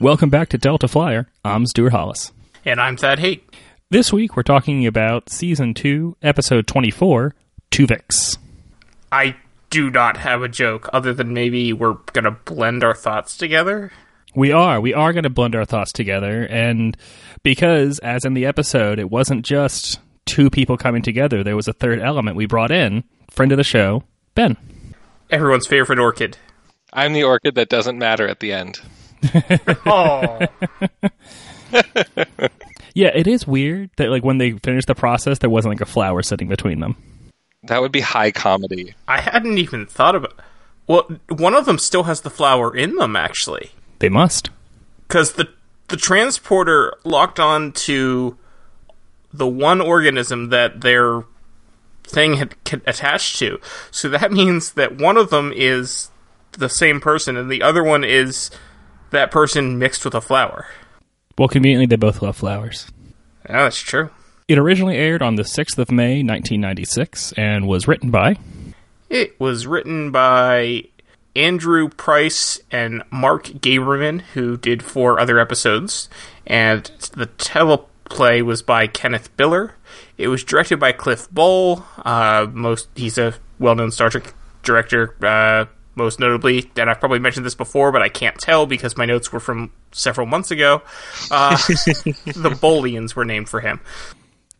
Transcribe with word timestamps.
Welcome 0.00 0.30
back 0.30 0.48
to 0.48 0.56
Delta 0.56 0.88
Flyer. 0.88 1.26
I'm 1.44 1.66
Stuart 1.66 1.90
Hollis. 1.90 2.32
And 2.64 2.80
I'm 2.80 2.96
Thad 2.96 3.18
Haight. 3.18 3.44
This 3.90 4.10
week 4.10 4.34
we're 4.34 4.42
talking 4.42 4.86
about 4.86 5.28
Season 5.28 5.74
2, 5.74 6.16
Episode 6.22 6.66
24, 6.66 7.34
Tuvix. 7.70 8.38
I 9.12 9.36
do 9.68 9.90
not 9.90 10.16
have 10.16 10.42
a 10.42 10.48
joke 10.48 10.88
other 10.94 11.12
than 11.12 11.34
maybe 11.34 11.74
we're 11.74 11.98
going 12.14 12.24
to 12.24 12.30
blend 12.30 12.82
our 12.82 12.94
thoughts 12.94 13.36
together. 13.36 13.92
We 14.34 14.52
are. 14.52 14.80
We 14.80 14.94
are 14.94 15.12
going 15.12 15.24
to 15.24 15.28
blend 15.28 15.54
our 15.54 15.66
thoughts 15.66 15.92
together. 15.92 16.46
And 16.46 16.96
because, 17.42 17.98
as 17.98 18.24
in 18.24 18.32
the 18.32 18.46
episode, 18.46 18.98
it 18.98 19.10
wasn't 19.10 19.44
just 19.44 20.00
two 20.24 20.48
people 20.48 20.78
coming 20.78 21.02
together, 21.02 21.44
there 21.44 21.56
was 21.56 21.68
a 21.68 21.74
third 21.74 22.00
element 22.00 22.38
we 22.38 22.46
brought 22.46 22.70
in. 22.70 23.04
Friend 23.30 23.52
of 23.52 23.58
the 23.58 23.64
show, 23.64 24.04
Ben. 24.34 24.56
Everyone's 25.28 25.66
favorite 25.66 25.98
orchid. 25.98 26.38
I'm 26.90 27.12
the 27.12 27.24
orchid 27.24 27.54
that 27.56 27.68
doesn't 27.68 27.98
matter 27.98 28.26
at 28.26 28.40
the 28.40 28.54
end. 28.54 28.80
Oh, 29.86 30.38
Yeah, 32.92 33.10
it 33.14 33.28
is 33.28 33.46
weird 33.46 33.90
that 33.96 34.10
like 34.10 34.24
when 34.24 34.38
they 34.38 34.50
finished 34.52 34.88
the 34.88 34.96
process, 34.96 35.38
there 35.38 35.48
wasn't 35.50 35.74
like 35.74 35.80
a 35.80 35.86
flower 35.86 36.22
sitting 36.22 36.48
between 36.48 36.80
them. 36.80 36.96
That 37.62 37.80
would 37.82 37.92
be 37.92 38.00
high 38.00 38.32
comedy. 38.32 38.94
I 39.06 39.20
hadn't 39.20 39.58
even 39.58 39.86
thought 39.86 40.16
about. 40.16 40.34
Well, 40.88 41.08
one 41.28 41.54
of 41.54 41.66
them 41.66 41.78
still 41.78 42.02
has 42.04 42.22
the 42.22 42.30
flower 42.30 42.74
in 42.76 42.96
them, 42.96 43.14
actually, 43.14 43.70
They 44.00 44.08
must. 44.08 44.50
because 45.06 45.34
the 45.34 45.48
the 45.86 45.96
transporter 45.96 46.94
locked 47.04 47.38
on 47.38 47.70
to 47.72 48.36
the 49.32 49.46
one 49.46 49.80
organism 49.80 50.48
that 50.48 50.80
their 50.80 51.22
thing 52.02 52.34
had 52.34 52.54
attached 52.86 53.38
to. 53.38 53.60
So 53.92 54.08
that 54.08 54.32
means 54.32 54.72
that 54.72 54.98
one 54.98 55.16
of 55.16 55.30
them 55.30 55.52
is 55.54 56.10
the 56.52 56.68
same 56.68 57.00
person, 57.00 57.36
and 57.36 57.48
the 57.50 57.62
other 57.62 57.84
one 57.84 58.02
is 58.02 58.50
that 59.10 59.30
person 59.30 59.78
mixed 59.78 60.04
with 60.04 60.14
a 60.14 60.20
flower. 60.20 60.66
Well, 61.38 61.48
conveniently, 61.48 61.86
they 61.86 61.96
both 61.96 62.22
love 62.22 62.36
flowers. 62.36 62.90
Yeah, 63.48 63.64
that's 63.64 63.78
true. 63.80 64.10
It 64.48 64.58
originally 64.58 64.96
aired 64.96 65.22
on 65.22 65.36
the 65.36 65.42
6th 65.42 65.78
of 65.78 65.90
May, 65.90 66.22
1996, 66.22 67.32
and 67.32 67.66
was 67.66 67.86
written 67.86 68.10
by. 68.10 68.36
It 69.08 69.38
was 69.40 69.66
written 69.66 70.10
by 70.10 70.84
Andrew 71.36 71.88
Price 71.88 72.60
and 72.70 73.02
Mark 73.10 73.46
Gaberman, 73.46 74.20
who 74.34 74.56
did 74.56 74.82
four 74.82 75.20
other 75.20 75.38
episodes, 75.38 76.08
and 76.46 76.84
the 77.12 77.26
teleplay 77.26 78.42
was 78.42 78.62
by 78.62 78.86
Kenneth 78.86 79.34
Biller. 79.36 79.72
It 80.18 80.28
was 80.28 80.44
directed 80.44 80.78
by 80.80 80.92
Cliff 80.92 81.30
Bole. 81.30 81.84
Uh, 82.04 82.46
most 82.52 82.88
he's 82.94 83.18
a 83.18 83.34
well-known 83.58 83.90
Star 83.90 84.10
Trek 84.10 84.34
director, 84.62 85.16
uh, 85.24 85.66
most 86.00 86.18
notably, 86.18 86.70
and 86.76 86.90
I've 86.90 86.98
probably 86.98 87.18
mentioned 87.18 87.46
this 87.46 87.54
before, 87.54 87.92
but 87.92 88.02
I 88.02 88.08
can't 88.08 88.38
tell 88.38 88.66
because 88.66 88.96
my 88.96 89.04
notes 89.04 89.32
were 89.32 89.40
from 89.40 89.72
several 89.92 90.26
months 90.26 90.50
ago. 90.50 90.82
Uh, 91.30 91.56
the 91.56 92.56
Bolians 92.60 93.14
were 93.14 93.24
named 93.24 93.48
for 93.48 93.60
him. 93.60 93.80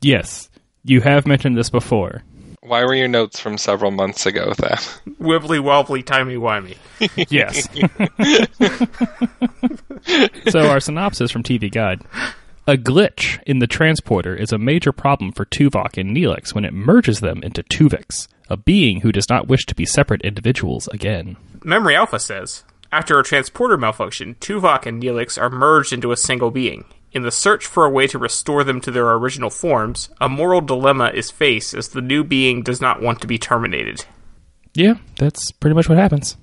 Yes, 0.03 0.49
you 0.85 1.01
have 1.01 1.27
mentioned 1.27 1.57
this 1.57 1.71
before. 1.71 2.23
Why 2.63 2.85
were 2.85 2.95
your 2.95 3.09
notes 3.09 3.41
from 3.41 3.57
several 3.57 3.91
months 3.91 4.27
ago, 4.27 4.53
Thad? 4.53 4.79
Wibbly 5.19 5.61
wobbly, 5.61 6.03
timey 6.03 6.37
wimey. 6.37 6.77
Yes. 7.31 7.67
so, 10.51 10.69
our 10.69 10.81
synopsis 10.81 11.31
from 11.31 11.43
TV 11.43 11.73
Guide. 11.73 12.03
A 12.67 12.77
glitch 12.77 13.43
in 13.47 13.59
the 13.59 13.67
transporter 13.67 14.37
is 14.37 14.53
a 14.53 14.59
major 14.59 14.93
problem 14.93 15.33
for 15.33 15.47
Tuvok 15.47 15.97
and 15.97 16.15
Neelix 16.15 16.55
when 16.55 16.67
it 16.67 16.75
merges 16.75 17.21
them 17.21 17.43
into 17.43 17.63
Tuvix, 17.63 18.29
a 18.51 18.57
being 18.57 19.01
who 19.01 19.13
does 19.13 19.29
not 19.29 19.49
wish 19.49 19.65
to 19.67 19.75
be 19.75 19.87
separate 19.87 20.23
individuals 20.23 20.89
again. 20.89 21.37
Memory 21.65 21.95
Alpha 21.97 22.19
says 22.19 22.65
After 22.93 23.19
a 23.19 23.25
transporter 23.25 23.77
malfunction, 23.79 24.35
Tuvok 24.41 24.85
and 24.87 25.03
Neelix 25.03 25.41
are 25.41 25.49
merged 25.49 25.93
into 25.93 26.13
a 26.13 26.17
single 26.17 26.51
being. 26.51 26.85
In 27.13 27.23
the 27.23 27.31
search 27.31 27.67
for 27.67 27.85
a 27.85 27.91
way 27.91 28.07
to 28.09 28.19
restore 28.19 28.63
them 28.63 28.81
to 28.83 28.91
their 28.91 29.11
original 29.13 29.51
forms, 29.51 30.11
a 30.21 30.29
moral 30.29 30.61
dilemma 30.61 31.11
is 31.13 31.31
faced 31.31 31.75
as 31.75 31.89
the 31.89 32.01
new 32.01 32.23
being 32.23 32.63
does 32.63 32.81
not 32.81 33.01
want 33.03 33.21
to 33.21 33.27
be 33.27 33.39
terminated. 33.39 34.05
Yeah, 34.75 34.95
that's 35.19 35.51
pretty 35.51 35.75
much 35.75 35.89
what 35.89 35.99
happens. 35.99 36.37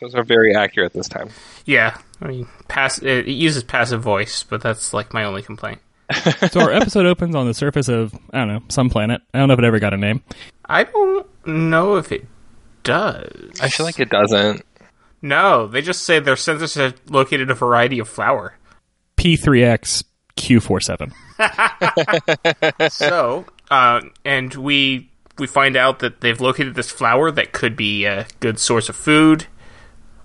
Those 0.00 0.14
are 0.14 0.24
very 0.24 0.54
accurate 0.54 0.92
this 0.92 1.08
time. 1.08 1.28
Yeah, 1.66 1.98
I 2.22 2.28
mean, 2.28 2.48
pass- 2.68 3.02
it 3.02 3.28
it 3.28 3.32
uses 3.32 3.64
passive 3.64 4.00
voice, 4.00 4.44
but 4.44 4.62
that's 4.62 4.94
like 4.94 5.12
my 5.12 5.24
only 5.24 5.42
complaint. 5.42 5.80
So, 6.50 6.60
our 6.60 6.72
episode 6.72 7.04
opens 7.04 7.34
on 7.34 7.46
the 7.46 7.52
surface 7.52 7.88
of, 7.88 8.14
I 8.32 8.38
don't 8.38 8.48
know, 8.48 8.62
some 8.68 8.88
planet. 8.88 9.20
I 9.34 9.38
don't 9.38 9.48
know 9.48 9.54
if 9.54 9.60
it 9.60 9.64
ever 9.66 9.78
got 9.78 9.92
a 9.92 9.98
name. 9.98 10.22
I 10.64 10.84
don't 10.84 11.26
know 11.48 11.96
if 11.96 12.12
it 12.12 12.26
does. 12.82 13.60
I 13.60 13.68
feel 13.68 13.86
like 13.86 14.00
it 14.00 14.10
doesn't. 14.10 14.64
No, 15.20 15.66
they 15.66 15.82
just 15.82 16.02
say 16.02 16.20
their 16.20 16.36
sensors 16.36 16.76
have 16.76 17.00
located 17.08 17.50
a 17.50 17.54
variety 17.54 17.98
of 17.98 18.08
flower. 18.08 18.54
P3X 19.16 20.04
Q47. 20.36 21.12
so, 22.92 23.44
uh, 23.70 24.00
and 24.24 24.54
we 24.54 25.10
we 25.38 25.46
find 25.46 25.76
out 25.76 26.00
that 26.00 26.20
they've 26.20 26.40
located 26.40 26.74
this 26.74 26.90
flower 26.90 27.30
that 27.30 27.52
could 27.52 27.76
be 27.76 28.04
a 28.04 28.26
good 28.40 28.58
source 28.58 28.88
of 28.88 28.96
food, 28.96 29.46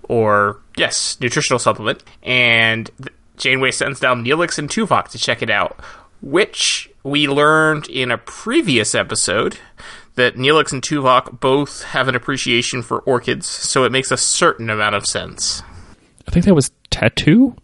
or 0.04 0.60
yes, 0.76 1.18
nutritional 1.20 1.58
supplement. 1.58 2.02
And 2.22 2.90
Janeway 3.36 3.72
sends 3.72 4.00
down 4.00 4.24
Neelix 4.24 4.58
and 4.58 4.68
Tuvok 4.68 5.08
to 5.08 5.18
check 5.18 5.42
it 5.42 5.50
out, 5.50 5.80
which 6.20 6.90
we 7.02 7.28
learned 7.28 7.88
in 7.88 8.10
a 8.10 8.18
previous 8.18 8.94
episode 8.94 9.58
that 10.14 10.36
Neelix 10.36 10.72
and 10.72 10.82
Tuvok 10.82 11.40
both 11.40 11.82
have 11.84 12.08
an 12.08 12.14
appreciation 12.14 12.82
for 12.82 13.00
orchids, 13.00 13.48
so 13.48 13.84
it 13.84 13.92
makes 13.92 14.10
a 14.10 14.16
certain 14.16 14.70
amount 14.70 14.94
of 14.94 15.06
sense. 15.06 15.62
I 16.26 16.30
think 16.30 16.44
that 16.44 16.54
was 16.54 16.70
Tattoo? 16.90 17.56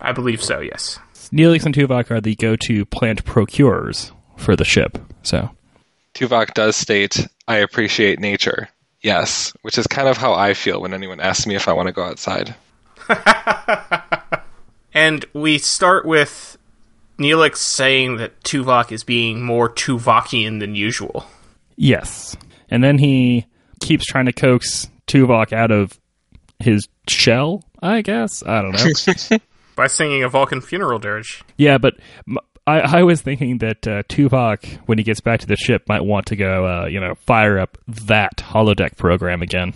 I 0.00 0.12
believe 0.12 0.42
so. 0.42 0.60
Yes. 0.60 0.98
Neelix 1.32 1.66
and 1.66 1.74
Tuvok 1.74 2.10
are 2.10 2.20
the 2.20 2.36
go-to 2.36 2.84
plant 2.84 3.24
procurers 3.24 4.12
for 4.36 4.54
the 4.54 4.64
ship. 4.64 4.98
So 5.22 5.50
Tuvok 6.14 6.54
does 6.54 6.76
state, 6.76 7.26
I 7.48 7.56
appreciate 7.56 8.20
nature. 8.20 8.68
Yes, 9.02 9.52
which 9.62 9.78
is 9.78 9.86
kind 9.86 10.08
of 10.08 10.16
how 10.16 10.34
I 10.34 10.54
feel 10.54 10.80
when 10.80 10.94
anyone 10.94 11.20
asks 11.20 11.46
me 11.46 11.54
if 11.54 11.68
I 11.68 11.72
want 11.72 11.86
to 11.88 11.92
go 11.92 12.02
outside. 12.02 12.54
And 14.96 15.26
we 15.34 15.58
start 15.58 16.06
with 16.06 16.56
Neelix 17.18 17.56
saying 17.56 18.16
that 18.16 18.42
Tuvok 18.42 18.90
is 18.90 19.04
being 19.04 19.44
more 19.44 19.68
Tuvokian 19.68 20.58
than 20.58 20.74
usual. 20.74 21.26
Yes, 21.76 22.36
and 22.70 22.82
then 22.82 22.98
he 22.98 23.46
keeps 23.80 24.04
trying 24.06 24.26
to 24.26 24.32
coax 24.32 24.88
Tuvok 25.06 25.52
out 25.52 25.70
of 25.70 25.98
his 26.58 26.88
shell. 27.08 27.62
I 27.82 28.02
guess 28.02 28.42
I 28.44 28.62
don't 28.62 28.72
know. 28.72 29.38
By 29.76 29.86
singing 29.88 30.22
a 30.24 30.28
Vulcan 30.28 30.60
funeral 30.62 30.98
dirge. 30.98 31.44
yeah, 31.58 31.76
but 31.78 31.94
m- 32.26 32.38
I, 32.66 32.80
I 32.98 33.02
was 33.02 33.20
thinking 33.20 33.58
that 33.58 33.86
uh, 33.86 34.02
Tuvok, 34.04 34.64
when 34.86 34.96
he 34.98 35.04
gets 35.04 35.20
back 35.20 35.40
to 35.40 35.46
the 35.46 35.54
ship, 35.56 35.84
might 35.88 36.00
want 36.02 36.26
to 36.26 36.36
go, 36.36 36.66
uh, 36.66 36.86
you 36.86 36.98
know, 36.98 37.14
fire 37.14 37.58
up 37.58 37.76
that 37.86 38.38
holodeck 38.38 38.96
program 38.96 39.42
again. 39.42 39.74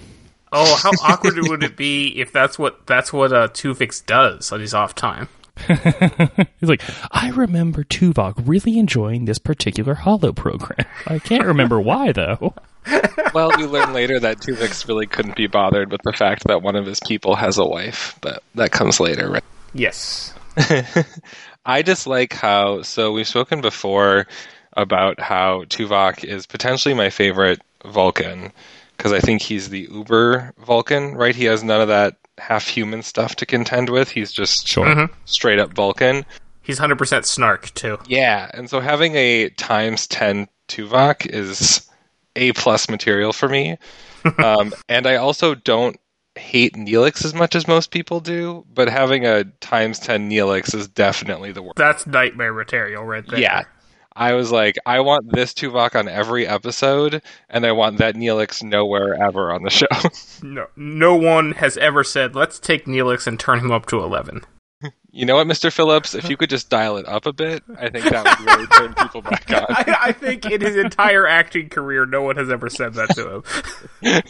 Oh, 0.53 0.77
how 0.83 0.91
awkward 1.03 1.35
would 1.49 1.63
it 1.63 1.77
be 1.77 2.09
if 2.19 2.33
that's 2.33 2.59
what 2.59 2.87
that's 2.87 3.13
what 3.13 3.33
uh, 3.33 3.49
Tuvix 3.49 4.05
does 4.05 4.51
on 4.51 4.59
his 4.61 4.75
off 4.75 4.95
time? 4.97 5.29
He's 6.61 6.69
like, 6.69 6.83
I 7.11 7.31
remember 7.31 7.85
Tuvok 7.85 8.35
really 8.47 8.79
enjoying 8.79 9.25
this 9.25 9.39
particular 9.39 9.95
holo 9.95 10.33
program. 10.33 10.87
I 11.07 11.19
can't 11.19 11.45
remember 11.45 11.81
why 11.81 12.13
though. 12.13 12.55
well, 13.35 13.51
we 13.57 13.65
learn 13.65 13.93
later 13.93 14.19
that 14.21 14.39
Tuvix 14.39 14.89
really 14.89 15.07
couldn't 15.07 15.37
be 15.37 15.47
bothered 15.47 15.93
with 15.93 16.01
the 16.03 16.13
fact 16.13 16.45
that 16.47 16.63
one 16.63 16.77
of 16.77 16.87
his 16.87 17.01
people 17.01 17.37
has 17.37 17.59
a 17.59 17.65
wife, 17.65 18.17
but 18.21 18.43
that 18.55 18.73
comes 18.73 19.01
later, 19.01 19.31
right? 19.31 19.45
Yes. 19.75 20.35
I 21.67 21.83
just 21.83 22.07
like 22.07 22.33
how 22.33 22.83
so 22.83 23.13
we've 23.13 23.29
spoken 23.29 23.61
before 23.61 24.27
about 24.75 25.21
how 25.21 25.65
Tuvok 25.65 26.25
is 26.25 26.47
potentially 26.47 26.95
my 26.95 27.11
favorite 27.11 27.61
Vulcan 27.85 28.53
because 28.97 29.13
I 29.13 29.21
think 29.21 29.41
he's 29.41 29.71
the 29.71 29.89
uber 29.91 30.53
Vulcan, 30.59 31.15
right? 31.15 31.35
He 31.35 31.45
has 31.45 31.65
none 31.65 31.81
of 31.81 31.89
that 31.89 32.17
half 32.41 32.67
human 32.67 33.03
stuff 33.03 33.37
to 33.37 33.47
contend 33.47 33.91
with. 33.91 34.11
He's 34.11 34.33
just 34.33 34.67
Sure. 34.67 35.09
straight 35.27 35.59
up 35.59 35.73
Vulcan. 35.75 36.25
He's 36.63 36.79
100% 36.79 37.25
snark, 37.25 37.73
too. 37.75 37.99
Yeah, 38.07 38.51
and 38.55 38.69
so 38.69 38.81
having 38.81 39.15
a 39.15 39.51
times 39.51 40.07
10 40.07 40.49
Tuvok 40.69 41.27
is 41.27 41.89
A 42.37 42.53
plus 42.53 42.89
material 42.89 43.33
for 43.33 43.49
me. 43.49 43.77
um, 44.39 44.73
and 44.89 45.07
I 45.07 45.17
also 45.17 45.55
don't 45.55 45.99
hate 46.37 46.75
Neelix 46.75 47.25
as 47.25 47.35
much 47.35 47.55
as 47.55 47.67
most 47.67 47.91
people 47.91 48.21
do, 48.21 48.65
but 48.73 48.89
having 48.89 49.27
a 49.27 49.45
times 49.61 49.99
10 49.99 50.31
Neelix 50.31 50.75
is 50.75 50.87
definitely 50.89 51.53
the 51.53 51.63
worst. 51.63 51.77
That's 51.77 52.07
nightmare 52.07 52.53
material 52.53 53.05
right 53.05 53.27
there. 53.27 53.39
Yeah. 53.41 53.65
I 54.17 54.33
was 54.35 54.51
like, 54.51 54.77
I 54.85 55.01
want 55.01 55.33
this 55.33 55.55
Tuvok 55.55 55.95
on 55.95 56.09
every 56.09 56.47
episode, 56.47 57.23
and 57.49 57.65
I 57.65 57.73
want 57.73 57.99
that 57.99 58.17
Neelix 58.17 58.63
nowhere 58.63 59.15
ever 59.15 59.53
on 59.53 59.63
the 59.63 59.71
show. 59.71 59.87
No, 60.43 60.67
no 60.77 61.15
one 61.15 61.53
has 61.53 61.77
ever 61.77 62.03
said, 62.03 62.35
let's 62.35 62.59
take 62.59 62.87
Neelix 62.87 63.27
and 63.27 63.39
turn 63.39 63.61
him 63.61 63.71
up 63.71 63.87
to 63.87 64.01
11. 64.01 64.43
you 65.13 65.27
know 65.27 65.37
what, 65.37 65.47
Mr. 65.47 65.73
Phillips? 65.73 66.15
If 66.15 66.29
you 66.29 66.37
could 66.37 66.51
just 66.51 66.71
dial 66.71 66.97
it 66.97 67.07
up 67.07 67.27
a 67.27 67.33
bit, 67.33 67.63
I 67.79 67.89
think 67.91 68.07
that 68.07 68.25
would 68.41 68.47
really 68.51 68.67
turn 68.67 68.95
people 68.95 69.23
back 69.23 69.49
on. 69.51 69.67
I, 69.69 69.97
I 70.07 70.13
think 70.13 70.45
in 70.47 70.61
his 70.61 70.77
entire 70.77 71.27
acting 71.27 71.69
career, 71.69 72.05
no 72.07 72.23
one 72.23 72.37
has 72.37 72.51
ever 72.51 72.69
said 72.69 72.95
that 72.95 73.11
to 73.15 73.43
him. 74.03 74.23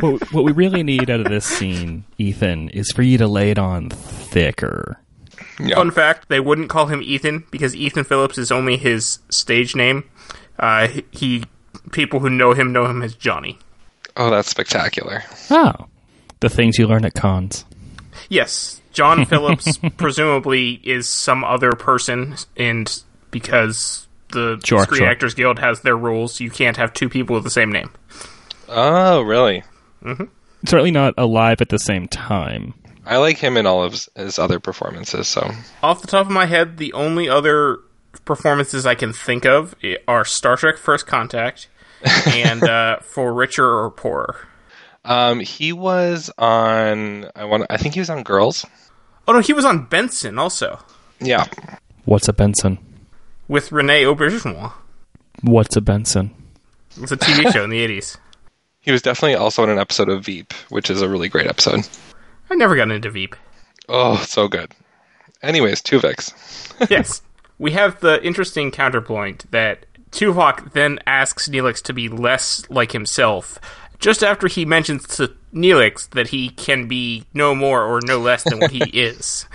what, 0.00 0.32
what 0.32 0.44
we 0.44 0.52
really 0.52 0.82
need 0.82 1.10
out 1.10 1.20
of 1.20 1.28
this 1.28 1.46
scene, 1.46 2.04
Ethan, 2.18 2.68
is 2.70 2.92
for 2.92 3.02
you 3.02 3.18
to 3.18 3.26
lay 3.26 3.50
it 3.50 3.58
on 3.58 3.88
thicker. 3.90 5.00
Yeah. 5.68 5.76
Fun 5.76 5.90
fact: 5.90 6.28
they 6.28 6.40
wouldn't 6.40 6.68
call 6.70 6.86
him 6.86 7.02
Ethan 7.02 7.44
because 7.50 7.74
Ethan 7.76 8.04
Phillips 8.04 8.38
is 8.38 8.50
only 8.52 8.76
his 8.76 9.18
stage 9.28 9.74
name. 9.76 10.04
Uh, 10.58 10.88
he- 10.88 11.04
he 11.10 11.44
people 11.92 12.20
who 12.20 12.28
know 12.30 12.52
him 12.52 12.72
know 12.72 12.86
him 12.86 13.02
as 13.02 13.14
Johnny. 13.14 13.58
Oh, 14.16 14.30
that's 14.30 14.48
spectacular. 14.50 15.22
Oh, 15.50 15.72
the 16.40 16.48
things 16.48 16.78
you 16.78 16.86
learn 16.86 17.04
at 17.04 17.14
cons. 17.14 17.64
Yes, 18.28 18.80
John 18.92 19.24
Phillips 19.26 19.78
presumably 19.96 20.80
is 20.84 21.08
some 21.08 21.44
other 21.44 21.72
person, 21.72 22.34
and 22.56 23.02
because 23.30 24.06
the 24.32 24.60
Sure, 24.64 24.82
Screen 24.82 24.98
sure. 25.00 25.08
Actors 25.08 25.34
Guild 25.34 25.58
has 25.58 25.80
their 25.80 25.96
rules, 25.96 26.40
you 26.40 26.50
can't 26.50 26.76
have 26.76 26.92
two 26.92 27.08
people 27.08 27.34
with 27.34 27.44
the 27.44 27.50
same 27.50 27.72
name. 27.72 27.90
Oh, 28.68 29.22
really? 29.22 29.62
Certainly 30.66 30.90
not 30.92 31.14
alive 31.18 31.60
at 31.60 31.68
the 31.68 31.78
same 31.78 32.06
time. 32.08 32.74
I 33.10 33.16
like 33.18 33.36
him 33.38 33.56
in 33.58 33.66
all 33.66 33.82
of 33.82 33.92
his, 33.92 34.08
his 34.16 34.38
other 34.38 34.58
performances. 34.60 35.26
So 35.28 35.50
Off 35.82 36.00
the 36.00 36.06
top 36.06 36.26
of 36.26 36.32
my 36.32 36.46
head, 36.46 36.78
the 36.78 36.92
only 36.94 37.28
other 37.28 37.78
performances 38.24 38.86
I 38.86 38.94
can 38.94 39.12
think 39.12 39.44
of 39.44 39.74
are 40.08 40.24
Star 40.24 40.56
Trek: 40.56 40.78
First 40.78 41.06
Contact 41.06 41.68
and 42.26 42.62
uh, 42.62 43.00
For 43.00 43.34
Richer 43.34 43.66
or 43.68 43.90
Poorer. 43.90 44.46
um, 45.04 45.40
he 45.40 45.72
was 45.72 46.30
on. 46.38 47.26
I 47.34 47.44
want. 47.44 47.66
I 47.68 47.76
think 47.76 47.94
he 47.94 48.00
was 48.00 48.08
on 48.10 48.22
Girls. 48.22 48.64
Oh 49.28 49.32
no, 49.32 49.40
he 49.40 49.52
was 49.52 49.64
on 49.64 49.84
Benson 49.86 50.38
also 50.38 50.78
Yeah. 51.20 51.46
What's 52.04 52.28
a 52.28 52.32
Benson? 52.32 52.78
with 53.48 53.72
Renee 53.72 54.04
Auberjonois. 54.04 54.72
What's 55.42 55.74
a 55.76 55.80
Benson? 55.80 56.32
It's 56.96 57.10
a 57.12 57.16
TV 57.16 57.52
show 57.52 57.64
in 57.64 57.70
the 57.70 57.78
eighties. 57.82 58.16
He 58.80 58.92
was 58.92 59.02
definitely 59.02 59.34
also 59.34 59.62
in 59.64 59.70
an 59.70 59.78
episode 59.78 60.08
of 60.08 60.24
Veep, 60.24 60.52
which 60.70 60.88
is 60.88 61.02
a 61.02 61.08
really 61.08 61.28
great 61.28 61.46
episode. 61.48 61.86
I 62.50 62.54
never 62.56 62.76
got 62.76 62.90
into 62.90 63.10
Veep. 63.10 63.36
Oh, 63.88 64.16
so 64.16 64.48
good. 64.48 64.72
Anyways, 65.42 65.80
Tuvix. 65.82 66.32
yes. 66.90 67.22
We 67.58 67.72
have 67.72 68.00
the 68.00 68.22
interesting 68.24 68.70
counterpoint 68.70 69.50
that 69.50 69.86
Tuvok 70.10 70.72
then 70.72 70.98
asks 71.06 71.48
Neelix 71.48 71.82
to 71.82 71.92
be 71.92 72.08
less 72.08 72.68
like 72.70 72.92
himself, 72.92 73.58
just 73.98 74.22
after 74.22 74.48
he 74.48 74.64
mentions 74.64 75.06
to 75.16 75.32
Neelix 75.54 76.08
that 76.10 76.28
he 76.28 76.50
can 76.50 76.88
be 76.88 77.24
no 77.34 77.54
more 77.54 77.82
or 77.84 78.00
no 78.04 78.18
less 78.18 78.44
than 78.44 78.58
what 78.58 78.70
he 78.70 78.82
is. 78.92 79.46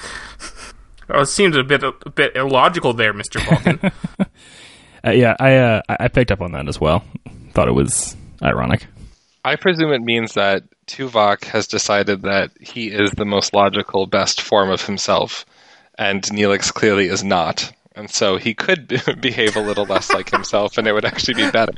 Oh, 1.09 1.21
it 1.21 1.25
seems 1.27 1.55
a 1.55 1.63
bit 1.63 1.83
a 1.83 1.91
bit 2.09 2.35
illogical 2.35 2.93
there, 2.93 3.13
Mister 3.13 3.39
Vulcan. 3.39 3.91
Uh, 5.07 5.11
yeah, 5.11 5.35
I 5.39 5.55
uh, 5.57 5.81
I 5.87 5.97
I 5.99 6.07
picked 6.07 6.31
up 6.31 6.41
on 6.41 6.53
that 6.53 6.67
as 6.67 6.81
well. 6.81 7.05
Thought 7.51 7.67
it 7.67 7.73
was 7.73 8.17
ironic. 8.41 8.87
I 9.45 9.57
presume 9.57 9.93
it 9.93 10.01
means 10.01 10.33
that 10.33 10.63
Tuvok 10.87 11.43
has 11.45 11.67
decided 11.67 12.23
that 12.23 12.49
he 12.59 12.87
is 12.87 13.11
the 13.11 13.25
most 13.25 13.53
logical, 13.53 14.07
best 14.07 14.41
form 14.41 14.71
of 14.71 14.83
himself, 14.83 15.45
and 15.99 16.23
Neelix 16.23 16.73
clearly 16.73 17.09
is 17.09 17.23
not. 17.23 17.71
And 17.95 18.09
so 18.09 18.37
he 18.37 18.55
could 18.55 18.87
be- 18.87 18.99
behave 19.21 19.55
a 19.55 19.61
little 19.61 19.85
less 19.85 20.11
like 20.11 20.31
himself, 20.31 20.79
and 20.79 20.87
it 20.87 20.93
would 20.93 21.05
actually 21.05 21.35
be 21.35 21.51
better. 21.51 21.73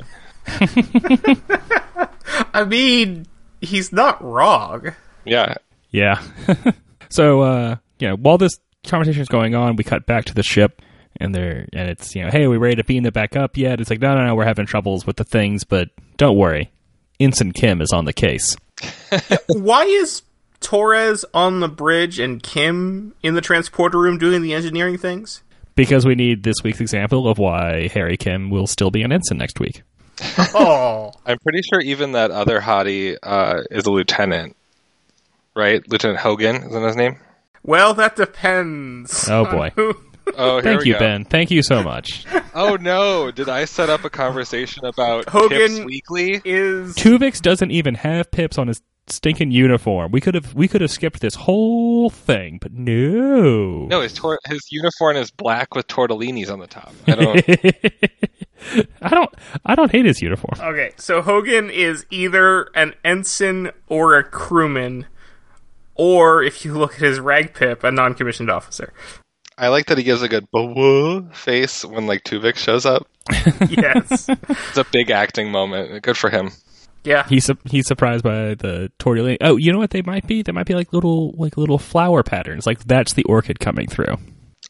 I 2.54 2.64
mean, 2.64 3.26
he's 3.60 3.92
not 3.92 4.24
wrong. 4.24 4.94
Yeah. 5.26 5.56
Yeah. 5.90 6.22
so, 7.10 7.42
uh, 7.42 7.76
you 7.98 8.08
know, 8.08 8.16
while 8.16 8.38
this 8.38 8.58
conversation 8.86 9.20
is 9.20 9.28
going 9.28 9.54
on, 9.54 9.76
we 9.76 9.84
cut 9.84 10.06
back 10.06 10.24
to 10.24 10.34
the 10.34 10.42
ship, 10.42 10.80
and 11.20 11.34
they're 11.34 11.68
and 11.74 11.90
it's 11.90 12.14
you 12.14 12.24
know, 12.24 12.30
hey, 12.30 12.44
are 12.44 12.50
we 12.50 12.56
ready 12.56 12.76
to 12.76 12.84
beam 12.84 13.04
it 13.04 13.12
back 13.12 13.36
up 13.36 13.58
yet? 13.58 13.78
It's 13.78 13.90
like, 13.90 14.00
no, 14.00 14.14
no, 14.14 14.24
no, 14.24 14.34
we're 14.34 14.46
having 14.46 14.64
troubles 14.64 15.06
with 15.06 15.16
the 15.16 15.24
things, 15.24 15.64
but 15.64 15.88
don't 16.16 16.38
worry, 16.38 16.70
Ensign 17.20 17.52
Kim 17.52 17.80
is 17.80 17.92
on 17.92 18.04
the 18.04 18.12
case. 18.12 18.56
Why 19.48 19.84
is 19.84 20.22
Torres 20.60 21.24
on 21.34 21.60
the 21.60 21.68
bridge 21.68 22.18
and 22.18 22.42
Kim 22.42 23.14
in 23.22 23.34
the 23.34 23.40
transporter 23.40 23.98
room 23.98 24.18
doing 24.18 24.42
the 24.42 24.54
engineering 24.54 24.98
things? 24.98 25.42
Because 25.74 26.04
we 26.04 26.14
need 26.14 26.42
this 26.42 26.56
week's 26.64 26.80
example 26.80 27.28
of 27.28 27.38
why 27.38 27.88
Harry 27.94 28.16
Kim 28.16 28.50
will 28.50 28.66
still 28.66 28.90
be 28.90 29.02
an 29.02 29.12
ensign 29.12 29.38
next 29.38 29.60
week. 29.60 29.82
Oh, 30.54 31.12
I'm 31.24 31.38
pretty 31.38 31.62
sure 31.62 31.80
even 31.80 32.12
that 32.12 32.32
other 32.32 32.60
hottie 32.60 33.16
uh, 33.22 33.62
is 33.70 33.86
a 33.86 33.90
lieutenant, 33.92 34.56
right? 35.54 35.80
Lieutenant 35.88 36.18
Hogan, 36.18 36.56
isn't 36.56 36.82
his 36.82 36.96
name? 36.96 37.18
well, 37.62 37.94
that 37.94 38.16
depends. 38.16 39.28
Oh, 39.28 39.44
boy. 39.44 39.72
Who- 40.36 40.36
Oh, 40.36 40.54
here 40.54 40.62
Thank 40.62 40.80
we 40.82 40.86
you, 40.88 40.92
go. 40.94 40.98
Ben. 41.00 41.24
Thank 41.24 41.50
you 41.50 41.62
so 41.62 41.82
much. 41.82 42.24
Oh 42.54 42.74
no! 42.74 43.30
Did 43.30 43.48
I 43.48 43.66
set 43.66 43.88
up 43.88 44.04
a 44.04 44.10
conversation 44.10 44.84
about 44.84 45.28
Hogan- 45.28 45.58
Pips 45.58 45.80
Weekly? 45.84 46.40
is 46.44 46.96
Tuvix 46.96 47.40
doesn't 47.40 47.70
even 47.70 47.94
have 47.94 48.32
pips 48.32 48.58
on 48.58 48.66
his 48.66 48.82
stinking 49.06 49.52
uniform. 49.52 50.10
We 50.10 50.20
could 50.20 50.34
have 50.34 50.54
we 50.54 50.66
could 50.66 50.80
have 50.80 50.90
skipped 50.90 51.20
this 51.20 51.36
whole 51.36 52.10
thing, 52.10 52.58
but 52.60 52.72
no. 52.72 53.86
No, 53.86 54.00
his 54.00 54.12
tor- 54.12 54.40
his 54.48 54.66
uniform 54.72 55.16
is 55.18 55.30
black 55.30 55.76
with 55.76 55.86
tortellinis 55.86 56.50
on 56.50 56.58
the 56.58 56.66
top. 56.66 56.92
I 57.06 57.14
don't. 57.14 57.46
I 59.02 59.08
don't 59.10 59.30
I 59.64 59.74
don't 59.76 59.92
hate 59.92 60.06
his 60.06 60.20
uniform. 60.20 60.58
okay. 60.60 60.92
So 60.96 61.22
Hogan 61.22 61.70
is 61.70 62.06
either 62.10 62.70
an 62.74 62.94
ensign 63.04 63.70
or 63.88 64.16
a 64.18 64.24
crewman, 64.24 65.06
or 65.94 66.42
if 66.42 66.64
you 66.64 66.76
look 66.76 66.94
at 66.94 67.00
his 67.00 67.20
rag 67.20 67.54
pip, 67.54 67.84
a 67.84 67.92
non-commissioned 67.92 68.50
officer. 68.50 68.92
I 69.58 69.68
like 69.68 69.86
that 69.86 69.98
he 69.98 70.04
gives 70.04 70.22
a 70.22 70.28
good 70.28 70.46
"Bwah" 70.54 71.34
face 71.34 71.84
when 71.84 72.06
like 72.06 72.22
Tuvix 72.24 72.56
shows 72.56 72.86
up. 72.86 73.06
Yes. 73.68 74.28
It's 74.28 74.76
a 74.78 74.84
big 74.90 75.10
acting 75.10 75.50
moment. 75.50 76.02
Good 76.02 76.16
for 76.16 76.30
him. 76.30 76.50
yeah. 77.04 77.26
He's 77.28 77.44
su- 77.46 77.58
he's 77.64 77.86
surprised 77.86 78.22
by 78.24 78.54
the 78.54 78.90
tortellini. 78.98 79.36
Oh, 79.40 79.56
you 79.56 79.72
know 79.72 79.78
what 79.78 79.90
they 79.90 80.02
might 80.02 80.26
be? 80.26 80.42
They 80.42 80.52
might 80.52 80.66
be 80.66 80.74
like 80.74 80.92
little 80.92 81.32
like 81.36 81.56
little 81.56 81.78
flower 81.78 82.22
patterns. 82.22 82.66
Like 82.66 82.84
that's 82.84 83.12
the 83.14 83.24
orchid 83.24 83.58
coming 83.60 83.86
through. 83.88 84.16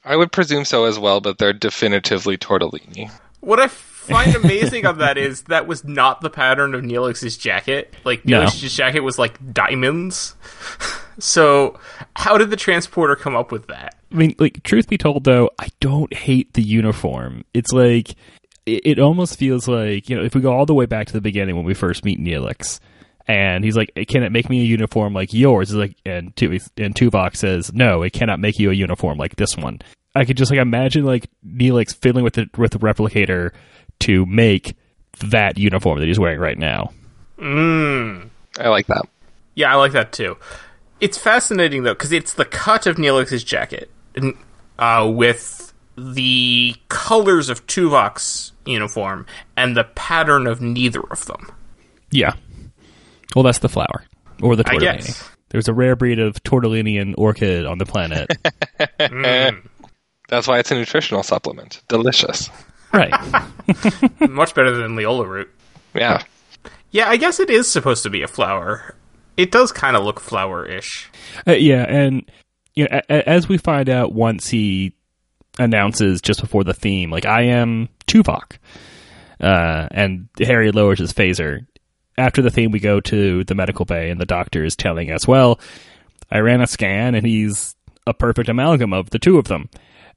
I 0.05 0.17
would 0.17 0.33
presume 0.33 0.65
so 0.65 0.85
as 0.87 0.99
well, 0.99 1.21
but 1.21 1.39
they're 1.39 1.53
definitively 1.53 2.37
tortellini. 2.39 3.11
What 3.41 3.61
I 3.61 3.69
find 3.69 4.35
amazing 4.35 4.85
of 4.87 4.99
that 4.99 5.19
is 5.19 5.43
that 5.43 5.67
was 5.67 5.85
not 5.85 6.21
the 6.23 6.31
pattern 6.31 6.75
of 6.75 6.83
Neelix's 6.83 7.37
jacket. 7.37 7.95
Like 8.05 8.25
No. 8.25 8.43
Neelix's 8.45 8.75
jacket 8.75 9.01
was 9.01 9.19
like 9.19 9.53
diamonds. 9.53 10.35
so 11.19 11.79
how 12.17 12.39
did 12.39 12.51
the 12.51 12.57
transporter 12.57 13.15
come 13.17 13.37
up 13.37 13.53
with 13.53 13.67
that? 13.69 13.97
I 14.13 14.15
mean, 14.15 14.35
like 14.39 14.63
truth 14.63 14.89
be 14.89 14.99
told 14.99 15.25
though, 15.25 15.51
I 15.59 15.69
don't 15.81 16.13
hate 16.15 16.55
the 16.55 16.63
uniform. 16.63 17.45
It's 17.53 17.73
like 17.73 18.11
it, 18.67 18.83
it 18.85 18.99
almost 18.99 19.39
feels 19.39 19.69
like 19.69 20.09
you 20.09 20.17
know 20.17 20.25
if 20.25 20.35
we 20.35 20.41
go 20.41 20.53
all 20.53 20.67
the 20.67 20.75
way 20.75 20.87
back 20.87 21.07
to 21.09 21.13
the 21.13 21.21
beginning 21.21 21.57
when 21.57 21.65
we 21.65 21.75
first 21.75 22.05
meet 22.05 22.21
Neelix. 22.21 22.81
And 23.27 23.63
he's 23.63 23.77
like, 23.77 23.93
"Can 24.09 24.23
it 24.23 24.33
make 24.33 24.49
me 24.49 24.61
a 24.63 24.65
uniform 24.65 25.13
like 25.13 25.35
yours?" 25.35 25.71
It's 25.71 25.77
like, 25.77 25.97
and 26.07 26.35
Tu 26.35 26.59
and 26.79 26.95
Tuvok 26.95 27.37
says, 27.37 27.71
"No, 27.75 28.03
it 28.03 28.15
cannot 28.15 28.41
make 28.41 28.59
you 28.59 28.71
a 28.71 28.75
uniform 28.75 29.19
like 29.19 29.37
this 29.37 29.55
one." 29.55 29.81
I 30.15 30.25
could 30.25 30.39
just 30.39 30.51
like 30.51 30.61
imagine 30.61 31.05
like 31.05 31.29
Neelix 31.47 31.95
fiddling 31.95 32.25
with 32.25 32.35
the 32.35 32.49
with 32.57 32.73
the 32.73 32.79
replicator 32.79 33.53
to 34.01 34.25
make 34.25 34.75
that 35.21 35.59
uniform 35.59 35.99
that 35.99 36.07
he's 36.07 36.19
wearing 36.19 36.41
right 36.41 36.57
now. 36.57 36.93
Mmm. 37.39 38.31
I 38.59 38.69
like 38.71 38.87
that. 38.87 39.07
Yeah, 39.55 39.73
I 39.73 39.77
like 39.77 39.93
that 39.93 40.13
too. 40.13 40.39
It's 40.99 41.19
fascinating 41.19 41.83
though 41.83 41.93
because 41.93 42.13
it's 42.13 42.33
the 42.33 42.47
cut 42.47 42.87
of 42.87 42.97
Neelix's 42.97 43.45
jacket 43.45 43.91
and, 43.91 43.98
uh, 44.79 45.11
with 45.13 45.73
the 45.97 46.75
colors 46.89 47.49
of 47.49 47.67
Tuvok's 47.67 48.53
uniform 48.65 49.27
and 49.57 49.77
the 49.77 49.85
pattern 49.85 50.47
of 50.47 50.61
neither 50.61 51.01
of 51.11 51.27
them. 51.27 51.51
Yeah. 52.11 52.35
Well, 53.35 53.43
that's 53.43 53.59
the 53.59 53.69
flower 53.69 54.05
or 54.43 54.57
the 54.57 54.65
I 54.67 54.75
tortellini. 54.75 54.81
guess. 54.81 55.31
There's 55.51 55.69
a 55.69 55.75
rare 55.75 55.97
breed 55.97 56.19
of 56.19 56.43
tortellini 56.43 57.01
and 57.01 57.15
orchid 57.17 57.65
on 57.67 57.79
the 57.79 57.87
planet. 57.87 58.31
That's 60.29 60.47
why 60.47 60.59
it's 60.59 60.71
a 60.71 60.75
nutritional 60.75 61.23
supplement. 61.23 61.83
Delicious. 61.89 62.51
right. 62.93 63.11
Much 64.21 64.55
better 64.55 64.71
than 64.77 64.95
Leola 64.95 65.27
root. 65.27 65.49
Yeah. 65.95 66.23
Yeah, 66.91 67.09
I 67.09 67.17
guess 67.17 67.41
it 67.41 67.49
is 67.51 67.71
supposed 67.71 68.03
to 68.03 68.11
be 68.11 68.23
a 68.23 68.29
flower. 68.29 68.95
It 69.39 69.51
does 69.51 69.73
kind 69.73 69.97
of 69.97 70.05
look 70.05 70.21
flower-ish. 70.21 71.11
Uh, 71.47 71.53
yeah, 71.53 71.85
and 71.89 72.31
you 72.79 72.85
know, 72.85 72.91
a- 73.09 73.13
a- 73.19 73.29
as 73.29 73.49
we 73.49 73.59
find 73.59 73.89
out 73.89 74.13
once 74.13 74.49
he 74.49 74.93
announces 75.59 76.21
just 76.21 76.41
before 76.41 76.65
the 76.65 76.75
theme, 76.75 77.11
like 77.11 77.27
I 77.27 77.43
am 77.43 77.89
Tuvok, 78.07 78.59
uh, 79.41 79.89
and 79.91 80.29
Harry 80.41 80.71
lowers 80.71 80.99
his 80.99 81.13
phaser. 81.13 81.67
After 82.17 82.43
the 82.43 82.51
theme, 82.51 82.71
we 82.73 82.81
go 82.81 83.01
to 83.01 83.45
the 83.45 83.55
medical 83.55 83.85
bay, 83.85 84.11
and 84.11 84.21
the 84.21 84.27
doctor 84.27 84.65
is 84.65 84.75
telling 84.77 85.11
us, 85.11 85.27
"Well, 85.27 85.61
I 86.31 86.39
ran 86.39 86.61
a 86.61 86.67
scan, 86.67 87.15
and 87.15 87.27
he's 87.27 87.75
a 88.07 88.15
perfect 88.15 88.49
amalgam 88.49 88.93
of 88.93 89.11
the 89.11 89.19
two 89.19 89.39
of 89.39 89.47
them." 89.49 89.69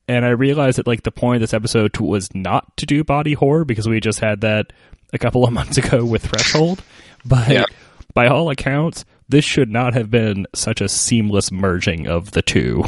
And 0.08 0.26
I 0.26 0.30
realized 0.30 0.78
that 0.80 0.88
like 0.88 1.04
the 1.04 1.12
point 1.12 1.38
of 1.38 1.42
this 1.42 1.54
episode 1.54 1.98
was 2.00 2.34
not 2.34 2.76
to 2.78 2.86
do 2.86 3.04
body 3.04 3.34
horror 3.34 3.66
because 3.66 3.88
we 3.88 4.00
just 4.00 4.20
had 4.20 4.42
that 4.42 4.74
a 5.14 5.18
couple 5.20 5.44
of 5.44 5.54
months 5.60 5.78
ago 5.78 6.04
with 6.04 6.26
Threshold, 6.26 6.84
but 7.24 7.50
Yeah. 7.50 7.66
by 8.14 8.28
all 8.28 8.50
accounts, 8.50 9.06
this 9.32 9.46
should 9.46 9.70
not 9.70 9.94
have 9.94 10.12
been 10.12 10.46
such 10.54 10.82
a 10.82 10.90
seamless 10.90 11.52
merging 11.52 12.08
of 12.08 12.32
the 12.32 12.42
two. 12.42 12.84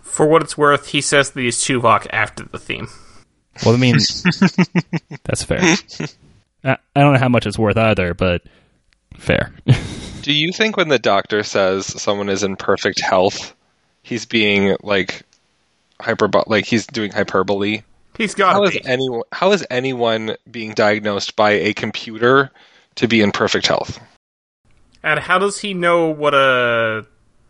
For 0.00 0.26
what 0.26 0.42
it's 0.42 0.56
worth, 0.58 0.88
he 0.88 1.00
says 1.00 1.30
that 1.30 1.40
he's 1.40 1.58
Tuvok 1.58 2.06
after 2.10 2.44
the 2.44 2.58
theme. 2.58 2.88
Well, 3.64 3.74
I 3.74 3.78
mean, 3.78 3.96
that's 5.24 5.44
fair. 5.44 5.60
I, 6.64 6.76
I 6.96 7.00
don't 7.00 7.12
know 7.14 7.18
how 7.20 7.28
much 7.28 7.46
it's 7.46 7.58
worth 7.58 7.76
either, 7.76 8.14
but 8.14 8.42
fair. 9.16 9.52
Do 10.22 10.32
you 10.32 10.52
think 10.52 10.76
when 10.76 10.88
the 10.88 10.98
doctor 10.98 11.42
says 11.42 11.86
someone 11.86 12.28
is 12.28 12.42
in 12.42 12.56
perfect 12.56 13.00
health, 13.00 13.54
he's 14.02 14.26
being 14.26 14.76
like 14.82 15.22
hyperbole, 16.00 16.44
like 16.46 16.64
he's 16.66 16.86
doing 16.86 17.12
hyperbole. 17.12 17.82
He's 18.16 18.34
got 18.34 18.52
How 18.52 18.60
to 18.60 18.66
is 18.68 18.72
be. 18.72 18.84
anyone? 18.84 19.22
How 19.32 19.52
is 19.52 19.66
anyone 19.70 20.36
being 20.50 20.72
diagnosed 20.74 21.36
by 21.36 21.52
a 21.52 21.72
computer 21.72 22.50
to 22.96 23.08
be 23.08 23.22
in 23.22 23.32
perfect 23.32 23.66
health? 23.66 23.98
And 25.02 25.18
how 25.20 25.38
does 25.38 25.58
he 25.58 25.74
know 25.74 26.08
what 26.08 26.34
a 26.34 27.06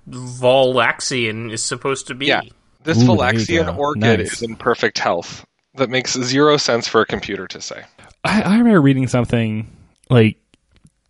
Valaxian 0.08 1.52
is 1.52 1.62
supposed 1.64 2.06
to 2.08 2.14
be? 2.14 2.26
Yeah. 2.26 2.42
This 2.82 2.98
Ooh, 2.98 3.06
there 3.06 3.16
Valaxian 3.16 3.76
orchid 3.76 4.00
Nice. 4.02 4.32
is 4.34 4.42
in 4.42 4.56
perfect 4.56 4.98
health. 4.98 5.44
That 5.74 5.90
makes 5.90 6.12
zero 6.14 6.56
sense 6.56 6.88
for 6.88 7.00
a 7.00 7.06
computer 7.06 7.46
to 7.48 7.60
say. 7.60 7.82
I, 8.24 8.42
I 8.42 8.58
remember 8.58 8.80
reading 8.80 9.06
something 9.06 9.70
like 10.08 10.38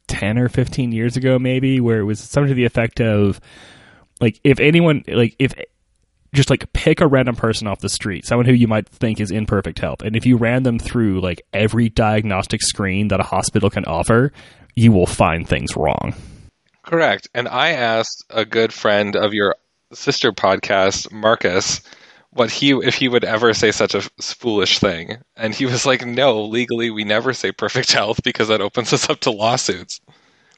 10 0.08 0.38
or 0.38 0.48
15 0.48 0.92
years 0.92 1.16
ago, 1.16 1.38
maybe, 1.38 1.80
where 1.80 2.00
it 2.00 2.04
was 2.04 2.20
something 2.20 2.48
to 2.48 2.54
the 2.54 2.64
effect 2.64 3.00
of, 3.00 3.40
like, 4.20 4.38
if 4.44 4.60
anyone, 4.60 5.04
like, 5.08 5.36
if 5.38 5.54
just 6.32 6.50
like 6.50 6.72
pick 6.72 7.00
a 7.00 7.06
random 7.06 7.34
person 7.34 7.66
off 7.66 7.80
the 7.80 7.88
street, 7.88 8.24
someone 8.26 8.46
who 8.46 8.52
you 8.52 8.68
might 8.68 8.88
think 8.88 9.20
is 9.20 9.30
in 9.30 9.46
perfect 9.46 9.78
health, 9.78 10.02
and 10.02 10.14
if 10.14 10.24
you 10.26 10.36
ran 10.36 10.62
them 10.62 10.78
through 10.78 11.20
like 11.20 11.42
every 11.52 11.88
diagnostic 11.88 12.62
screen 12.62 13.08
that 13.08 13.18
a 13.18 13.24
hospital 13.24 13.68
can 13.68 13.84
offer, 13.86 14.32
you 14.76 14.92
will 14.92 15.06
find 15.06 15.48
things 15.48 15.76
wrong. 15.76 16.14
Correct. 16.90 17.28
And 17.34 17.46
I 17.48 17.70
asked 17.70 18.24
a 18.30 18.44
good 18.44 18.72
friend 18.72 19.14
of 19.16 19.32
your 19.32 19.54
sister 19.92 20.32
podcast, 20.32 21.10
Marcus, 21.12 21.80
what 22.30 22.50
he 22.50 22.70
if 22.72 22.94
he 22.96 23.08
would 23.08 23.24
ever 23.24 23.54
say 23.54 23.70
such 23.72 23.94
a 23.94 24.02
foolish 24.20 24.78
thing, 24.80 25.18
and 25.36 25.54
he 25.54 25.66
was 25.66 25.86
like, 25.86 26.04
"No, 26.06 26.42
legally 26.42 26.90
we 26.90 27.04
never 27.04 27.32
say 27.32 27.52
perfect 27.52 27.92
health 27.92 28.22
because 28.24 28.48
that 28.48 28.60
opens 28.60 28.92
us 28.92 29.08
up 29.08 29.20
to 29.20 29.30
lawsuits. 29.30 30.00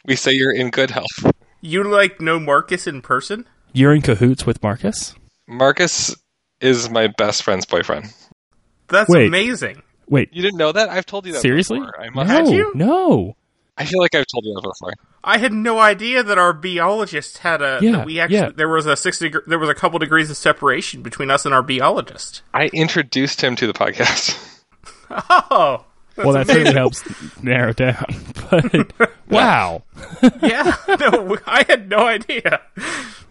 We 0.05 0.17
say 0.17 0.33
you're 0.33 0.55
in 0.55 0.71
good 0.71 0.91
health." 0.91 1.33
You 1.61 1.85
like 1.85 2.21
know 2.21 2.41
Marcus 2.41 2.87
in 2.87 3.03
person? 3.03 3.47
You're 3.73 3.95
in 3.95 4.03
cahoots 4.03 4.45
with 4.45 4.62
Marcus? 4.62 5.15
Marcus 5.47 6.15
is 6.61 6.91
my 6.91 7.07
best 7.07 7.43
friend's 7.43 7.67
boyfriend. 7.67 8.12
That's 8.89 9.09
Wait. 9.09 9.29
amazing. 9.29 9.83
Wait, 10.09 10.29
You 10.33 10.43
didn't 10.43 10.59
know 10.59 10.73
that? 10.73 10.89
I've 10.91 11.07
told 11.07 11.25
you 11.27 11.33
that. 11.33 11.41
seriously? 11.41 11.79
before. 11.79 11.99
I, 12.01 12.11
must- 12.11 12.29
No, 12.29 12.35
Had 12.35 12.49
you? 12.49 12.73
no. 12.75 13.37
I 13.76 13.85
feel 13.87 14.00
like 14.00 14.14
I've 14.14 14.26
told 14.26 14.45
you 14.45 14.55
that 14.55 14.62
before. 14.62 14.93
I 15.25 15.38
had 15.38 15.52
no 15.52 15.79
idea 15.79 16.23
that 16.23 16.37
our 16.37 16.52
biologist 16.52 17.38
had 17.38 17.62
a. 17.62 17.79
Yeah, 17.81 17.93
that 17.93 18.07
we 18.07 18.21
actually 18.21 18.37
yeah. 18.37 18.50
there 18.55 18.69
was 18.69 18.87
a 18.87 18.97
six 18.97 19.19
degree, 19.19 19.41
there 19.47 19.59
was 19.59 19.69
a 19.69 19.75
couple 19.75 19.99
degrees 19.99 20.31
of 20.31 20.37
separation 20.37 21.02
between 21.02 21.31
us 21.31 21.47
and 21.47 21.55
our 21.55 21.62
biologist. 21.62 22.43
I 22.52 22.71
introduced 22.73 23.41
him 23.41 23.57
to 23.57 23.67
the 23.67 23.73
podcast. 23.73 24.38
Oh, 25.14 25.85
that's 26.17 26.25
well, 26.25 26.33
that 26.33 26.47
certainly 26.47 26.73
helps 26.73 27.05
narrow 27.43 27.75
down. 27.75 28.07
But 28.50 28.93
wow, 29.29 29.83
yeah, 30.43 30.75
no, 30.88 31.37
I 31.47 31.64
had 31.69 31.91
no 31.91 32.07
idea. 32.07 32.62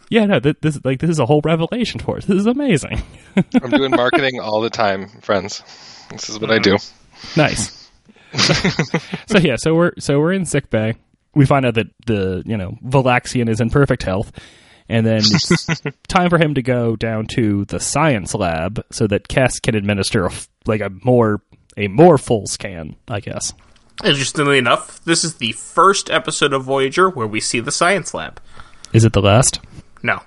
yeah, 0.09 0.25
no, 0.25 0.39
th- 0.39 0.57
this 0.61 0.79
like 0.83 0.99
this 0.99 1.09
is 1.09 1.17
a 1.17 1.25
whole 1.25 1.41
revelation 1.43 1.99
for 1.99 2.17
us. 2.17 2.25
This 2.25 2.37
is 2.37 2.45
amazing. 2.45 3.01
I'm 3.35 3.71
doing 3.71 3.89
marketing 3.89 4.39
all 4.39 4.61
the 4.61 4.69
time, 4.69 5.09
friends. 5.21 5.63
This 6.11 6.29
is 6.29 6.39
what 6.39 6.51
I 6.51 6.57
hmm. 6.57 6.61
do. 6.61 6.77
Nice. 7.35 7.80
So 9.27 9.37
yeah, 9.39 9.55
so 9.57 9.73
we're 9.75 9.91
so 9.99 10.19
we're 10.19 10.33
in 10.33 10.45
sick 10.45 10.69
bay. 10.69 10.95
We 11.33 11.45
find 11.45 11.65
out 11.65 11.75
that 11.75 11.87
the 12.05 12.43
you 12.45 12.57
know 12.57 12.77
Valaxian 12.83 13.49
is 13.49 13.61
in 13.61 13.69
perfect 13.69 14.03
health, 14.03 14.31
and 14.89 15.05
then 15.05 15.17
it's 15.17 15.81
time 16.07 16.29
for 16.29 16.37
him 16.37 16.53
to 16.55 16.61
go 16.61 16.95
down 16.95 17.27
to 17.35 17.65
the 17.65 17.79
science 17.79 18.33
lab 18.33 18.83
so 18.91 19.07
that 19.07 19.27
Kes 19.27 19.61
can 19.61 19.75
administer 19.75 20.25
a 20.25 20.31
f 20.31 20.49
like 20.65 20.81
a 20.81 20.91
more 21.03 21.41
a 21.77 21.87
more 21.87 22.17
full 22.17 22.47
scan, 22.47 22.95
I 23.07 23.19
guess. 23.19 23.53
Interestingly 24.03 24.57
enough, 24.57 25.03
this 25.03 25.23
is 25.23 25.35
the 25.35 25.51
first 25.51 26.09
episode 26.09 26.53
of 26.53 26.63
Voyager 26.63 27.09
where 27.09 27.27
we 27.27 27.39
see 27.39 27.59
the 27.59 27.71
science 27.71 28.13
lab. 28.13 28.41
Is 28.93 29.05
it 29.05 29.13
the 29.13 29.21
last? 29.21 29.59
No, 30.01 30.21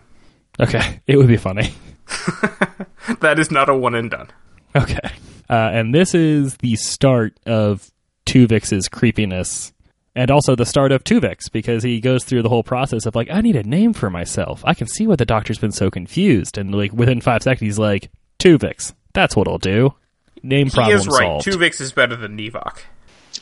Okay, 0.60 1.00
it 1.06 1.16
would 1.16 1.28
be 1.28 1.36
funny. 1.36 1.74
that 3.20 3.38
is 3.38 3.50
not 3.50 3.68
a 3.68 3.74
one 3.74 3.94
and 3.94 4.10
done. 4.10 4.28
Okay. 4.76 5.10
Uh, 5.48 5.70
and 5.72 5.94
this 5.94 6.14
is 6.14 6.56
the 6.58 6.76
start 6.76 7.38
of 7.46 7.90
Tuvix's 8.26 8.88
creepiness. 8.88 9.72
And 10.16 10.30
also 10.30 10.54
the 10.54 10.64
start 10.66 10.92
of 10.92 11.02
Tuvix, 11.02 11.50
because 11.50 11.82
he 11.82 12.00
goes 12.00 12.24
through 12.24 12.42
the 12.42 12.48
whole 12.48 12.62
process 12.62 13.04
of 13.04 13.16
like, 13.16 13.28
I 13.30 13.40
need 13.40 13.56
a 13.56 13.64
name 13.64 13.92
for 13.92 14.10
myself. 14.10 14.62
I 14.64 14.72
can 14.74 14.86
see 14.86 15.06
why 15.08 15.16
the 15.16 15.26
doctor's 15.26 15.58
been 15.58 15.72
so 15.72 15.90
confused. 15.90 16.56
And 16.56 16.72
like 16.74 16.92
within 16.92 17.20
five 17.20 17.42
seconds, 17.42 17.60
he's 17.62 17.78
like, 17.78 18.10
Tuvix. 18.38 18.94
That's 19.12 19.34
what 19.34 19.48
I'll 19.48 19.58
do. 19.58 19.94
Name 20.42 20.66
He 20.66 20.70
problem 20.72 20.96
is 20.98 21.06
right. 21.08 21.42
solved. 21.42 21.46
Tuvix 21.46 21.80
is 21.80 21.90
better 21.92 22.14
than 22.14 22.36
Nevok. 22.38 22.78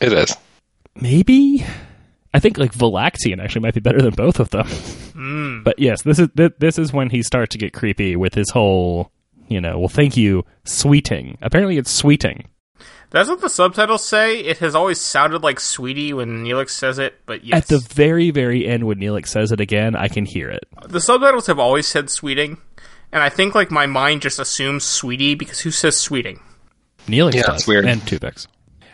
It 0.00 0.12
is. 0.12 0.34
Maybe. 0.94 1.64
I 2.34 2.40
think 2.40 2.56
like 2.56 2.72
Valaxian 2.72 3.42
actually 3.42 3.60
might 3.62 3.74
be 3.74 3.80
better 3.80 4.00
than 4.00 4.14
both 4.14 4.40
of 4.40 4.50
them. 4.50 4.66
Hmm. 5.12 5.62
But 5.62 5.78
yes, 5.78 6.02
this 6.02 6.18
is 6.18 6.28
th- 6.36 6.54
this 6.58 6.78
is 6.78 6.92
when 6.92 7.10
he 7.10 7.22
starts 7.22 7.52
to 7.52 7.58
get 7.58 7.74
creepy 7.74 8.16
with 8.16 8.34
his 8.34 8.50
whole, 8.50 9.10
you 9.48 9.60
know, 9.60 9.78
well, 9.78 9.88
thank 9.88 10.16
you, 10.16 10.44
sweeting. 10.64 11.36
Apparently, 11.42 11.76
it's 11.76 11.90
sweeting. 11.90 12.48
That's 13.12 13.28
what 13.28 13.40
the 13.40 13.48
subtitles 13.50 14.04
say. 14.04 14.38
It 14.40 14.58
has 14.58 14.74
always 14.74 15.00
sounded 15.00 15.42
like 15.42 15.60
Sweetie 15.60 16.12
when 16.12 16.44
Neelix 16.44 16.70
says 16.70 16.98
it, 16.98 17.20
but 17.26 17.44
yes. 17.44 17.56
At 17.58 17.68
the 17.68 17.78
very, 17.78 18.30
very 18.30 18.66
end, 18.66 18.84
when 18.84 18.98
Neelix 18.98 19.28
says 19.28 19.52
it 19.52 19.60
again, 19.60 19.94
I 19.94 20.08
can 20.08 20.24
hear 20.24 20.48
it. 20.48 20.64
the 20.88 21.00
subtitles 21.00 21.46
have 21.46 21.58
always 21.58 21.86
said 21.86 22.08
Sweeting, 22.10 22.56
and 23.12 23.22
I 23.22 23.28
think 23.28 23.54
like 23.54 23.70
my 23.70 23.86
mind 23.86 24.22
just 24.22 24.38
assumes 24.38 24.84
Sweetie 24.84 25.34
because 25.34 25.60
who 25.60 25.70
says 25.70 25.96
Sweeting? 25.96 26.40
Neelix 27.06 27.34
Yeah, 27.34 27.42
does, 27.42 27.56
it's 27.60 27.66
weird. 27.68 27.84
and 27.84 28.00
Tuvix. 28.02 28.46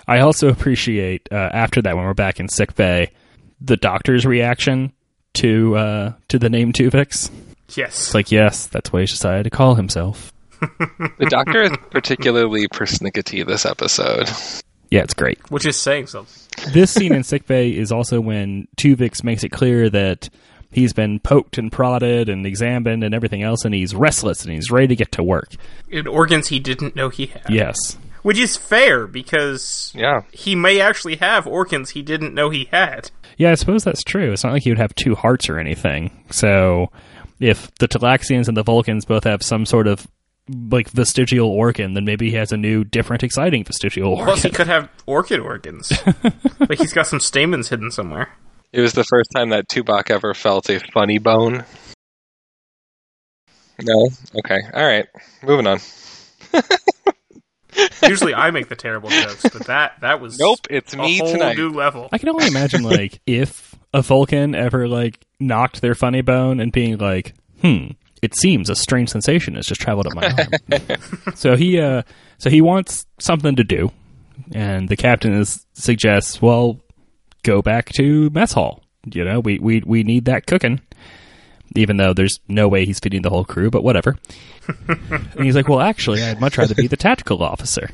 I 0.08 0.20
also 0.20 0.48
appreciate 0.48 1.28
uh, 1.30 1.36
after 1.52 1.80
that 1.82 1.94
when 1.96 2.04
we're 2.04 2.14
back 2.14 2.40
in 2.40 2.48
sick 2.48 2.74
bay, 2.74 3.12
the 3.60 3.76
doctor's 3.76 4.24
reaction 4.26 4.92
to 5.34 5.76
uh, 5.76 6.12
to 6.28 6.38
the 6.38 6.48
name 6.50 6.72
Tuvix. 6.72 7.30
Yes. 7.76 8.06
It's 8.06 8.14
like, 8.14 8.32
yes, 8.32 8.66
that's 8.66 8.90
what 8.92 9.00
he's 9.00 9.10
decided 9.10 9.44
to 9.44 9.50
call 9.50 9.74
himself. 9.74 10.32
The 10.60 11.26
Doctor 11.28 11.62
is 11.62 11.72
particularly 11.90 12.66
persnickety 12.68 13.46
this 13.46 13.64
episode. 13.66 14.28
Yeah, 14.90 15.02
it's 15.02 15.14
great. 15.14 15.38
Which 15.50 15.66
is 15.66 15.76
saying 15.76 16.06
something. 16.06 16.72
this 16.72 16.90
scene 16.90 17.12
in 17.14 17.22
sickbay 17.22 17.70
is 17.70 17.92
also 17.92 18.20
when 18.20 18.68
Tuvix 18.76 19.22
makes 19.22 19.44
it 19.44 19.50
clear 19.50 19.90
that 19.90 20.28
he's 20.70 20.92
been 20.92 21.20
poked 21.20 21.58
and 21.58 21.70
prodded 21.70 22.28
and 22.28 22.46
examined 22.46 23.04
and 23.04 23.14
everything 23.14 23.42
else, 23.42 23.64
and 23.64 23.74
he's 23.74 23.94
restless 23.94 24.44
and 24.44 24.52
he's 24.54 24.70
ready 24.70 24.88
to 24.88 24.96
get 24.96 25.12
to 25.12 25.22
work. 25.22 25.50
In 25.90 26.06
organs 26.06 26.48
he 26.48 26.58
didn't 26.58 26.96
know 26.96 27.08
he 27.10 27.26
had. 27.26 27.44
Yes. 27.50 27.98
Which 28.22 28.38
is 28.38 28.56
fair 28.56 29.06
because 29.06 29.92
Yeah. 29.94 30.22
he 30.32 30.54
may 30.54 30.80
actually 30.80 31.16
have 31.16 31.46
organs 31.46 31.90
he 31.90 32.02
didn't 32.02 32.34
know 32.34 32.50
he 32.50 32.68
had. 32.70 33.10
Yeah, 33.36 33.52
I 33.52 33.54
suppose 33.54 33.84
that's 33.84 34.02
true. 34.02 34.32
It's 34.32 34.42
not 34.42 34.52
like 34.54 34.62
he 34.64 34.70
would 34.70 34.78
have 34.78 34.94
two 34.94 35.14
hearts 35.14 35.48
or 35.48 35.58
anything. 35.58 36.24
So, 36.30 36.90
if 37.38 37.72
the 37.76 37.86
Talaxians 37.86 38.48
and 38.48 38.56
the 38.56 38.64
Vulcans 38.64 39.04
both 39.04 39.22
have 39.24 39.42
some 39.44 39.64
sort 39.64 39.86
of 39.86 40.08
like 40.48 40.90
vestigial 40.90 41.48
organ, 41.48 41.94
then 41.94 42.04
maybe 42.04 42.30
he 42.30 42.36
has 42.36 42.52
a 42.52 42.56
new, 42.56 42.84
different, 42.84 43.22
exciting 43.22 43.64
vestigial 43.64 44.10
organ. 44.12 44.26
Plus, 44.26 44.42
he 44.42 44.50
could 44.50 44.66
have 44.66 44.88
orchid 45.06 45.40
organs. 45.40 45.92
like 46.60 46.78
he's 46.78 46.92
got 46.92 47.06
some 47.06 47.20
stamens 47.20 47.68
hidden 47.68 47.90
somewhere. 47.90 48.30
It 48.72 48.80
was 48.80 48.92
the 48.92 49.04
first 49.04 49.30
time 49.34 49.50
that 49.50 49.68
Tuvok 49.68 50.10
ever 50.10 50.34
felt 50.34 50.68
a 50.68 50.78
funny 50.92 51.18
bone. 51.18 51.64
No? 53.80 54.08
Okay. 54.38 54.58
All 54.74 54.84
right. 54.86 55.06
Moving 55.42 55.66
on. 55.66 55.78
Usually, 58.02 58.34
I 58.34 58.50
make 58.50 58.68
the 58.68 58.76
terrible 58.76 59.08
jokes, 59.08 59.42
but 59.42 59.66
that 59.66 60.00
that 60.00 60.20
was 60.20 60.38
Nope, 60.38 60.60
it's 60.68 60.94
a 60.94 60.96
me 60.96 61.18
whole 61.18 61.32
tonight. 61.32 61.56
new 61.56 61.70
level. 61.70 62.08
I 62.10 62.18
can 62.18 62.28
only 62.28 62.48
imagine 62.48 62.82
like 62.82 63.20
if 63.26 63.74
a 63.94 64.02
Vulcan 64.02 64.54
ever 64.54 64.88
like 64.88 65.24
knocked 65.38 65.80
their 65.80 65.94
funny 65.94 66.22
bone 66.22 66.58
and 66.60 66.72
being 66.72 66.98
like, 66.98 67.34
"Hmm, 67.60 67.88
it 68.22 68.36
seems 68.36 68.70
a 68.70 68.76
strange 68.76 69.10
sensation 69.10 69.54
has 69.54 69.66
just 69.66 69.80
traveled 69.80 70.06
up 70.06 70.14
my 70.14 70.26
arm." 70.26 70.98
so 71.34 71.56
he 71.56 71.80
uh 71.80 72.02
so 72.38 72.50
he 72.50 72.60
wants 72.60 73.06
something 73.18 73.56
to 73.56 73.64
do, 73.64 73.90
and 74.52 74.88
the 74.88 74.96
captain 74.96 75.32
is 75.32 75.66
suggests, 75.74 76.40
"Well, 76.40 76.80
go 77.42 77.62
back 77.62 77.90
to 77.96 78.30
mess 78.30 78.52
hall. 78.52 78.82
You 79.10 79.24
know, 79.24 79.40
we 79.40 79.58
we 79.58 79.82
we 79.84 80.02
need 80.02 80.26
that 80.26 80.46
cooking." 80.46 80.80
Even 81.76 81.98
though 81.98 82.14
there's 82.14 82.40
no 82.48 82.66
way 82.66 82.86
he's 82.86 82.98
feeding 82.98 83.20
the 83.20 83.28
whole 83.28 83.44
crew, 83.44 83.70
but 83.70 83.84
whatever. 83.84 84.16
and 84.88 85.44
he's 85.44 85.54
like, 85.54 85.68
"Well, 85.68 85.80
actually, 85.80 86.22
I'd 86.22 86.40
much 86.40 86.56
rather 86.56 86.74
be 86.74 86.86
the 86.86 86.96
tactical 86.96 87.42
officer," 87.42 87.90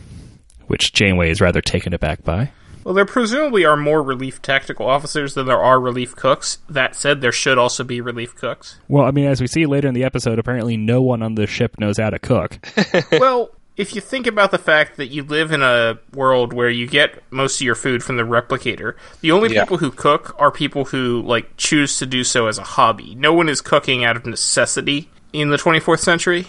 which 0.69 0.93
Janeway 0.93 1.31
is 1.31 1.41
rather 1.41 1.61
taken 1.61 1.93
aback 1.93 2.23
by. 2.23 2.53
Well, 2.85 2.95
there 2.95 3.07
presumably 3.07 3.65
are 3.65 3.77
more 3.77 4.03
relief 4.03 4.43
tactical 4.43 4.87
officers 4.87 5.35
than 5.35 5.47
there 5.47 5.63
are 5.63 5.81
relief 5.81 6.15
cooks. 6.15 6.59
That 6.69 6.95
said, 6.95 7.21
there 7.23 7.33
should 7.33 7.57
also 7.59 7.83
be 7.83 8.01
relief 8.01 8.35
cooks. 8.37 8.79
Well, 8.89 9.05
I 9.05 9.11
mean, 9.11 9.25
as 9.27 9.41
we 9.41 9.47
see 9.47 9.65
later 9.67 9.89
in 9.89 9.95
the 9.95 10.05
episode, 10.05 10.39
apparently 10.39 10.77
no 10.77 11.01
one 11.03 11.23
on 11.23 11.35
the 11.35 11.47
ship 11.47 11.79
knows 11.81 11.97
how 11.99 12.11
to 12.11 12.19
cook. 12.19 12.59
well, 13.13 13.51
if 13.77 13.95
you 13.95 14.01
think 14.01 14.27
about 14.27 14.51
the 14.51 14.59
fact 14.59 14.99
that 14.99 15.07
you 15.09 15.23
live 15.25 15.51
in 15.51 15.63
a 15.63 15.99
world 16.13 16.53
where 16.53 16.69
you 16.69 16.87
get 16.87 17.21
most 17.33 17.57
of 17.61 17.65
your 17.65 17.75
food 17.75 18.05
from 18.05 18.17
the 18.19 18.23
replicator, 18.23 18.95
the 19.21 19.33
only 19.33 19.53
Yeah. 19.55 19.63
people 19.65 19.79
who 19.79 19.91
cook 19.91 20.37
are 20.39 20.51
people 20.53 20.85
who 20.85 21.23
like 21.23 21.57
choose 21.57 21.99
to 21.99 22.07
do 22.07 22.23
so 22.23 22.47
as 22.47 22.59
a 22.59 22.63
hobby. 22.63 23.15
No 23.15 23.33
one 23.33 23.49
is 23.49 23.61
cooking 23.61 24.05
out 24.05 24.15
of 24.17 24.27
necessity 24.27 25.09
in 25.33 25.49
the 25.49 25.57
24th 25.57 26.01
century. 26.01 26.47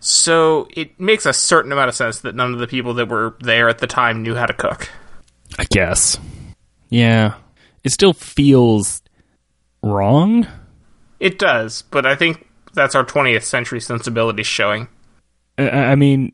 So 0.00 0.68
it 0.70 0.98
makes 1.00 1.26
a 1.26 1.32
certain 1.32 1.72
amount 1.72 1.88
of 1.88 1.94
sense 1.94 2.20
that 2.20 2.34
none 2.34 2.52
of 2.52 2.60
the 2.60 2.66
people 2.66 2.94
that 2.94 3.08
were 3.08 3.34
there 3.40 3.68
at 3.68 3.78
the 3.78 3.86
time 3.86 4.22
knew 4.22 4.34
how 4.34 4.46
to 4.46 4.52
cook. 4.54 4.88
I 5.58 5.64
guess. 5.70 6.18
Yeah. 6.88 7.34
It 7.82 7.92
still 7.92 8.12
feels 8.12 9.02
wrong. 9.82 10.46
It 11.20 11.38
does, 11.38 11.82
but 11.82 12.06
I 12.06 12.16
think 12.16 12.48
that's 12.72 12.94
our 12.94 13.04
20th 13.04 13.44
century 13.44 13.80
sensibilities 13.80 14.46
showing. 14.46 14.88
I, 15.58 15.68
I 15.68 15.94
mean, 15.94 16.32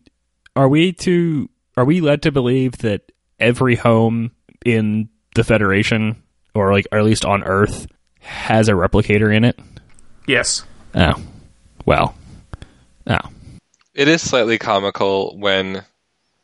are 0.56 0.68
we 0.68 0.92
to 0.94 1.48
are 1.76 1.84
we 1.84 2.00
led 2.00 2.22
to 2.22 2.32
believe 2.32 2.78
that 2.78 3.12
every 3.38 3.74
home 3.74 4.32
in 4.64 5.08
the 5.34 5.44
Federation, 5.44 6.22
or 6.54 6.72
like, 6.72 6.86
or 6.92 6.98
at 6.98 7.04
least 7.04 7.24
on 7.24 7.42
Earth, 7.44 7.86
has 8.20 8.68
a 8.68 8.72
replicator 8.72 9.34
in 9.34 9.44
it? 9.44 9.58
Yes. 10.26 10.64
Oh, 10.94 11.14
well, 11.86 12.14
oh, 13.06 13.18
It 13.94 14.08
is 14.08 14.22
slightly 14.22 14.58
comical 14.58 15.36
when 15.38 15.84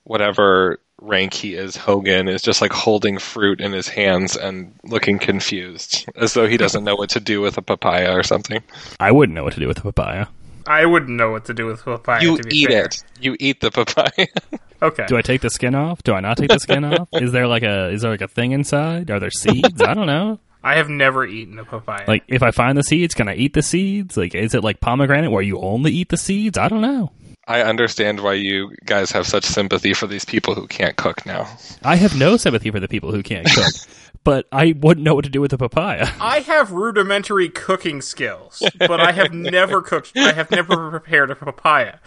whatever 0.05 0.79
rank 1.07 1.33
he 1.35 1.55
is, 1.55 1.77
Hogan, 1.77 2.29
is 2.29 2.43
just 2.43 2.61
like 2.61 2.73
holding 2.73 3.19
fruit 3.19 3.61
in 3.61 3.73
his 3.73 3.89
hands 3.89 4.37
and 4.37 4.75
looking 4.85 5.19
confused, 5.19 6.05
as 6.17 6.35
though 6.35 6.47
he 6.47 6.57
doesn't 6.57 6.85
know 6.85 6.97
what 6.97 7.11
to 7.11 7.21
do 7.21 7.41
with 7.41 7.57
a 7.57 7.63
papaya 7.63 8.13
or 8.17 8.23
something. 8.23 8.63
I 9.01 9.13
wouldn't 9.13 9.35
know 9.35 9.45
what 9.45 9.55
to 9.55 9.61
do 9.61 9.69
with 9.69 9.79
a 9.79 9.83
papaya. 9.83 10.27
I 10.67 10.85
wouldn't 10.85 11.17
know 11.17 11.31
what 11.31 11.45
to 11.45 11.55
do 11.55 11.67
with 11.67 11.85
papaya. 11.85 12.21
You 12.23 12.37
to 12.39 12.43
be 12.43 12.57
eat 12.57 12.69
fair. 12.69 12.87
it. 12.87 13.05
You 13.21 13.37
eat 13.39 13.61
the 13.61 13.71
papaya. 13.71 14.27
Okay. 14.83 15.07
Do 15.09 15.17
I 15.17 15.23
take 15.23 15.41
the 15.41 15.49
skin 15.49 15.75
off? 15.75 16.03
Do 16.03 16.13
I 16.13 16.21
not 16.21 16.37
take 16.37 16.51
the 16.51 16.59
skin 16.59 16.85
off? 16.93 17.09
Is 17.15 17.33
there 17.33 17.47
like 17.47 17.63
a 17.63 17.89
is 17.89 18.03
there 18.03 18.11
like 18.11 18.21
a 18.21 18.29
thing 18.29 18.53
inside? 18.53 19.11
Are 19.11 19.19
there 19.19 19.31
seeds? 19.31 19.81
I 19.81 19.95
don't 19.95 20.07
know. 20.07 20.39
I 20.63 20.77
have 20.77 20.91
never 20.91 21.25
eaten 21.25 21.59
a 21.59 21.65
papaya. 21.65 22.05
Like, 22.07 22.25
if 22.29 22.43
I 22.43 22.51
find 22.51 22.77
the 22.77 22.83
seeds, 22.83 23.15
can 23.15 23.27
I 23.27 23.37
eat 23.37 23.55
the 23.55 23.63
seeds? 23.63 24.19
Like, 24.19 24.35
is 24.35 24.53
it 24.55 24.63
like 24.63 24.81
pomegranate 24.81 25.31
where 25.31 25.41
you 25.43 25.59
only 25.61 25.93
eat 25.93 26.11
the 26.11 26.19
seeds? 26.19 26.59
I 26.59 26.69
don't 26.69 26.83
know. 26.83 27.11
I 27.47 27.63
understand 27.63 28.23
why 28.23 28.35
you 28.35 28.75
guys 28.85 29.13
have 29.13 29.27
such 29.27 29.45
sympathy 29.45 29.95
for 29.95 30.07
these 30.07 30.25
people 30.25 30.55
who 30.55 30.67
can't 30.67 30.97
cook 30.97 31.25
now. 31.25 31.49
I 31.85 31.97
have 31.97 32.19
no 32.19 32.37
sympathy 32.37 32.71
for 32.71 32.81
the 32.81 32.89
people 32.89 33.13
who 33.13 33.23
can't 33.23 33.47
cook, 33.47 33.73
but 34.25 34.47
I 34.51 34.75
wouldn't 34.77 35.05
know 35.05 35.15
what 35.15 35.25
to 35.25 35.31
do 35.31 35.41
with 35.41 35.53
a 35.53 35.59
papaya. 35.59 36.09
I 36.21 36.41
have 36.41 36.73
rudimentary 36.73 37.49
cooking 37.49 38.03
skills, 38.03 38.63
but 38.79 39.01
I 39.01 39.13
have 39.13 39.33
never 39.33 39.81
cooked. 39.81 40.13
I 40.17 40.33
have 40.33 40.51
never 40.51 40.91
prepared 40.91 41.31
a 41.31 41.37
papaya. 41.37 42.01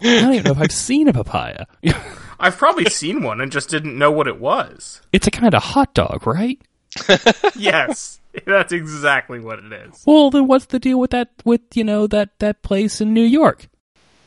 I 0.00 0.20
don't 0.20 0.34
even 0.34 0.44
know 0.44 0.50
if 0.52 0.58
I've 0.58 0.72
seen 0.72 1.06
a 1.06 1.12
papaya. 1.12 1.66
I've 2.40 2.56
probably 2.56 2.86
seen 2.86 3.22
one 3.22 3.40
and 3.40 3.52
just 3.52 3.68
didn't 3.68 3.96
know 3.96 4.10
what 4.10 4.26
it 4.26 4.40
was. 4.40 5.00
It's 5.12 5.28
a 5.28 5.30
kind 5.30 5.54
of 5.54 5.62
hot 5.62 5.94
dog, 5.94 6.26
right? 6.26 6.60
Yes, 7.54 8.20
that's 8.44 8.72
exactly 8.72 9.38
what 9.38 9.60
it 9.60 9.72
is. 9.72 10.02
Well, 10.04 10.30
then 10.30 10.46
what's 10.48 10.66
the 10.66 10.80
deal 10.80 10.98
with 10.98 11.10
that? 11.12 11.30
With 11.44 11.60
you 11.74 11.84
know 11.84 12.06
that 12.08 12.38
that 12.40 12.62
place 12.62 13.00
in 13.00 13.14
New 13.14 13.22
York? 13.22 13.68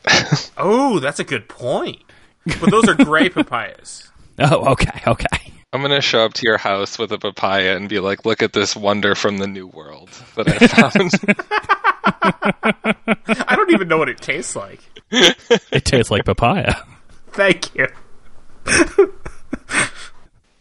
Oh, 0.58 1.00
that's 1.00 1.20
a 1.20 1.24
good 1.24 1.50
point. 1.50 2.02
But 2.46 2.72
those 2.72 2.88
are 2.88 2.96
gray 2.96 3.30
papayas. 3.30 4.10
Oh, 4.40 4.72
okay, 4.72 5.02
okay. 5.06 5.54
I'm 5.74 5.82
gonna 5.82 6.02
show 6.02 6.24
up 6.26 6.34
to 6.36 6.46
your 6.46 6.58
house 6.58 6.98
with 6.98 7.12
a 7.12 7.18
papaya 7.18 7.76
and 7.76 7.90
be 7.90 8.00
like, 8.00 8.26
"Look 8.26 8.42
at 8.42 8.54
this 8.54 8.76
wonder 8.76 9.16
from 9.16 9.38
the 9.38 9.48
new 9.48 9.68
world 9.68 10.10
that 10.36 10.48
I 10.48 10.68
found." 10.68 11.12
I 13.48 13.56
don't 13.56 13.72
even 13.72 13.88
know 13.88 13.98
what 13.98 14.10
it 14.10 14.20
tastes 14.22 14.56
like. 14.56 14.80
It 15.12 15.84
tastes 15.86 16.12
like 16.12 16.24
papaya. 16.26 16.76
Thank 17.34 17.76
you. 17.76 17.88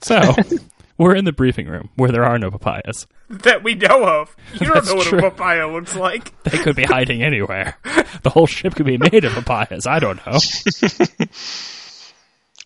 So, 0.02 0.34
we're 0.98 1.14
in 1.14 1.24
the 1.24 1.32
briefing 1.32 1.66
room 1.66 1.90
where 1.96 2.10
there 2.10 2.24
are 2.24 2.38
no 2.38 2.50
papayas. 2.50 3.06
That 3.28 3.62
we 3.64 3.74
know 3.74 4.04
of. 4.04 4.36
You 4.54 4.60
don't 4.66 4.74
That's 4.74 4.88
know 4.88 4.94
what 4.96 5.06
true. 5.06 5.18
a 5.18 5.22
papaya 5.30 5.66
looks 5.68 5.96
like. 5.96 6.32
They 6.44 6.58
could 6.58 6.76
be 6.76 6.84
hiding 6.84 7.22
anywhere. 7.22 7.76
The 8.22 8.30
whole 8.30 8.46
ship 8.46 8.74
could 8.74 8.86
be 8.86 8.98
made 8.98 9.24
of 9.24 9.32
papayas. 9.32 9.86
I 9.86 9.98
don't 9.98 10.24
know. 10.26 10.38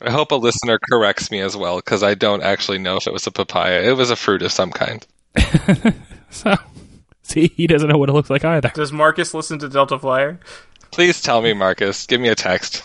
I 0.01 0.11
hope 0.11 0.31
a 0.31 0.37
listener 0.37 0.79
corrects 0.91 1.31
me 1.31 1.41
as 1.41 1.57
well 1.57 1.77
because 1.77 2.03
I 2.03 2.15
don't 2.15 2.43
actually 2.43 2.79
know 2.79 2.97
if 2.97 3.07
it 3.07 3.13
was 3.13 3.27
a 3.27 3.31
papaya. 3.33 3.83
It 3.83 3.97
was 3.97 4.11
a 4.11 4.17
fruit 4.17 4.43
of 4.43 4.53
some 4.53 4.71
kind. 4.71 5.07
So, 6.31 6.55
see, 7.23 7.49
he 7.57 7.67
doesn't 7.67 7.89
know 7.89 7.97
what 7.97 8.11
it 8.11 8.13
looks 8.13 8.29
like 8.29 8.45
either. 8.45 8.71
Does 8.75 8.93
Marcus 8.93 9.33
listen 9.33 9.59
to 9.61 9.69
Delta 9.71 9.99
Flyer? 9.99 10.39
Please 10.91 11.23
tell 11.23 11.41
me, 11.41 11.55
Marcus. 11.55 12.05
Give 12.07 12.21
me 12.21 12.29
a 12.29 12.35
text. 12.35 12.83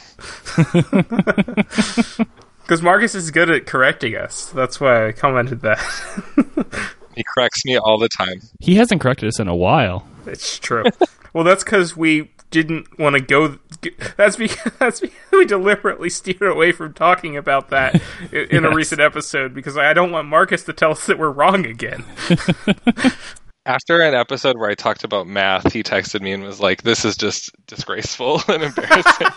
Because 2.64 2.82
Marcus 2.82 3.14
is 3.16 3.30
good 3.32 3.50
at 3.50 3.66
correcting 3.66 4.16
us. 4.16 4.50
That's 4.50 4.80
why 4.80 5.08
I 5.08 5.12
commented 5.12 5.62
that. 5.62 5.80
He 7.16 7.24
corrects 7.36 7.64
me 7.64 7.78
all 7.78 8.00
the 8.00 8.10
time. 8.10 8.42
He 8.60 8.74
hasn't 8.74 9.00
corrected 9.00 9.28
us 9.28 9.40
in 9.40 9.48
a 9.48 9.56
while. 9.56 10.08
it's 10.26 10.58
true. 10.58 10.84
well, 11.32 11.44
that's 11.44 11.64
because 11.64 11.96
we 11.96 12.32
didn't 12.50 12.98
want 12.98 13.16
to 13.16 13.22
go. 13.22 13.60
That's 14.18 14.36
because, 14.36 14.74
that's 14.80 15.00
because 15.00 15.16
we 15.32 15.46
deliberately 15.46 16.10
steered 16.10 16.42
away 16.42 16.72
from 16.72 16.92
talking 16.96 17.38
about 17.38 17.70
that 17.70 18.02
i- 18.32 18.48
in 18.50 18.66
a 18.66 18.74
recent 18.74 19.00
episode 19.00 19.54
because 19.54 19.78
I 19.78 19.94
don't 19.94 20.12
want 20.12 20.28
Marcus 20.28 20.64
to 20.64 20.74
tell 20.74 20.90
us 20.94 21.06
that 21.06 21.20
we're 21.20 21.30
wrong 21.30 21.68
again. 21.68 22.04
After 23.68 24.02
an 24.02 24.16
episode 24.16 24.58
where 24.58 24.72
I 24.72 24.74
talked 24.74 25.04
about 25.04 25.28
math, 25.28 25.72
he 25.72 25.84
texted 25.84 26.22
me 26.22 26.32
and 26.34 26.44
was 26.44 26.60
like, 26.60 26.82
"This 26.82 27.06
is 27.06 27.16
just 27.16 27.52
disgraceful 27.68 28.42
and 28.48 28.64
embarrassing." 28.64 29.28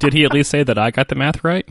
Did 0.00 0.12
he 0.12 0.24
at 0.24 0.32
least 0.32 0.50
say 0.50 0.64
that 0.64 0.76
I 0.76 0.90
got 0.90 1.08
the 1.08 1.14
math 1.14 1.44
right? 1.44 1.68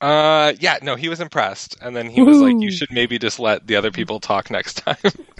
uh, 0.00 0.52
yeah, 0.60 0.78
no, 0.82 0.94
he 0.94 1.08
was 1.08 1.20
impressed, 1.20 1.76
and 1.80 1.96
then 1.96 2.10
he 2.10 2.22
was 2.22 2.38
like, 2.38 2.54
"You 2.60 2.70
should 2.70 2.92
maybe 2.92 3.18
just 3.18 3.40
let 3.40 3.66
the 3.66 3.76
other 3.76 3.90
people 3.90 4.20
talk 4.20 4.50
next 4.50 4.84
time." 4.84 4.96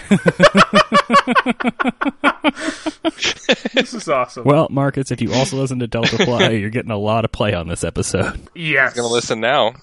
This 3.75 3.95
is 3.95 4.09
awesome. 4.09 4.45
Well, 4.45 4.69
Marcus, 4.71 5.11
if 5.11 5.21
you 5.21 5.33
also 5.33 5.57
listen 5.57 5.79
to 5.81 5.87
Delta 5.87 6.25
Fly, 6.25 6.51
you're 6.51 6.71
getting 6.71 6.91
a 6.91 6.97
lot 6.97 7.25
of 7.25 7.33
play 7.33 7.55
on 7.55 7.69
this 7.69 7.85
episode. 7.85 8.49
yes. 8.55 8.95
Gonna 8.95 9.09
listen 9.09 9.41
now. 9.41 9.75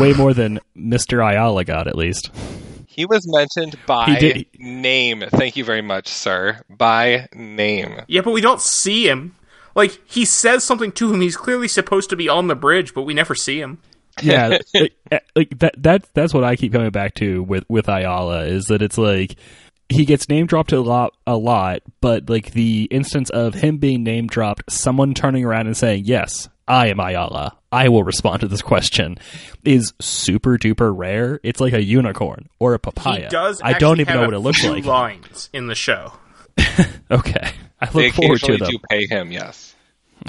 Way 0.00 0.12
more 0.12 0.34
than 0.34 0.60
Mr. 0.76 1.24
Ayala 1.24 1.64
got, 1.64 1.86
at 1.86 1.96
least. 1.96 2.30
He 2.86 3.06
was 3.06 3.22
mentioned 3.26 3.78
by 3.86 4.06
He 4.06 4.48
name. 4.58 5.24
Thank 5.30 5.56
you 5.56 5.64
very 5.64 5.82
much, 5.82 6.08
sir. 6.08 6.60
By 6.68 7.28
name. 7.34 8.00
Yeah, 8.08 8.22
but 8.22 8.32
we 8.32 8.40
don't 8.40 8.60
see 8.60 9.08
him. 9.08 9.36
Like 9.76 10.00
he 10.06 10.24
says 10.24 10.64
something 10.64 10.90
to 10.92 11.12
him. 11.12 11.20
He's 11.20 11.36
clearly 11.36 11.68
supposed 11.68 12.10
to 12.10 12.16
be 12.16 12.28
on 12.28 12.48
the 12.48 12.56
bridge, 12.56 12.94
but 12.94 13.02
we 13.02 13.14
never 13.14 13.34
see 13.36 13.60
him. 13.60 13.78
Yeah, 14.22 14.58
like, 14.74 14.94
like 15.36 15.58
that. 15.58 15.74
That 15.76 16.06
that's 16.14 16.32
what 16.34 16.42
I 16.42 16.56
keep 16.56 16.72
coming 16.72 16.90
back 16.90 17.14
to 17.16 17.42
with 17.42 17.64
with 17.68 17.88
Ayala 17.88 18.46
is 18.46 18.64
that 18.64 18.80
it's 18.80 18.96
like 18.96 19.36
he 19.88 20.04
gets 20.04 20.28
name 20.28 20.46
dropped 20.46 20.72
a 20.72 20.80
lot, 20.80 21.12
a 21.26 21.36
lot, 21.36 21.82
but 22.00 22.28
like 22.28 22.52
the 22.52 22.88
instance 22.90 23.30
of 23.30 23.54
him 23.54 23.76
being 23.76 24.02
name 24.02 24.26
dropped, 24.26 24.62
someone 24.72 25.14
turning 25.14 25.44
around 25.44 25.66
and 25.66 25.76
saying, 25.76 26.04
"Yes, 26.06 26.48
I 26.66 26.88
am 26.88 26.98
Ayala. 26.98 27.56
I 27.70 27.90
will 27.90 28.02
respond 28.02 28.40
to 28.40 28.48
this 28.48 28.62
question," 28.62 29.18
is 29.62 29.92
super 30.00 30.56
duper 30.56 30.90
rare. 30.96 31.38
It's 31.42 31.60
like 31.60 31.74
a 31.74 31.82
unicorn 31.82 32.48
or 32.58 32.72
a 32.72 32.78
papaya. 32.78 33.24
He 33.24 33.28
does. 33.28 33.60
I 33.62 33.74
don't 33.74 34.00
even 34.00 34.12
have 34.12 34.22
know 34.22 34.26
what 34.28 34.34
it 34.34 34.40
looks 34.40 34.64
like. 34.64 34.86
Lines 34.86 35.50
in 35.52 35.66
the 35.66 35.74
show. 35.74 36.12
Okay, 37.08 37.52
I 37.80 37.86
They 37.86 38.06
look 38.06 38.14
forward 38.14 38.40
to 38.40 38.52
occasionally 38.52 38.58
them, 38.58 38.70
do 38.70 38.78
pay 38.90 39.06
him. 39.06 39.32
Yes. 39.32 39.74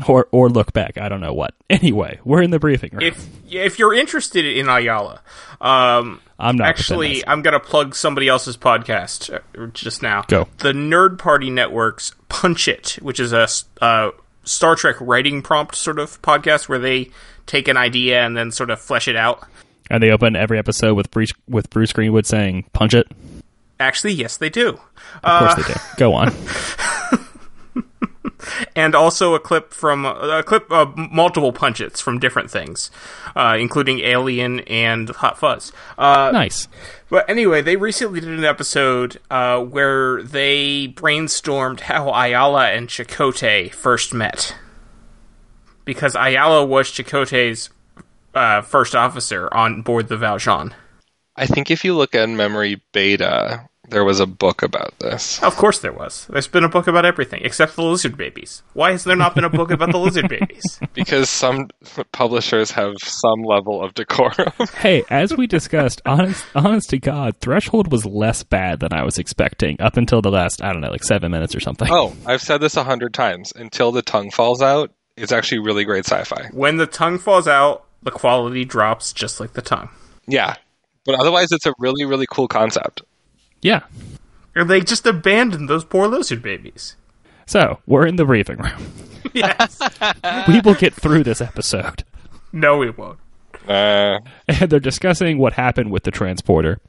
or 0.08 0.28
or 0.32 0.50
look 0.50 0.74
back. 0.74 0.98
I 0.98 1.10
don't 1.10 1.22
know 1.22 1.34
what. 1.34 1.54
Anyway, 1.70 2.18
we're 2.24 2.42
in 2.42 2.50
the 2.52 2.60
briefing 2.60 2.92
room. 2.94 3.02
If 3.04 3.28
if 3.52 3.78
you're 3.78 3.94
interested 3.94 4.46
in 4.46 4.70
Ayala, 4.70 5.22
um, 5.60 6.22
I'm 6.40 6.56
not 6.56 6.70
actually 6.70 7.28
I'm 7.28 7.42
gonna 7.42 7.60
plug 7.60 7.94
somebody 7.94 8.28
else's 8.30 8.56
podcast 8.56 9.34
uh, 9.34 9.66
just 9.74 10.02
now. 10.02 10.24
Go. 10.28 10.48
the 10.60 10.72
Nerd 10.72 11.18
Party 11.18 11.50
Network's 11.50 12.14
Punch 12.30 12.68
It, 12.70 12.98
which 13.02 13.20
is 13.20 13.34
a 13.34 13.48
uh, 13.82 14.12
Star 14.46 14.76
Trek 14.76 14.96
writing 15.02 15.42
prompt 15.42 15.76
sort 15.76 16.00
of 16.00 16.22
podcast 16.22 16.70
where 16.70 16.80
they 16.80 17.12
take 17.48 17.68
an 17.68 17.76
idea 17.78 18.26
and 18.26 18.36
then 18.38 18.50
sort 18.52 18.70
of 18.70 18.80
flesh 18.80 19.08
it 19.10 19.16
out. 19.18 19.46
and 19.90 20.02
they 20.02 20.10
open 20.12 20.36
every 20.38 20.58
episode 20.58 20.94
with 20.96 21.12
Bruce 21.12 21.32
with 21.50 21.70
Bruce 21.70 21.92
Greenwood 21.92 22.26
saying, 22.26 22.64
"Punch 22.72 22.94
it." 22.94 23.08
Actually, 23.80 24.14
yes, 24.14 24.38
they 24.38 24.50
do. 24.50 24.80
Of 25.22 25.40
course 25.40 25.56
they 25.56 25.74
do. 25.74 25.80
Go 25.98 26.14
on. 26.14 26.34
and 28.76 28.96
also 28.96 29.36
a 29.36 29.40
clip 29.40 29.74
from 29.74 30.06
a 30.06 30.44
clip 30.44 30.72
of 30.72 30.98
multiple 30.98 31.54
punchets 31.54 32.02
from 32.02 32.20
different 32.20 32.52
things, 32.52 32.92
uh, 33.36 33.58
including 33.60 34.00
Alien 34.00 34.62
and 34.62 35.10
Hot 35.10 35.40
Fuzz. 35.40 35.72
Uh, 35.98 36.32
nice. 36.34 36.68
but 37.10 37.30
anyway, 37.30 37.62
they 37.62 37.76
recently 37.76 38.20
did 38.20 38.30
an 38.30 38.46
episode 38.46 39.20
uh, 39.30 39.60
where 39.60 40.22
they 40.24 40.88
brainstormed 40.88 41.82
how 41.82 42.10
Ayala 42.10 42.72
and 42.72 42.88
Chakotay 42.88 43.74
first 43.74 44.14
met, 44.14 44.56
because 45.86 46.16
Ayala 46.16 46.66
was 46.66 46.90
Chakotay's 46.90 47.70
uh, 48.34 48.62
first 48.62 48.96
officer 48.96 49.52
on 49.54 49.82
board 49.82 50.08
the 50.08 50.18
Valjean. 50.18 50.74
I 51.36 51.46
think 51.46 51.70
if 51.70 51.84
you 51.84 51.96
look 51.96 52.16
at 52.16 52.28
Memory 52.30 52.82
Beta, 52.94 53.70
there 53.90 54.04
was 54.04 54.20
a 54.20 54.26
book 54.26 54.64
about 54.64 54.94
this. 55.00 55.42
Of 55.42 55.56
course, 55.56 55.80
there 55.80 55.94
was. 55.94 56.28
There's 56.30 56.48
been 56.48 56.64
a 56.64 56.70
book 56.70 56.88
about 56.88 57.06
everything 57.06 57.42
except 57.44 57.76
the 57.76 57.84
lizard 57.84 58.18
babies. 58.18 58.62
Why 58.74 58.92
has 58.92 59.04
there 59.04 59.16
not 59.16 59.34
been 59.34 59.44
a 59.46 59.50
book 59.50 59.72
about 59.72 59.92
the 59.92 59.98
lizard 60.00 60.30
babies? 60.30 60.80
Because 60.94 61.30
some 61.30 61.70
publishers 62.12 62.72
have 62.72 62.96
some 63.00 63.44
level 63.44 63.84
of 63.84 63.94
decorum. 63.94 64.52
Hey, 64.78 65.04
as 65.10 65.36
we 65.36 65.48
discussed, 65.48 66.02
honest, 66.06 66.44
honest 66.56 66.90
to 66.90 66.98
God, 67.00 67.38
Threshold 67.38 67.92
was 67.92 68.06
less 68.06 68.44
bad 68.44 68.80
than 68.80 68.94
I 68.94 69.04
was 69.04 69.18
expecting 69.18 69.80
up 69.80 69.96
until 69.96 70.22
the 70.22 70.32
last, 70.32 70.62
I 70.64 70.72
don't 70.74 70.82
know, 70.82 70.90
like 70.92 71.04
seven 71.04 71.32
minutes 71.32 71.56
or 71.56 71.60
something. 71.60 71.88
oh, 71.92 72.16
I've 72.26 72.42
said 72.42 72.60
this 72.62 72.76
a 72.78 72.84
hundred 72.84 73.14
times. 73.14 73.54
Until 73.56 73.92
the 73.92 74.02
tongue 74.02 74.32
falls 74.32 74.62
out, 74.62 74.92
it's 75.16 75.32
actually 75.32 75.60
really 75.60 75.84
great 75.86 76.06
sci-fi. 76.06 76.50
when 76.52 76.78
the 76.78 76.88
tongue 76.88 77.20
falls 77.20 77.48
out, 77.48 77.86
the 78.04 78.12
quality 78.12 78.66
drops 78.66 79.14
just 79.14 79.40
like 79.40 79.54
the 79.54 79.62
tongue. 79.62 79.90
Yeah, 80.28 80.56
but 81.06 81.16
otherwise, 81.20 81.52
it's 81.52 81.66
a 81.66 81.74
really, 81.80 82.06
really 82.06 82.26
cool 82.30 82.48
concept. 82.48 83.02
Yeah. 83.62 83.84
Or 84.56 84.64
they 84.64 84.82
just 84.82 85.06
abandoned 85.06 85.70
those 85.70 85.86
poor 85.86 86.08
lizard 86.08 86.42
babies. 86.42 86.96
So 87.46 87.80
we're 87.86 88.06
in 88.06 88.18
the 88.18 88.26
briefing 88.26 88.58
room. 88.58 88.94
yes. 89.34 89.80
we 90.48 90.60
will 90.62 90.74
get 90.74 90.94
through 90.94 91.24
this 91.24 91.42
episode. 91.42 92.04
No, 92.52 92.78
we 92.78 92.90
won't. 92.90 93.20
Uh, 93.68 94.20
and 94.48 94.70
they're 94.70 94.80
discussing 94.80 95.38
what 95.38 95.54
happened 95.54 95.92
with 95.92 96.04
the 96.04 96.12
transporter. 96.12 96.80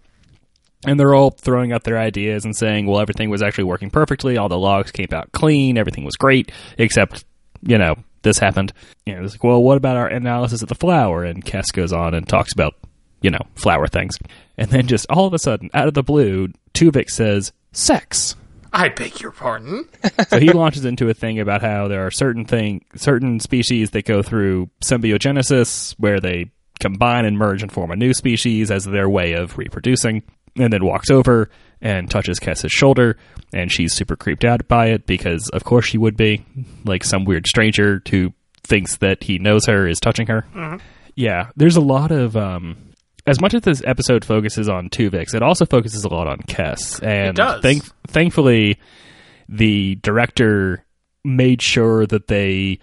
And 0.87 0.99
they're 0.99 1.15
all 1.15 1.31
throwing 1.31 1.73
out 1.73 1.85
their 1.85 1.99
ideas 1.99 2.45
and 2.45 2.57
saying, 2.57 2.87
well, 2.87 3.01
everything 3.01 3.31
was 3.31 3.43
actually 3.43 3.65
working 3.65 3.91
perfectly. 3.91 4.37
All 4.37 4.49
the 4.49 4.59
logs 4.59 4.93
came 4.93 5.09
out 5.13 5.33
clean. 5.33 5.77
Everything 5.77 6.05
was 6.05 6.15
great, 6.17 6.53
except, 6.79 7.25
you 7.63 7.79
know, 7.79 7.97
this 8.23 8.39
happened. 8.39 8.73
You 9.05 9.17
know, 9.17 9.25
it's 9.25 9.35
like, 9.35 9.45
well, 9.45 9.63
what 9.63 9.77
about 9.77 9.97
our 9.97 10.07
analysis 10.07 10.63
of 10.63 10.69
the 10.69 10.77
flower? 10.77 11.25
And 11.25 11.45
Kes 11.45 11.65
goes 11.73 11.93
on 11.93 12.15
and 12.15 12.29
talks 12.29 12.53
about, 12.53 12.75
you 13.21 13.31
know, 13.31 13.41
flower 13.55 13.87
things. 13.87 14.17
And 14.57 14.71
then 14.71 14.87
just 14.87 15.07
all 15.11 15.27
of 15.27 15.35
a 15.35 15.39
sudden, 15.39 15.71
out 15.75 15.89
of 15.89 15.95
the 15.95 16.03
blue, 16.03 16.49
Tuvix 16.75 17.11
says, 17.11 17.53
sex. 17.73 18.37
I 18.73 18.89
beg 18.91 19.21
your 19.21 19.33
pardon. 19.33 19.89
so 20.29 20.39
he 20.39 20.53
launches 20.53 20.85
into 20.85 21.09
a 21.09 21.15
thing 21.15 21.41
about 21.41 21.63
how 21.63 21.89
there 21.89 22.07
are 22.07 22.11
certain 22.11 22.45
thing, 22.45 22.85
certain 22.97 23.41
species 23.41 23.91
that 23.91 24.05
go 24.05 24.23
through 24.23 24.69
symbiogenesis, 24.83 25.95
where 25.99 26.21
they 26.21 26.51
combine 26.81 27.25
and 27.25 27.39
merge 27.39 27.63
and 27.63 27.73
form 27.73 27.91
a 27.91 27.97
new 27.97 28.13
species 28.15 28.71
as 28.71 28.85
their 28.85 29.09
way 29.09 29.33
of 29.33 29.59
reproducing 29.59 30.23
and 30.57 30.73
then 30.73 30.85
walks 30.85 31.11
over 31.11 31.51
and 31.81 32.11
touches 32.11 32.39
Kes's 32.39 32.73
shoulder, 32.73 33.17
and 33.53 33.71
she's 33.71 33.95
super 33.95 34.17
creeped 34.17 34.45
out 34.45 34.67
by 34.67 34.87
it 34.89 35.07
because, 35.07 35.49
of 35.53 35.65
course, 35.65 35.87
she 35.87 35.99
would 35.99 36.17
be 36.17 36.45
like 36.85 37.05
some 37.05 37.25
weird 37.25 37.47
stranger 37.47 38.03
who 38.11 38.33
thinks 38.65 38.97
that 38.99 39.23
he 39.23 39.39
knows 39.39 39.67
her 39.67 39.87
is 39.87 40.01
touching 40.01 40.27
her. 40.27 40.81
Yeah, 41.15 41.51
there's 41.57 41.77
a 41.77 41.81
lot 41.81 42.11
of. 42.11 42.37
Um, 42.37 42.77
as 43.29 43.41
much 43.41 43.55
as 43.55 43.63
this 43.63 43.83
episode 43.87 44.25
focuses 44.25 44.69
on 44.69 44.89
Tuvix, 44.89 45.35
it 45.35 45.43
also 45.43 45.65
focuses 45.67 46.05
a 46.05 46.09
lot 46.09 46.27
on 46.27 46.39
Kes, 46.39 47.03
and 47.03 47.37
does. 47.37 47.63
thank- 47.63 47.85
thankfully, 48.07 48.79
the 49.49 49.97
director 49.97 50.85
made 51.25 51.61
sure 51.63 52.07
that 52.07 52.27
they 52.29 52.79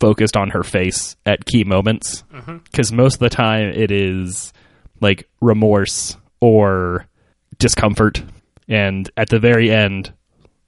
focused 0.00 0.36
on 0.36 0.50
her 0.50 0.62
face 0.62 1.16
at 1.26 1.44
key 1.44 1.62
moments 1.64 2.24
because 2.64 2.90
most 2.92 3.14
of 3.14 3.20
the 3.20 3.28
time 3.30 3.68
it 3.68 3.90
is 3.90 4.52
like 5.00 5.28
remorse 5.40 6.16
or 6.40 7.06
discomfort, 7.58 8.22
and 8.68 9.10
at 9.16 9.28
the 9.28 9.38
very 9.38 9.70
end, 9.70 10.12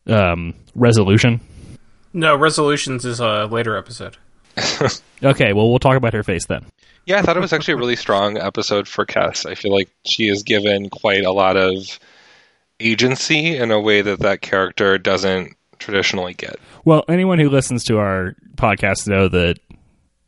um, 0.06 0.54
resolution. 0.74 1.40
No, 2.12 2.36
resolutions 2.36 3.04
is 3.06 3.20
a 3.20 3.46
later 3.46 3.76
episode. 3.76 4.16
Okay, 5.24 5.52
well, 5.52 5.70
we'll 5.70 5.78
talk 5.78 5.96
about 5.96 6.14
her 6.14 6.24
face 6.24 6.46
then. 6.46 6.66
Yeah, 7.06 7.18
I 7.18 7.22
thought 7.22 7.36
it 7.36 7.40
was 7.40 7.52
actually 7.52 7.74
a 7.74 7.78
really 7.78 7.96
strong 7.96 8.38
episode 8.38 8.86
for 8.86 9.04
Kes. 9.04 9.44
I 9.44 9.54
feel 9.56 9.72
like 9.72 9.90
she 10.04 10.28
is 10.28 10.42
given 10.42 10.88
quite 10.88 11.24
a 11.24 11.32
lot 11.32 11.56
of 11.56 11.98
agency 12.80 13.56
in 13.56 13.70
a 13.70 13.80
way 13.80 14.02
that 14.02 14.20
that 14.20 14.40
character 14.40 14.98
doesn't 14.98 15.54
traditionally 15.78 16.34
get. 16.34 16.56
Well, 16.84 17.04
anyone 17.08 17.38
who 17.38 17.48
listens 17.48 17.84
to 17.84 17.98
our 17.98 18.34
podcast 18.56 19.08
know 19.08 19.28
that 19.28 19.58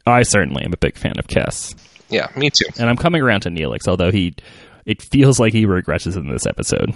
I 0.06 0.22
certainly 0.22 0.64
am 0.64 0.72
a 0.72 0.76
big 0.76 0.96
fan 0.96 1.18
of 1.18 1.26
Kes, 1.28 1.74
Yeah, 2.10 2.28
me 2.36 2.50
too. 2.50 2.66
and 2.78 2.88
I'm 2.90 2.96
coming 2.96 3.22
around 3.22 3.42
to 3.42 3.50
Neelix, 3.50 3.86
although 3.88 4.10
he, 4.10 4.34
it 4.84 5.00
feels 5.02 5.38
like 5.40 5.52
he 5.52 5.66
regresses 5.66 6.16
in 6.16 6.28
this 6.28 6.46
episode. 6.46 6.92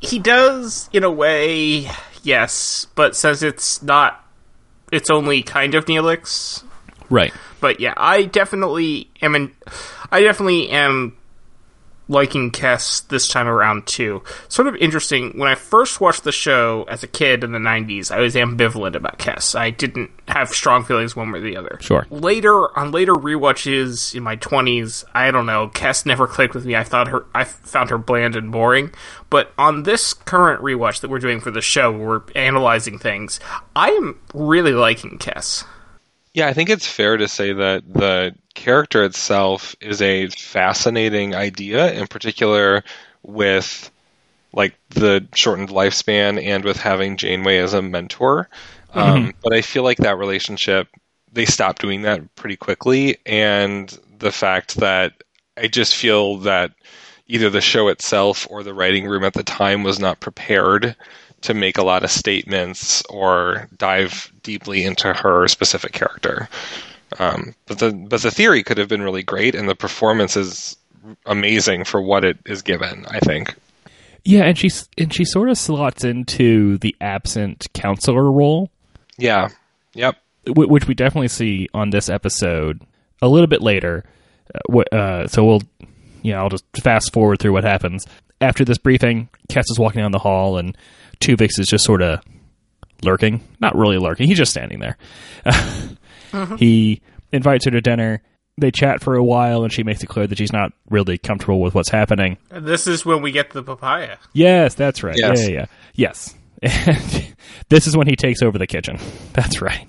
He 0.00 0.18
does, 0.18 0.88
in 0.92 1.02
a 1.02 1.10
way, 1.10 1.90
yes, 2.22 2.86
but 2.94 3.16
says 3.16 3.42
it's 3.42 3.82
not. 3.82 4.24
It's 4.92 5.10
only 5.10 5.42
kind 5.42 5.74
of 5.74 5.86
Neelix. 5.86 6.62
Right. 7.10 7.32
But 7.60 7.80
yeah, 7.80 7.94
I 7.96 8.24
definitely 8.24 9.10
am. 9.22 9.34
In, 9.34 9.52
I 10.10 10.20
definitely 10.22 10.70
am 10.70 11.16
liking 12.08 12.50
Kes 12.50 13.06
this 13.08 13.28
time 13.28 13.46
around 13.46 13.86
too. 13.86 14.22
Sort 14.48 14.66
of 14.66 14.76
interesting. 14.76 15.38
When 15.38 15.48
I 15.48 15.54
first 15.54 16.00
watched 16.00 16.24
the 16.24 16.32
show 16.32 16.84
as 16.88 17.02
a 17.02 17.06
kid 17.06 17.44
in 17.44 17.52
the 17.52 17.58
'90s, 17.58 18.10
I 18.10 18.20
was 18.20 18.34
ambivalent 18.34 18.94
about 18.94 19.18
Kes. 19.18 19.54
I 19.54 19.70
didn't 19.70 20.10
have 20.26 20.48
strong 20.48 20.84
feelings 20.84 21.14
one 21.14 21.30
way 21.30 21.38
or 21.38 21.42
the 21.42 21.56
other. 21.56 21.78
Sure. 21.80 22.06
Later, 22.10 22.76
on 22.78 22.90
later 22.90 23.14
rewatches 23.14 24.14
in 24.14 24.22
my 24.22 24.36
20s, 24.36 25.04
I 25.14 25.30
don't 25.30 25.46
know, 25.46 25.68
Kes 25.68 26.06
never 26.06 26.26
clicked 26.26 26.54
with 26.54 26.66
me. 26.66 26.76
I 26.76 26.84
thought 26.84 27.08
her, 27.08 27.26
I 27.34 27.44
found 27.44 27.90
her 27.90 27.98
bland 27.98 28.36
and 28.36 28.52
boring. 28.52 28.92
But 29.30 29.52
on 29.58 29.82
this 29.82 30.12
current 30.12 30.62
rewatch 30.62 31.00
that 31.00 31.10
we're 31.10 31.18
doing 31.18 31.40
for 31.40 31.50
the 31.50 31.60
show, 31.60 31.90
we're 31.90 32.22
analyzing 32.34 32.98
things, 32.98 33.40
I 33.76 33.90
am 33.90 34.18
really 34.34 34.72
liking 34.72 35.18
Kes. 35.18 35.64
Yeah, 36.38 36.46
I 36.46 36.52
think 36.52 36.70
it's 36.70 36.86
fair 36.86 37.16
to 37.16 37.26
say 37.26 37.52
that 37.52 37.82
the 37.92 38.32
character 38.54 39.02
itself 39.02 39.74
is 39.80 40.00
a 40.00 40.28
fascinating 40.28 41.34
idea, 41.34 41.92
in 41.92 42.06
particular 42.06 42.84
with 43.24 43.90
like 44.52 44.78
the 44.90 45.26
shortened 45.34 45.70
lifespan 45.70 46.40
and 46.40 46.62
with 46.62 46.76
having 46.76 47.16
Janeway 47.16 47.58
as 47.58 47.74
a 47.74 47.82
mentor. 47.82 48.48
Um, 48.94 49.34
but 49.42 49.52
I 49.52 49.62
feel 49.62 49.82
like 49.82 49.98
that 49.98 50.16
relationship 50.16 50.86
they 51.32 51.44
stopped 51.44 51.82
doing 51.82 52.02
that 52.02 52.36
pretty 52.36 52.56
quickly, 52.56 53.16
and 53.26 53.98
the 54.20 54.30
fact 54.30 54.76
that 54.76 55.24
I 55.56 55.66
just 55.66 55.96
feel 55.96 56.36
that 56.38 56.70
either 57.26 57.50
the 57.50 57.60
show 57.60 57.88
itself 57.88 58.46
or 58.48 58.62
the 58.62 58.74
writing 58.74 59.08
room 59.08 59.24
at 59.24 59.34
the 59.34 59.42
time 59.42 59.82
was 59.82 59.98
not 59.98 60.20
prepared 60.20 60.94
to 61.42 61.54
make 61.54 61.78
a 61.78 61.82
lot 61.84 62.02
of 62.04 62.10
statements 62.10 63.02
or 63.10 63.68
dive 63.76 64.32
deeply 64.42 64.84
into 64.84 65.12
her 65.12 65.46
specific 65.48 65.92
character. 65.92 66.48
Um, 67.18 67.54
but 67.66 67.78
the 67.78 67.92
but 67.92 68.20
the 68.22 68.30
theory 68.30 68.62
could 68.62 68.78
have 68.78 68.88
been 68.88 69.02
really 69.02 69.22
great, 69.22 69.54
and 69.54 69.68
the 69.68 69.74
performance 69.74 70.36
is 70.36 70.76
amazing 71.26 71.84
for 71.84 72.02
what 72.02 72.24
it 72.24 72.38
is 72.44 72.60
given. 72.62 73.06
I 73.10 73.18
think. 73.20 73.54
Yeah, 74.24 74.44
and 74.44 74.58
she 74.58 74.70
and 74.98 75.14
she 75.14 75.24
sort 75.24 75.48
of 75.48 75.56
slots 75.56 76.04
into 76.04 76.76
the 76.78 76.94
absent 77.00 77.68
counselor 77.72 78.30
role, 78.30 78.70
Yeah. 79.16 79.48
Yep. 79.94 80.16
which 80.48 80.86
we 80.86 80.94
definitely 80.94 81.28
see 81.28 81.68
on 81.72 81.90
this 81.90 82.08
episode 82.10 82.82
a 83.22 83.28
little 83.28 83.46
bit 83.46 83.62
later. 83.62 84.04
Uh, 84.72 84.78
uh, 84.94 85.26
so 85.28 85.44
we'll, 85.44 85.62
you 86.22 86.32
know, 86.32 86.40
I'll 86.40 86.50
just 86.50 86.64
fast 86.82 87.12
forward 87.12 87.38
through 87.38 87.52
what 87.52 87.64
happens 87.64 88.06
after 88.40 88.64
this 88.66 88.76
briefing. 88.78 89.28
Kes 89.48 89.64
is 89.70 89.78
walking 89.78 90.02
down 90.02 90.12
the 90.12 90.18
hall, 90.18 90.58
and 90.58 90.76
Tuvix 91.20 91.58
is 91.58 91.66
just 91.66 91.84
sort 91.84 92.02
of 92.02 92.20
lurking. 93.02 93.42
Not 93.60 93.76
really 93.76 93.98
lurking; 93.98 94.26
he's 94.28 94.38
just 94.38 94.52
standing 94.52 94.80
there. 94.80 94.96
He 96.58 97.00
invites 97.32 97.64
her 97.64 97.70
to 97.70 97.80
dinner. 97.80 98.22
They 98.60 98.70
chat 98.70 99.02
for 99.02 99.14
a 99.14 99.22
while, 99.22 99.62
and 99.62 99.72
she 99.72 99.84
makes 99.84 100.02
it 100.02 100.08
clear 100.08 100.26
that 100.26 100.36
she's 100.36 100.52
not 100.52 100.72
really 100.90 101.16
comfortable 101.16 101.60
with 101.60 101.74
what's 101.74 101.90
happening. 101.90 102.38
And 102.50 102.66
this 102.66 102.86
is 102.86 103.06
when 103.06 103.22
we 103.22 103.30
get 103.30 103.50
the 103.50 103.62
papaya. 103.62 104.16
Yes, 104.32 104.74
that's 104.74 105.02
right. 105.02 105.16
Yes. 105.16 105.42
Yeah, 105.42 105.48
yeah, 105.48 105.54
yeah. 105.54 105.66
Yes. 105.94 106.34
And 106.60 107.34
this 107.68 107.86
is 107.86 107.96
when 107.96 108.08
he 108.08 108.16
takes 108.16 108.42
over 108.42 108.58
the 108.58 108.66
kitchen. 108.66 108.98
That's 109.32 109.62
right. 109.62 109.86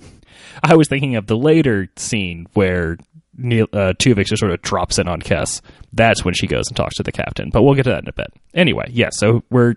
I 0.62 0.76
was 0.76 0.86
thinking 0.86 1.16
of 1.16 1.26
the 1.26 1.36
later 1.36 1.88
scene 1.96 2.46
where 2.54 2.96
Neil, 3.36 3.66
uh, 3.72 3.94
Tuvix 3.98 4.26
just 4.26 4.38
sort 4.38 4.52
of 4.52 4.62
drops 4.62 5.00
in 5.00 5.08
on 5.08 5.20
Kes. 5.20 5.62
That's 5.92 6.24
when 6.24 6.34
she 6.34 6.46
goes 6.46 6.68
and 6.68 6.76
talks 6.76 6.94
to 6.96 7.02
the 7.02 7.10
captain. 7.10 7.50
But 7.50 7.62
we'll 7.62 7.74
get 7.74 7.84
to 7.84 7.90
that 7.90 8.04
in 8.04 8.08
a 8.08 8.12
bit. 8.12 8.32
Anyway, 8.54 8.88
yes. 8.92 9.18
so 9.18 9.42
we're 9.50 9.74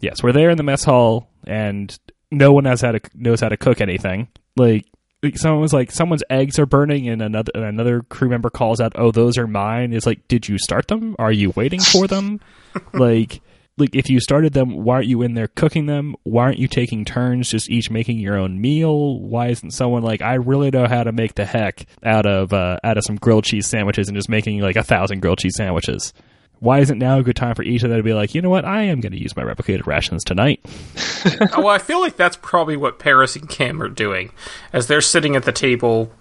yes, 0.00 0.22
we're 0.22 0.32
there 0.32 0.50
in 0.50 0.56
the 0.56 0.62
mess 0.62 0.84
hall, 0.84 1.28
and 1.46 1.96
no 2.30 2.52
one 2.52 2.64
has 2.64 2.80
how 2.80 2.92
to 2.92 3.00
knows 3.14 3.40
how 3.40 3.48
to 3.48 3.56
cook 3.56 3.80
anything. 3.80 4.28
Like 4.56 4.86
someone 5.34 5.60
was 5.60 5.72
like, 5.72 5.90
someone's 5.90 6.24
eggs 6.30 6.58
are 6.58 6.66
burning, 6.66 7.08
and 7.08 7.22
another 7.22 7.52
and 7.54 7.64
another 7.64 8.02
crew 8.02 8.28
member 8.28 8.50
calls 8.50 8.80
out, 8.80 8.92
"Oh, 8.96 9.10
those 9.10 9.38
are 9.38 9.46
mine." 9.46 9.92
It's 9.92 10.06
like, 10.06 10.26
did 10.28 10.48
you 10.48 10.58
start 10.58 10.88
them? 10.88 11.16
Are 11.18 11.32
you 11.32 11.50
waiting 11.56 11.80
for 11.80 12.06
them? 12.06 12.40
like 12.92 13.40
like 13.78 13.94
if 13.94 14.10
you 14.10 14.20
started 14.20 14.52
them 14.52 14.82
why 14.84 14.96
aren't 14.96 15.06
you 15.06 15.22
in 15.22 15.34
there 15.34 15.48
cooking 15.48 15.86
them 15.86 16.14
why 16.24 16.44
aren't 16.44 16.58
you 16.58 16.68
taking 16.68 17.04
turns 17.04 17.50
just 17.50 17.70
each 17.70 17.90
making 17.90 18.18
your 18.18 18.36
own 18.36 18.60
meal 18.60 19.20
why 19.20 19.48
isn't 19.48 19.70
someone 19.70 20.02
like 20.02 20.20
i 20.20 20.34
really 20.34 20.70
know 20.70 20.86
how 20.86 21.04
to 21.04 21.12
make 21.12 21.34
the 21.36 21.44
heck 21.44 21.86
out 22.04 22.26
of 22.26 22.52
uh, 22.52 22.76
out 22.82 22.98
of 22.98 23.04
some 23.04 23.16
grilled 23.16 23.44
cheese 23.44 23.66
sandwiches 23.66 24.08
and 24.08 24.16
just 24.16 24.28
making 24.28 24.60
like 24.60 24.76
a 24.76 24.82
thousand 24.82 25.20
grilled 25.20 25.38
cheese 25.38 25.54
sandwiches 25.56 26.12
why 26.60 26.80
isn't 26.80 26.98
now 26.98 27.18
a 27.18 27.22
good 27.22 27.36
time 27.36 27.54
for 27.54 27.62
each 27.62 27.82
of 27.82 27.90
them 27.90 27.98
to 27.98 28.02
be 28.02 28.14
like 28.14 28.34
you 28.34 28.42
know 28.42 28.50
what 28.50 28.64
i 28.64 28.82
am 28.82 29.00
going 29.00 29.12
to 29.12 29.20
use 29.20 29.36
my 29.36 29.42
replicated 29.42 29.86
rations 29.86 30.24
tonight 30.24 30.60
oh, 31.54 31.62
well, 31.62 31.68
I 31.68 31.78
feel 31.78 32.00
like 32.00 32.16
that's 32.16 32.36
probably 32.36 32.76
what 32.76 33.00
Paris 33.00 33.34
and 33.34 33.48
Kim 33.48 33.82
are 33.82 33.88
doing 33.88 34.30
as 34.72 34.86
they're 34.86 35.00
sitting 35.00 35.34
at 35.34 35.42
the 35.42 35.52
table 35.52 36.12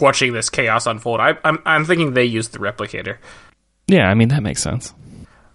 watching 0.00 0.34
this 0.34 0.50
chaos 0.50 0.86
unfold. 0.86 1.20
I, 1.20 1.38
I'm 1.42 1.62
I'm 1.64 1.84
thinking 1.84 2.12
they 2.12 2.24
used 2.24 2.52
the 2.52 2.58
replicator, 2.58 3.16
yeah 3.86 4.08
i 4.08 4.14
mean 4.14 4.28
that 4.28 4.42
makes 4.42 4.62
sense 4.62 4.92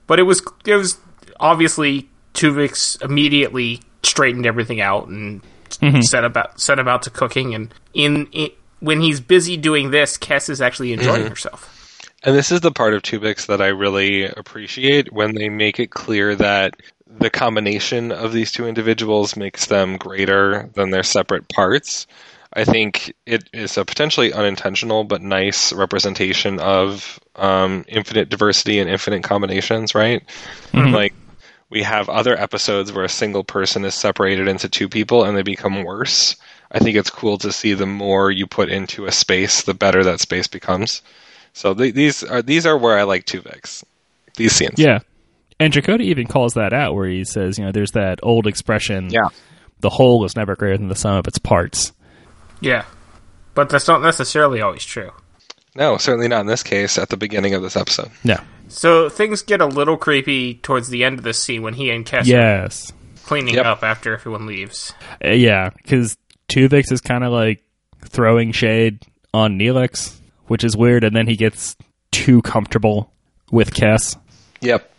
but 0.07 0.19
it 0.19 0.23
was 0.23 0.41
it 0.65 0.75
was 0.75 0.97
obviously 1.39 2.09
Tuvix 2.33 3.01
immediately 3.03 3.81
straightened 4.03 4.45
everything 4.45 4.81
out 4.81 5.07
and 5.07 5.41
mm-hmm. 5.69 6.01
set 6.01 6.23
about 6.23 6.59
set 6.59 6.79
about 6.79 7.03
to 7.03 7.09
cooking. 7.09 7.53
And 7.53 7.73
in, 7.93 8.27
in 8.27 8.49
when 8.79 9.01
he's 9.01 9.19
busy 9.19 9.57
doing 9.57 9.91
this, 9.91 10.17
Kes 10.17 10.49
is 10.49 10.61
actually 10.61 10.93
enjoying 10.93 11.21
mm-hmm. 11.21 11.29
herself. 11.29 11.77
And 12.23 12.35
this 12.35 12.51
is 12.51 12.61
the 12.61 12.71
part 12.71 12.93
of 12.93 13.01
Tuvix 13.01 13.47
that 13.47 13.61
I 13.61 13.67
really 13.67 14.25
appreciate 14.25 15.11
when 15.11 15.33
they 15.33 15.49
make 15.49 15.79
it 15.79 15.89
clear 15.89 16.35
that 16.35 16.75
the 17.07 17.29
combination 17.29 18.11
of 18.11 18.31
these 18.31 18.51
two 18.51 18.67
individuals 18.67 19.35
makes 19.35 19.65
them 19.65 19.97
greater 19.97 20.69
than 20.75 20.91
their 20.91 21.03
separate 21.03 21.49
parts. 21.49 22.07
I 22.53 22.63
think 22.65 23.13
it 23.25 23.49
is 23.53 23.77
a 23.77 23.85
potentially 23.85 24.33
unintentional 24.33 25.03
but 25.03 25.21
nice 25.21 25.73
representation 25.73 26.59
of 26.59 27.19
um, 27.35 27.85
infinite 27.87 28.29
diversity 28.29 28.79
and 28.79 28.89
infinite 28.89 29.23
combinations, 29.23 29.95
right? 29.95 30.23
Like 30.93 31.13
we 31.69 31.81
have 31.83 32.09
other 32.09 32.37
episodes 32.37 32.91
where 32.91 33.05
a 33.05 33.09
single 33.09 33.43
person 33.43 33.83
is 33.85 33.95
separated 33.95 34.47
into 34.47 34.69
two 34.69 34.89
people 34.89 35.23
and 35.23 35.35
they 35.35 35.41
become 35.43 35.83
worse. 35.83 36.35
I 36.71 36.79
think 36.79 36.97
it's 36.97 37.09
cool 37.09 37.37
to 37.39 37.51
see 37.51 37.73
the 37.73 37.85
more 37.85 38.29
you 38.29 38.45
put 38.47 38.69
into 38.69 39.05
a 39.05 39.11
space, 39.11 39.63
the 39.63 39.73
better 39.73 40.03
that 40.03 40.19
space 40.19 40.47
becomes. 40.47 41.01
So 41.53 41.73
th- 41.73 41.93
these 41.93 42.23
are 42.23 42.41
these 42.41 42.65
are 42.65 42.77
where 42.77 42.97
I 42.97 43.03
like 43.03 43.25
Tuvix. 43.25 43.83
These 44.37 44.53
scenes. 44.53 44.75
Yeah. 44.79 44.99
And 45.59 45.71
Chakotay 45.73 46.01
even 46.01 46.25
calls 46.27 46.53
that 46.55 46.73
out 46.73 46.95
where 46.95 47.07
he 47.07 47.23
says, 47.23 47.57
you 47.59 47.65
know, 47.65 47.71
there's 47.71 47.91
that 47.91 48.19
old 48.23 48.47
expression, 48.47 49.09
Yeah. 49.11 49.27
the 49.81 49.89
whole 49.89 50.25
is 50.25 50.35
never 50.35 50.55
greater 50.55 50.77
than 50.77 50.87
the 50.87 50.95
sum 50.95 51.15
of 51.17 51.27
its 51.27 51.37
parts. 51.37 51.91
Yeah. 52.61 52.85
But 53.53 53.69
that's 53.69 53.87
not 53.87 54.01
necessarily 54.01 54.61
always 54.61 54.83
true. 54.85 55.11
No, 55.75 55.97
certainly 55.97 56.27
not 56.27 56.41
in 56.41 56.47
this 56.47 56.63
case 56.63 56.97
at 56.97 57.09
the 57.09 57.17
beginning 57.17 57.53
of 57.53 57.61
this 57.61 57.75
episode. 57.75 58.09
No. 58.23 58.37
So 58.69 59.09
things 59.09 59.41
get 59.41 59.61
a 59.61 59.65
little 59.65 59.97
creepy 59.97 60.55
towards 60.55 60.87
the 60.89 61.03
end 61.03 61.19
of 61.19 61.23
the 61.23 61.33
scene 61.33 61.61
when 61.61 61.73
he 61.75 61.89
and 61.91 62.05
Kes 62.05 62.21
are 62.21 62.25
Yes. 62.25 62.91
cleaning 63.23 63.55
Yep. 63.55 63.65
up 63.65 63.83
after 63.83 64.13
everyone 64.15 64.45
leaves. 64.47 64.93
Uh, 65.23 65.29
yeah, 65.31 65.69
because 65.83 66.17
Tuvix 66.49 66.91
is 66.91 67.01
kind 67.01 67.23
of 67.23 67.31
like 67.33 67.61
throwing 68.05 68.51
shade 68.51 68.99
on 69.33 69.59
Neelix, 69.59 70.15
which 70.51 70.65
is 70.65 70.75
weird, 70.75 71.05
and 71.05 71.15
then 71.15 71.27
he 71.27 71.37
gets 71.37 71.77
too 72.11 72.41
comfortable 72.41 73.09
with 73.51 73.73
Kes. 73.73 74.17
Yep. 74.59 74.91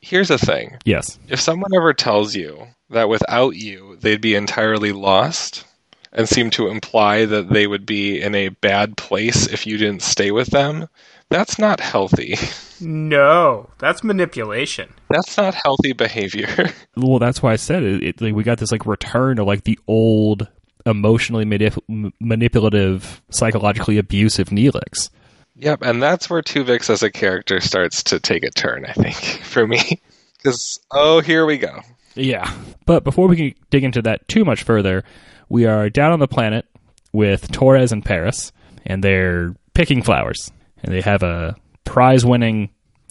Here's 0.00 0.28
the 0.28 0.38
thing. 0.38 0.76
Yes. 0.84 1.18
If 1.26 1.40
someone 1.40 1.74
ever 1.74 1.92
tells 1.92 2.36
you 2.36 2.68
that 2.90 3.08
without 3.08 3.56
you 3.56 3.96
they'd 4.00 4.20
be 4.20 4.36
entirely 4.36 4.92
lost 4.92 5.64
and 6.12 6.28
seem 6.28 6.50
to 6.50 6.68
imply 6.68 7.24
that 7.24 7.50
they 7.50 7.66
would 7.66 7.86
be 7.86 8.22
in 8.22 8.36
a 8.36 8.50
bad 8.50 8.96
place 8.96 9.48
if 9.48 9.66
you 9.66 9.78
didn't 9.78 10.02
stay 10.02 10.30
with 10.30 10.46
them, 10.48 10.86
that's 11.28 11.58
not 11.58 11.80
healthy. 11.80 12.36
No, 12.80 13.68
that's 13.78 14.04
manipulation. 14.04 14.94
That's 15.10 15.36
not 15.36 15.54
healthy 15.54 15.92
behavior. 15.92 16.70
Well, 16.96 17.18
that's 17.18 17.42
why 17.42 17.52
I 17.52 17.56
said 17.56 17.82
it. 17.82 18.02
it 18.02 18.20
like, 18.20 18.34
we 18.34 18.42
got 18.42 18.58
this 18.58 18.72
like 18.72 18.86
return 18.86 19.36
to 19.36 19.44
like 19.44 19.64
the 19.64 19.78
old 19.86 20.48
emotionally 20.86 21.44
manip- 21.44 22.12
manipulative, 22.20 23.22
psychologically 23.30 23.98
abusive 23.98 24.48
Neelix. 24.48 25.10
yep, 25.56 25.82
and 25.82 26.02
that's 26.02 26.28
where 26.30 26.42
Tuvix 26.42 26.90
as 26.90 27.02
a 27.02 27.10
character 27.10 27.60
starts 27.60 28.02
to 28.04 28.20
take 28.20 28.44
a 28.44 28.50
turn, 28.50 28.84
I 28.86 28.92
think, 28.92 29.16
for 29.44 29.66
me. 29.66 30.00
Because, 30.36 30.80
oh, 30.90 31.20
here 31.20 31.44
we 31.44 31.58
go. 31.58 31.80
Yeah. 32.14 32.50
But 32.86 33.04
before 33.04 33.28
we 33.28 33.36
can 33.36 33.54
dig 33.70 33.84
into 33.84 34.02
that 34.02 34.26
too 34.26 34.44
much 34.44 34.62
further, 34.62 35.04
we 35.48 35.66
are 35.66 35.90
down 35.90 36.12
on 36.12 36.18
the 36.18 36.26
planet 36.28 36.66
with 37.12 37.50
Torres 37.52 37.92
and 37.92 38.04
Paris, 38.04 38.52
and 38.86 39.04
they're 39.04 39.54
picking 39.74 40.02
flowers. 40.02 40.50
And 40.82 40.94
they 40.94 41.02
have 41.02 41.22
a 41.22 41.56
prize 41.84 42.24
winning 42.24 42.70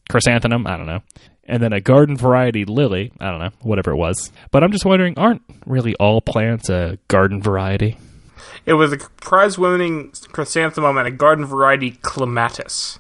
chrysanthemum, 0.10 0.65
I 0.65 0.75
don't 0.77 0.88
know, 0.88 1.01
and 1.49 1.62
then 1.62 1.73
a 1.73 1.81
garden 1.81 2.15
variety 2.15 2.63
lily, 2.63 3.12
I 3.19 3.31
don't 3.31 3.39
know, 3.39 3.49
whatever 3.62 3.91
it 3.91 3.97
was. 3.97 4.31
But 4.51 4.63
I'm 4.63 4.71
just 4.71 4.85
wondering, 4.85 5.17
aren't 5.17 5.41
really 5.65 5.95
all 5.95 6.21
plants 6.21 6.69
a 6.69 6.99
garden 7.07 7.41
variety? 7.41 7.97
It 8.65 8.73
was 8.73 8.93
a 8.93 8.97
prize-winning 8.97 10.13
chrysanthemum 10.31 10.97
and 10.97 11.07
a 11.07 11.12
garden 11.12 11.45
variety 11.45 11.91
clematis. 11.91 12.99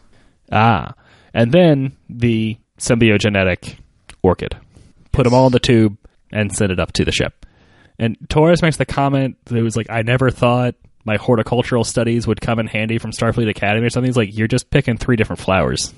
Ah. 0.51 0.95
And 1.33 1.51
then 1.51 1.95
the 2.09 2.57
symbiogenetic 2.79 3.77
orchid. 4.23 4.57
Put 5.11 5.25
them 5.25 5.33
all 5.33 5.45
in 5.45 5.51
the 5.51 5.59
tube 5.59 5.97
and 6.31 6.51
send 6.51 6.71
it 6.71 6.79
up 6.79 6.91
to 6.93 7.05
the 7.05 7.11
ship. 7.11 7.45
And 7.99 8.17
Torres 8.29 8.61
makes 8.61 8.77
the 8.77 8.85
comment 8.85 9.37
that 9.45 9.57
it 9.57 9.61
was 9.61 9.75
like, 9.75 9.89
I 9.89 10.01
never 10.01 10.31
thought 10.31 10.75
my 11.05 11.17
horticultural 11.17 11.83
studies 11.83 12.25
would 12.25 12.41
come 12.41 12.59
in 12.59 12.65
handy 12.65 12.97
from 12.97 13.11
Starfleet 13.11 13.49
Academy 13.49 13.85
or 13.85 13.89
something. 13.89 14.09
He's 14.09 14.17
like, 14.17 14.35
you're 14.35 14.47
just 14.47 14.71
picking 14.71 14.97
three 14.97 15.17
different 15.17 15.41
flowers. 15.41 15.93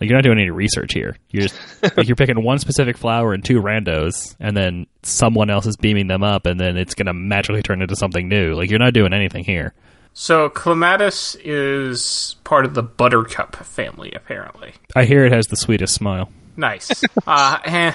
Like 0.00 0.10
you're 0.10 0.18
not 0.18 0.24
doing 0.24 0.38
any 0.38 0.50
research 0.50 0.92
here. 0.92 1.16
You're 1.30 1.44
just 1.48 1.56
like 1.96 2.06
you're 2.08 2.16
picking 2.16 2.42
one 2.42 2.58
specific 2.58 2.96
flower 2.98 3.32
and 3.32 3.44
two 3.44 3.60
randos, 3.62 4.36
and 4.40 4.56
then 4.56 4.86
someone 5.02 5.50
else 5.50 5.66
is 5.66 5.76
beaming 5.76 6.06
them 6.06 6.22
up, 6.22 6.46
and 6.46 6.60
then 6.60 6.76
it's 6.76 6.94
gonna 6.94 7.14
magically 7.14 7.62
turn 7.62 7.80
into 7.82 7.96
something 7.96 8.28
new. 8.28 8.54
Like 8.54 8.70
you're 8.70 8.78
not 8.78 8.92
doing 8.94 9.12
anything 9.12 9.44
here. 9.44 9.72
So 10.12 10.48
clematis 10.48 11.34
is 11.44 12.36
part 12.44 12.64
of 12.64 12.72
the 12.74 12.82
buttercup 12.82 13.56
family, 13.56 14.12
apparently. 14.14 14.72
I 14.94 15.04
hear 15.04 15.24
it 15.26 15.32
has 15.32 15.46
the 15.46 15.56
sweetest 15.56 15.94
smile. 15.94 16.30
Nice. 16.56 17.04
uh, 17.26 17.58
and, 17.66 17.94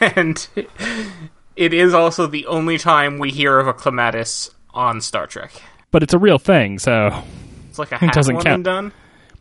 and 0.00 0.48
it 1.56 1.74
is 1.74 1.92
also 1.92 2.28
the 2.28 2.46
only 2.46 2.78
time 2.78 3.18
we 3.18 3.30
hear 3.32 3.58
of 3.58 3.66
a 3.66 3.72
clematis 3.72 4.48
on 4.70 5.00
Star 5.00 5.26
Trek. 5.26 5.50
But 5.90 6.04
it's 6.04 6.14
a 6.14 6.18
real 6.20 6.38
thing, 6.38 6.78
so 6.78 7.24
It's 7.68 7.80
like 7.80 7.90
a 7.90 7.96
half 7.98 8.14
doesn't 8.14 8.36
one 8.36 8.44
count. 8.44 8.54
and 8.54 8.64
done. 8.64 8.92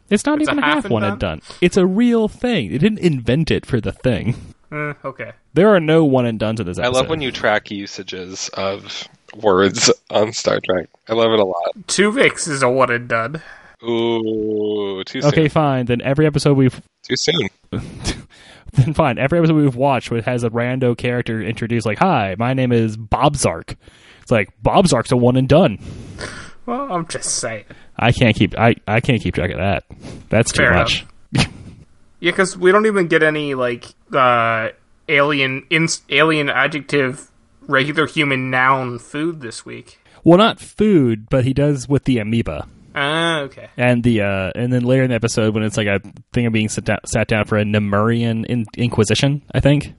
It's 0.10 0.26
not 0.26 0.40
It's 0.40 0.50
even 0.50 0.60
a 0.60 0.66
half 0.66 0.84
half 0.84 0.92
one 0.92 1.04
and 1.04 1.20
done. 1.20 1.42
It's 1.62 1.78
a 1.78 1.86
real 1.86 2.28
thing. 2.28 2.72
They 2.72 2.78
didn't 2.78 3.00
invent 3.00 3.52
it 3.52 3.66
for 3.66 3.82
the 3.82 3.92
thing. 3.92 4.36
Eh, 4.72 4.94
okay. 5.04 5.32
There 5.54 5.70
are 5.74 5.80
no 5.80 6.04
one 6.06 6.26
and 6.26 6.40
done 6.40 6.56
to 6.58 6.64
this 6.64 6.80
I 6.80 6.88
love 6.88 7.08
when 7.08 7.22
you 7.22 7.32
track 7.32 7.72
usages 7.72 8.50
of 8.54 9.08
words 9.36 9.92
on 10.10 10.34
Star 10.34 10.60
Trek. 10.64 10.90
I 11.08 11.14
love 11.14 11.32
it 11.32 11.40
a 11.40 11.46
lot. 11.46 11.88
Two 11.88 12.12
Tuvix 12.12 12.48
is 12.48 12.62
a 12.62 12.70
one 12.70 12.92
and 12.92 13.08
done. 13.08 13.42
Ooh, 13.84 15.04
too 15.06 15.22
soon. 15.22 15.30
Okay, 15.30 15.48
fine. 15.48 15.86
Then 15.86 16.02
every 16.02 16.26
episode 16.26 16.58
we've 16.58 16.82
Too 17.04 17.16
soon. 17.16 17.50
then 17.72 18.94
fine. 18.94 19.18
Every 19.18 19.40
episode 19.40 19.56
we've 19.56 19.76
watched 19.76 20.12
which 20.12 20.26
has 20.26 20.44
a 20.44 20.50
rando 20.50 20.98
character 20.98 21.42
introduced 21.42 21.86
like, 21.86 22.00
"Hi, 22.00 22.36
my 22.38 22.54
name 22.54 22.72
is 22.72 22.98
Bob 22.98 23.36
Zark." 23.36 23.76
It's 24.22 24.32
like 24.32 24.50
Bob 24.64 24.88
Zark's 24.88 25.12
a 25.12 25.18
one 25.18 25.36
and 25.36 25.48
done. 25.48 25.78
Well, 26.66 26.92
I'm 26.92 27.08
just 27.08 27.36
saying. 27.36 27.66
I 27.98 28.12
can't 28.12 28.36
keep 28.36 28.58
I, 28.58 28.76
I 28.88 29.00
can't 29.00 29.22
keep 29.22 29.36
track 29.36 29.52
of 29.52 29.58
that. 29.58 29.84
That's 30.30 30.52
too 30.52 30.64
Fair 30.64 30.74
much. 30.74 31.06
Yeah, 32.22 32.32
because 32.32 32.58
we 32.58 32.72
don't 32.72 32.86
even 32.88 33.08
get 33.08 33.22
any 33.22 33.54
like 33.54 33.86
uh, 34.12 34.70
alien 35.08 35.68
in, 35.70 35.88
alien 36.10 36.50
adjective 36.50 37.30
regular 37.62 38.08
human 38.08 38.50
noun 38.50 38.98
food 39.00 39.42
this 39.42 39.66
week. 39.66 40.00
Well, 40.24 40.38
not 40.38 40.60
food, 40.60 41.30
but 41.30 41.44
he 41.44 41.54
does 41.54 41.88
with 41.88 42.06
the 42.06 42.18
amoeba. 42.18 42.68
Ah, 42.96 43.42
okay. 43.42 43.70
And 43.78 44.04
the 44.04 44.22
uh, 44.22 44.52
and 44.56 44.72
then 44.72 44.84
later 44.86 45.04
in 45.04 45.10
the 45.10 45.16
episode 45.16 45.54
when 45.54 45.64
it's 45.64 45.78
like 45.78 45.88
a 45.88 46.00
thing 46.34 46.46
of 46.46 46.54
being 46.54 46.70
sat 46.70 46.86
down, 46.86 47.00
sat 47.06 47.28
down 47.28 47.46
for 47.46 47.58
a 47.58 47.64
Nemurian 47.64 48.46
in- 48.46 48.66
Inquisition, 48.78 49.44
I 49.54 49.60
think. 49.60 49.94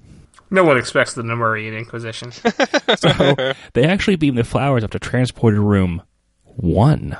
No 0.51 0.65
one 0.65 0.79
expects 0.79 1.15
the 1.15 1.23
Nemurian 1.23 1.77
Inquisition. 1.77 2.33
So 2.97 3.37
they 3.75 3.85
actually 3.85 4.17
beam 4.17 4.37
the 4.37 4.45
flowers 4.45 4.83
up 4.83 4.93
to 4.93 4.99
transporter 4.99 5.61
room 5.61 6.03
one. 6.45 7.17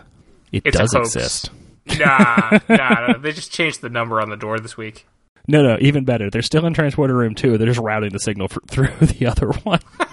It 0.53 0.63
It's 0.65 0.77
does 0.77 0.95
exist. 0.95 1.51
nah, 1.99 2.59
nah, 2.69 2.77
nah, 2.77 3.19
they 3.19 3.33
just 3.33 3.53
changed 3.53 3.81
the 3.81 3.89
number 3.89 4.21
on 4.21 4.31
the 4.31 4.37
door 4.37 4.59
this 4.59 4.77
week. 4.77 5.07
No, 5.49 5.63
no, 5.63 5.77
even 5.81 6.05
better. 6.05 6.29
They're 6.31 6.43
still 6.43 6.67
in 6.67 6.75
transporter 6.75 7.15
room 7.15 7.35
two. 7.35 7.57
They're 7.59 7.69
just 7.69 7.79
routing 7.81 8.11
the 8.13 8.19
signal 8.19 8.49
for, 8.49 8.61
through 8.69 8.89
the 9.01 9.27
other 9.27 9.49
one. 9.63 9.81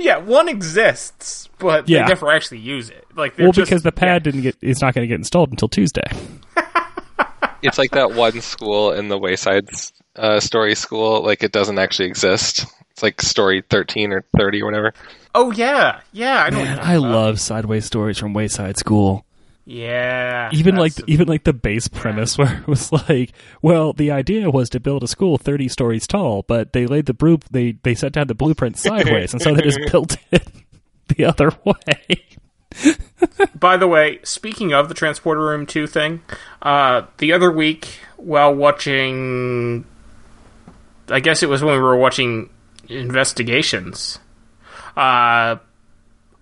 Yeah, 0.00 0.16
one 0.18 0.48
exists, 0.48 1.48
but 1.60 1.88
Yeah. 1.88 2.02
they 2.02 2.08
never 2.08 2.32
actually 2.32 2.58
use 2.58 2.90
it. 2.90 3.06
Like, 3.14 3.38
well, 3.38 3.52
just- 3.52 3.68
because 3.70 3.84
the 3.84 3.92
pad 3.92 4.24
didn't 4.24 4.40
get, 4.42 4.56
it's 4.60 4.80
not 4.80 4.92
going 4.92 5.04
to 5.04 5.06
get 5.08 5.18
installed 5.18 5.50
until 5.50 5.68
Tuesday. 5.68 6.02
It's 7.62 7.78
like 7.78 7.92
that 7.92 8.12
one 8.12 8.40
school 8.40 8.90
in 8.92 9.08
the 9.08 9.16
Wayside 9.16 9.68
uh, 10.16 10.40
Story 10.40 10.74
School. 10.74 11.22
Like 11.22 11.42
it 11.44 11.52
doesn't 11.52 11.78
actually 11.78 12.08
exist. 12.08 12.66
It's 12.94 13.02
like 13.02 13.20
story 13.20 13.60
thirteen 13.68 14.12
or 14.12 14.24
thirty 14.38 14.62
or 14.62 14.66
whatever. 14.66 14.94
Oh 15.34 15.50
yeah, 15.50 16.00
yeah, 16.12 16.44
I 16.44 16.50
know. 16.50 16.58
Man, 16.62 16.78
I 16.80 16.96
love 16.96 17.40
sideways 17.40 17.84
stories 17.84 18.18
from 18.18 18.34
Wayside 18.34 18.78
School. 18.78 19.24
Yeah, 19.66 20.50
Even 20.52 20.76
like 20.76 20.94
that's- 20.94 21.08
even 21.12 21.26
like 21.26 21.42
the 21.44 21.52
base 21.54 21.88
premise 21.88 22.38
where 22.38 22.58
it 22.58 22.66
was 22.68 22.92
like, 22.92 23.32
well, 23.62 23.94
the 23.94 24.10
idea 24.12 24.48
was 24.50 24.68
to 24.70 24.78
build 24.80 25.02
a 25.02 25.08
school 25.08 25.38
thirty 25.38 25.66
stories 25.68 26.06
tall, 26.06 26.42
but 26.46 26.72
they 26.72 26.86
laid 26.86 27.06
the 27.06 27.14
blu- 27.14 27.40
they 27.50 27.72
they 27.82 27.96
set 27.96 28.12
down 28.12 28.28
the 28.28 28.34
blueprint 28.34 28.78
sideways, 28.78 29.32
and 29.32 29.42
so 29.42 29.54
they 29.54 29.62
just 29.62 29.80
built 29.90 30.16
it 30.30 30.46
the 31.16 31.24
other 31.24 31.50
way. 31.64 32.22
By 33.58 33.76
the 33.76 33.88
way, 33.88 34.20
speaking 34.22 34.72
of 34.72 34.88
the 34.88 34.94
transporter 34.94 35.40
room 35.40 35.66
two 35.66 35.86
thing, 35.88 36.22
uh, 36.62 37.02
the 37.18 37.32
other 37.32 37.50
week 37.50 37.98
while 38.18 38.54
watching, 38.54 39.84
I 41.08 41.18
guess 41.20 41.42
it 41.42 41.48
was 41.48 41.64
when 41.64 41.74
we 41.74 41.80
were 41.80 41.96
watching 41.96 42.50
investigations. 42.88 44.18
Uh, 44.96 45.56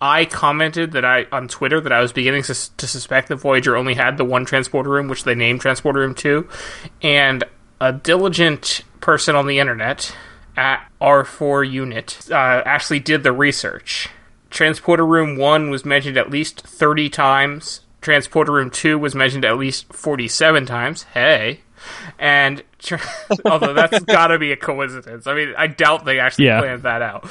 I 0.01 0.25
commented 0.25 0.93
that 0.93 1.05
I 1.05 1.27
on 1.31 1.49
Twitter 1.49 1.81
that 1.81 1.93
I 1.93 2.01
was 2.01 2.13
beginning 2.13 2.43
sus- 2.43 2.71
to 2.77 2.87
suspect 2.87 3.29
that 3.29 3.37
Voyager 3.37 3.77
only 3.77 3.95
had 3.95 4.17
the 4.17 4.25
one 4.25 4.45
transporter 4.45 4.91
room, 4.91 5.09
which 5.09 5.25
they 5.25 5.35
named 5.35 5.61
transporter 5.61 6.01
room 6.01 6.15
two, 6.15 6.49
and 7.03 7.45
a 7.81 7.93
diligent 7.93 8.83
person 9.01 9.35
on 9.37 9.47
the 9.47 9.59
internet 9.59 10.15
at 10.57 10.87
R4 11.01 11.71
Unit 11.71 12.19
uh, 12.31 12.35
actually 12.35 13.01
did 13.01 13.23
the 13.23 13.33
research. 13.33 14.09
Transporter 14.51 15.07
Room 15.07 15.37
1 15.37 15.71
was 15.71 15.85
mentioned 15.85 16.19
at 16.19 16.31
least 16.31 16.61
30 16.61 17.09
times. 17.09 17.81
Transporter 18.03 18.53
Room 18.53 18.71
2 18.71 18.99
was 18.99 19.15
mentioned 19.15 19.45
at 19.47 19.57
least 19.57 19.91
47 19.93 20.67
times. 20.67 21.05
Hey. 21.15 21.62
And, 22.23 22.63
although 23.45 23.75
that's 23.75 23.99
gotta 24.05 24.39
be 24.39 24.53
a 24.53 24.57
coincidence. 24.57 25.27
I 25.27 25.35
mean, 25.35 25.55
I 25.59 25.67
doubt 25.67 26.05
they 26.05 26.21
actually 26.21 26.47
Yeah. 26.47 26.61
planned 26.61 26.83
that 26.85 27.03
out. 27.03 27.29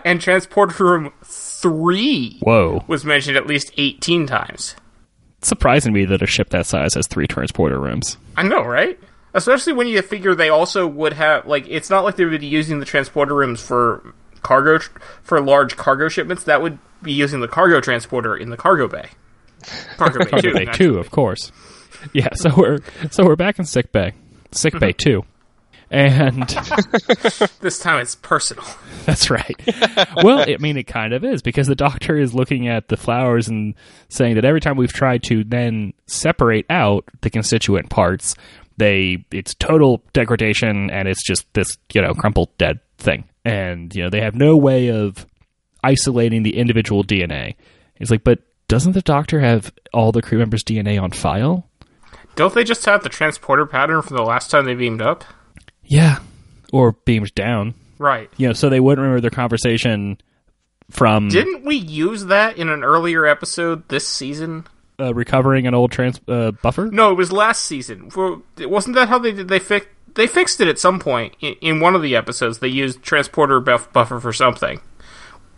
and 0.06 0.20
Transporter 0.22 0.82
Room 0.84 1.12
3 1.22 2.38
Whoa, 2.40 2.82
was 2.86 3.04
mentioned 3.04 3.36
at 3.36 3.46
least 3.46 3.72
18 3.76 4.26
times. 4.26 4.74
it's 5.38 5.48
surprising 5.48 5.92
me 5.92 6.04
that 6.06 6.22
a 6.22 6.26
ship 6.26 6.48
that 6.50 6.64
size 6.66 6.94
has 6.94 7.06
three 7.06 7.26
transporter 7.26 7.78
rooms. 7.78 8.16
I 8.36 8.42
know, 8.44 8.62
right? 8.64 8.98
Especially 9.34 9.72
when 9.74 9.86
you 9.86 10.00
figure 10.02 10.34
they 10.34 10.48
also 10.48 10.86
would 10.86 11.12
have 11.14 11.46
like 11.46 11.66
it's 11.68 11.88
not 11.90 12.04
like 12.04 12.16
they 12.16 12.24
would 12.24 12.40
be 12.40 12.46
using 12.46 12.80
the 12.80 12.86
transporter 12.86 13.34
rooms 13.34 13.62
for 13.62 14.14
cargo 14.42 14.78
for 15.22 15.40
large 15.40 15.76
cargo 15.76 16.08
shipments. 16.08 16.44
That 16.44 16.60
would 16.62 16.78
be 17.02 17.12
using 17.12 17.40
the 17.40 17.48
cargo 17.48 17.80
transporter 17.80 18.36
in 18.36 18.50
the 18.50 18.56
cargo 18.56 18.88
bay. 18.88 19.08
Cargo 19.96 20.18
bay 20.20 20.30
Cargo 20.30 20.40
two, 20.50 20.54
Bay 20.54 20.64
two, 20.72 20.98
of 20.98 21.10
course. 21.10 21.52
Yeah, 22.12 22.28
so 22.34 22.50
we're 22.56 22.78
so 23.10 23.24
we're 23.24 23.36
back 23.36 23.58
in 23.58 23.64
sick 23.64 23.92
bay, 23.92 24.12
sick 24.52 24.78
bay 24.78 24.92
mm-hmm. 24.92 25.10
two, 25.10 25.24
and 25.90 26.48
This 27.60 27.78
time 27.78 28.00
it's 28.00 28.14
personal. 28.14 28.64
that's 29.04 29.30
right. 29.30 29.56
Well, 30.22 30.40
I 30.40 30.56
mean, 30.58 30.76
it 30.76 30.86
kind 30.86 31.12
of 31.12 31.24
is 31.24 31.42
because 31.42 31.66
the 31.66 31.74
doctor 31.74 32.18
is 32.18 32.34
looking 32.34 32.66
at 32.66 32.88
the 32.88 32.96
flowers 32.96 33.48
and 33.48 33.74
saying 34.08 34.36
that 34.36 34.44
every 34.44 34.60
time 34.60 34.76
we've 34.76 34.92
tried 34.92 35.22
to 35.24 35.44
then 35.44 35.92
separate 36.06 36.66
out 36.70 37.04
the 37.20 37.30
constituent 37.30 37.90
parts, 37.90 38.34
they 38.78 39.24
it's 39.30 39.54
total 39.54 40.02
degradation 40.12 40.90
and 40.90 41.08
it's 41.08 41.24
just 41.24 41.46
this 41.52 41.76
you 41.92 42.00
know 42.00 42.14
crumpled 42.14 42.56
dead 42.58 42.80
thing, 42.98 43.24
and 43.44 43.94
you 43.94 44.02
know 44.02 44.10
they 44.10 44.20
have 44.20 44.34
no 44.34 44.56
way 44.56 44.88
of 44.88 45.26
isolating 45.84 46.42
the 46.42 46.56
individual 46.56 47.04
DNA. 47.04 47.54
It's 47.96 48.10
like, 48.10 48.24
but 48.24 48.40
doesn't 48.68 48.92
the 48.92 49.02
doctor 49.02 49.40
have 49.40 49.72
all 49.92 50.12
the 50.12 50.22
crew 50.22 50.38
members' 50.38 50.64
DNA 50.64 51.00
on 51.00 51.10
file? 51.10 51.68
Don't 52.36 52.54
they 52.54 52.64
just 52.64 52.84
have 52.86 53.02
the 53.02 53.08
transporter 53.08 53.66
pattern 53.66 54.02
from 54.02 54.16
the 54.16 54.22
last 54.22 54.50
time 54.50 54.64
they 54.64 54.74
beamed 54.74 55.02
up? 55.02 55.24
Yeah. 55.84 56.18
Or 56.72 56.92
beamed 56.92 57.34
down. 57.34 57.74
Right. 57.98 58.30
You 58.36 58.48
know, 58.48 58.52
so 58.54 58.68
they 58.68 58.80
wouldn't 58.80 59.02
remember 59.02 59.20
their 59.20 59.30
conversation 59.30 60.18
from 60.90 61.28
Didn't 61.28 61.64
we 61.64 61.76
use 61.76 62.26
that 62.26 62.56
in 62.56 62.68
an 62.68 62.82
earlier 62.84 63.26
episode 63.26 63.88
this 63.88 64.06
season? 64.06 64.66
uh, 65.00 65.12
recovering 65.14 65.66
an 65.66 65.74
old 65.74 65.90
trans 65.90 66.20
uh, 66.28 66.52
buffer. 66.52 66.86
No, 66.86 67.10
it 67.10 67.14
was 67.16 67.32
last 67.32 67.64
season. 67.64 68.10
For- 68.10 68.40
Wasn't 68.60 68.94
that 68.94 69.08
how 69.08 69.18
they 69.18 69.32
did? 69.32 69.48
They 69.48 69.58
fixed. 69.58 69.88
They 70.14 70.26
fixed 70.26 70.60
it 70.60 70.68
at 70.68 70.78
some 70.78 71.00
point 71.00 71.34
in, 71.40 71.54
in 71.62 71.80
one 71.80 71.94
of 71.96 72.02
the 72.02 72.14
episodes. 72.14 72.58
They 72.58 72.68
used 72.68 73.02
transporter 73.02 73.58
buff- 73.60 73.90
buffer 73.92 74.20
for 74.20 74.32
something. 74.32 74.80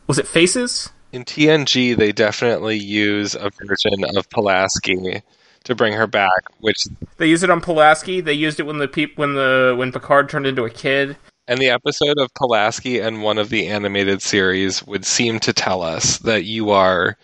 Was 0.06 0.18
it 0.18 0.28
faces? 0.28 0.90
In 1.12 1.24
TNG, 1.24 1.96
they 1.96 2.12
definitely 2.12 2.76
use 2.78 3.34
a 3.34 3.50
version 3.50 4.16
of 4.16 4.30
Pulaski 4.30 5.20
to 5.64 5.74
bring 5.74 5.92
her 5.94 6.06
back, 6.06 6.44
which 6.60 6.84
They 7.16 7.26
used 7.26 7.42
it 7.44 7.50
on 7.50 7.60
Pulaski. 7.60 8.20
They 8.20 8.32
used 8.32 8.60
it 8.60 8.64
when 8.66 8.78
the 8.78 8.88
peop- 8.88 9.16
when 9.18 9.34
the 9.34 9.74
when 9.76 9.92
Picard 9.92 10.28
turned 10.28 10.46
into 10.46 10.64
a 10.64 10.70
kid. 10.70 11.16
and 11.46 11.58
the 11.58 11.68
episode 11.68 12.18
of 12.18 12.32
Pulaski 12.34 13.00
and 13.00 13.22
one 13.22 13.36
of 13.38 13.50
the 13.50 13.66
animated 13.66 14.22
series 14.22 14.82
would 14.86 15.04
seem 15.04 15.38
to 15.40 15.52
tell 15.52 15.82
us 15.82 16.16
that 16.18 16.44
you 16.44 16.70
are 16.70 17.18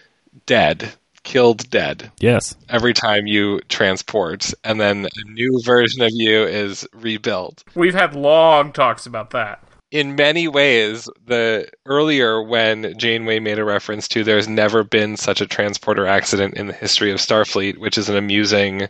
dead, 0.44 0.92
killed 1.22 1.68
dead 1.70 2.10
Yes. 2.20 2.54
every 2.68 2.92
time 2.92 3.26
you 3.26 3.60
transport, 3.70 4.52
and 4.64 4.78
then 4.80 5.06
a 5.06 5.30
new 5.30 5.60
version 5.64 6.02
of 6.02 6.10
you 6.12 6.42
is 6.44 6.86
rebuilt. 6.92 7.64
We've 7.74 7.94
had 7.94 8.14
long 8.14 8.72
talks 8.72 9.06
about 9.06 9.30
that. 9.30 9.62
In 9.90 10.14
many 10.14 10.46
ways, 10.48 11.08
the 11.26 11.68
earlier 11.84 12.42
when 12.42 12.96
Janeway 12.96 13.40
made 13.40 13.58
a 13.58 13.64
reference 13.64 14.06
to 14.08 14.22
there's 14.22 14.48
never 14.48 14.84
been 14.84 15.16
such 15.16 15.40
a 15.40 15.46
transporter 15.46 16.06
accident 16.06 16.54
in 16.54 16.68
the 16.68 16.72
history 16.72 17.10
of 17.10 17.18
Starfleet, 17.18 17.78
which 17.78 17.98
is 17.98 18.08
an 18.08 18.16
amusing, 18.16 18.88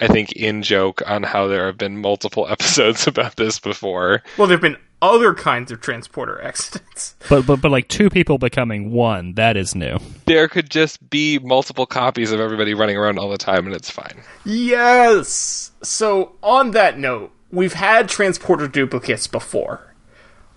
I 0.00 0.06
think, 0.06 0.32
in 0.32 0.62
joke 0.62 1.02
on 1.06 1.22
how 1.22 1.46
there 1.46 1.66
have 1.66 1.78
been 1.78 1.98
multiple 1.98 2.46
episodes 2.50 3.06
about 3.06 3.36
this 3.36 3.58
before. 3.58 4.22
Well, 4.36 4.46
there've 4.46 4.60
been 4.60 4.76
other 5.00 5.34
kinds 5.34 5.70
of 5.70 5.80
transporter 5.80 6.42
accidents. 6.42 7.14
But 7.28 7.46
but 7.46 7.62
but 7.62 7.70
like 7.70 7.88
two 7.88 8.10
people 8.10 8.36
becoming 8.36 8.90
one, 8.90 9.32
that 9.34 9.56
is 9.56 9.74
new. 9.74 9.98
There 10.26 10.46
could 10.46 10.68
just 10.70 11.08
be 11.08 11.38
multiple 11.38 11.86
copies 11.86 12.32
of 12.32 12.40
everybody 12.40 12.74
running 12.74 12.98
around 12.98 13.18
all 13.18 13.30
the 13.30 13.38
time, 13.38 13.66
and 13.66 13.74
it's 13.74 13.88
fine. 13.88 14.22
Yes. 14.44 15.72
So 15.82 16.36
on 16.42 16.72
that 16.72 16.98
note, 16.98 17.32
we've 17.50 17.72
had 17.72 18.10
transporter 18.10 18.68
duplicates 18.68 19.26
before. 19.26 19.93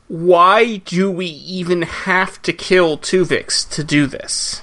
Why 0.08 0.78
do 0.78 1.12
we 1.12 1.26
even 1.26 1.82
have 1.82 2.42
to 2.44 2.54
kill 2.54 2.98
Tuvix 2.98 3.70
to 3.72 3.84
do 3.84 4.08
this? 4.08 4.62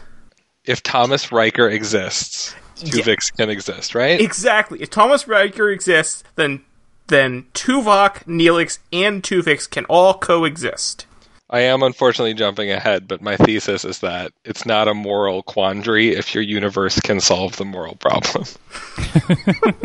If 0.65 0.83
Thomas 0.83 1.31
Riker 1.31 1.69
exists, 1.69 2.55
Tuvix 2.77 3.35
can 3.37 3.51
exist, 3.51 3.95
right? 3.95 4.21
Exactly. 4.21 4.81
If 4.83 4.91
Thomas 4.91 5.29
Riker 5.29 5.71
exists, 5.71 6.25
then 6.37 6.65
then 7.09 7.45
Tuvok, 7.53 8.25
Neelix, 8.25 8.79
and 8.91 9.23
Tuvix 9.23 9.69
can 9.69 9.85
all 9.87 10.15
coexist. 10.15 11.07
I 11.51 11.61
am 11.61 11.83
unfortunately 11.83 12.33
jumping 12.33 12.71
ahead, 12.71 13.07
but 13.07 13.21
my 13.21 13.37
thesis 13.37 13.85
is 13.85 13.99
that 13.99 14.33
it's 14.45 14.65
not 14.65 14.89
a 14.89 14.95
moral 14.95 15.43
quandary 15.43 16.15
if 16.15 16.35
your 16.35 16.43
universe 16.43 16.99
can 17.01 17.21
solve 17.21 17.57
the 17.57 17.67
moral 17.67 17.97
problem. 17.97 18.45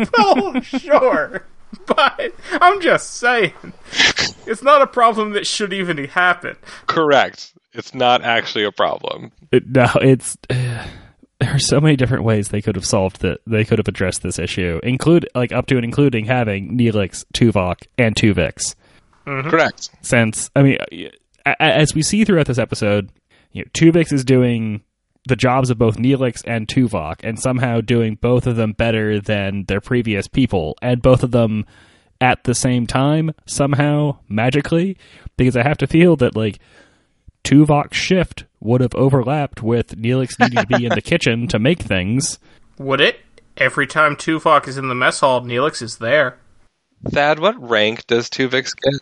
oh, 0.16 0.60
sure. 0.62 1.44
But 1.86 2.32
I'm 2.52 2.80
just 2.80 3.14
saying. 3.14 3.52
It's 4.46 4.62
not 4.62 4.82
a 4.82 4.86
problem 4.86 5.32
that 5.32 5.46
should 5.46 5.72
even 5.72 5.98
happen. 6.06 6.56
Correct. 6.86 7.52
It's 7.72 7.94
not 7.94 8.22
actually 8.22 8.64
a 8.64 8.72
problem. 8.72 9.32
It, 9.52 9.68
no, 9.68 9.86
it's 10.00 10.36
there 10.48 10.84
are 11.40 11.58
so 11.58 11.80
many 11.80 11.96
different 11.96 12.24
ways 12.24 12.48
they 12.48 12.62
could 12.62 12.74
have 12.76 12.84
solved 12.84 13.20
that. 13.20 13.38
They 13.46 13.64
could 13.64 13.78
have 13.78 13.88
addressed 13.88 14.22
this 14.22 14.38
issue, 14.38 14.80
include 14.82 15.28
like 15.34 15.52
up 15.52 15.66
to 15.66 15.76
and 15.76 15.84
including 15.84 16.24
having 16.26 16.76
Neelix, 16.76 17.24
Tuvok, 17.34 17.86
and 17.98 18.14
Tuvix. 18.14 18.74
Mm-hmm. 19.26 19.48
Correct. 19.50 19.90
Since 20.02 20.50
I 20.56 20.62
mean, 20.62 20.78
a- 20.92 21.10
a- 21.46 21.62
as 21.62 21.94
we 21.94 22.02
see 22.02 22.24
throughout 22.24 22.46
this 22.46 22.58
episode, 22.58 23.10
you 23.52 23.62
know, 23.62 23.70
Tuvix 23.72 24.12
is 24.12 24.24
doing 24.24 24.82
the 25.30 25.36
jobs 25.36 25.70
of 25.70 25.78
both 25.78 25.96
Neelix 25.96 26.42
and 26.46 26.68
Tuvok, 26.68 27.20
and 27.24 27.38
somehow 27.38 27.80
doing 27.80 28.16
both 28.16 28.46
of 28.46 28.56
them 28.56 28.72
better 28.72 29.18
than 29.18 29.64
their 29.64 29.80
previous 29.80 30.28
people, 30.28 30.76
and 30.82 31.00
both 31.00 31.22
of 31.22 31.30
them 31.30 31.64
at 32.20 32.44
the 32.44 32.54
same 32.54 32.86
time 32.86 33.32
somehow 33.46 34.18
magically. 34.28 34.98
Because 35.38 35.56
I 35.56 35.62
have 35.62 35.78
to 35.78 35.86
feel 35.86 36.16
that 36.16 36.36
like 36.36 36.58
Tuvok's 37.44 37.96
shift 37.96 38.44
would 38.60 38.82
have 38.82 38.94
overlapped 38.94 39.62
with 39.62 39.96
Neelix 39.96 40.38
needing 40.38 40.66
to 40.66 40.78
be 40.78 40.84
in 40.84 40.94
the 40.94 41.00
kitchen 41.02 41.48
to 41.48 41.58
make 41.58 41.80
things. 41.80 42.38
Would 42.78 43.00
it? 43.00 43.20
Every 43.56 43.86
time 43.86 44.16
Tuvok 44.16 44.68
is 44.68 44.76
in 44.76 44.88
the 44.88 44.94
mess 44.94 45.20
hall, 45.20 45.40
Neelix 45.40 45.80
is 45.80 45.98
there. 45.98 46.38
Thad, 47.08 47.38
what 47.38 47.60
rank 47.60 48.06
does 48.06 48.28
Tuvix 48.28 48.72
get? 48.76 49.00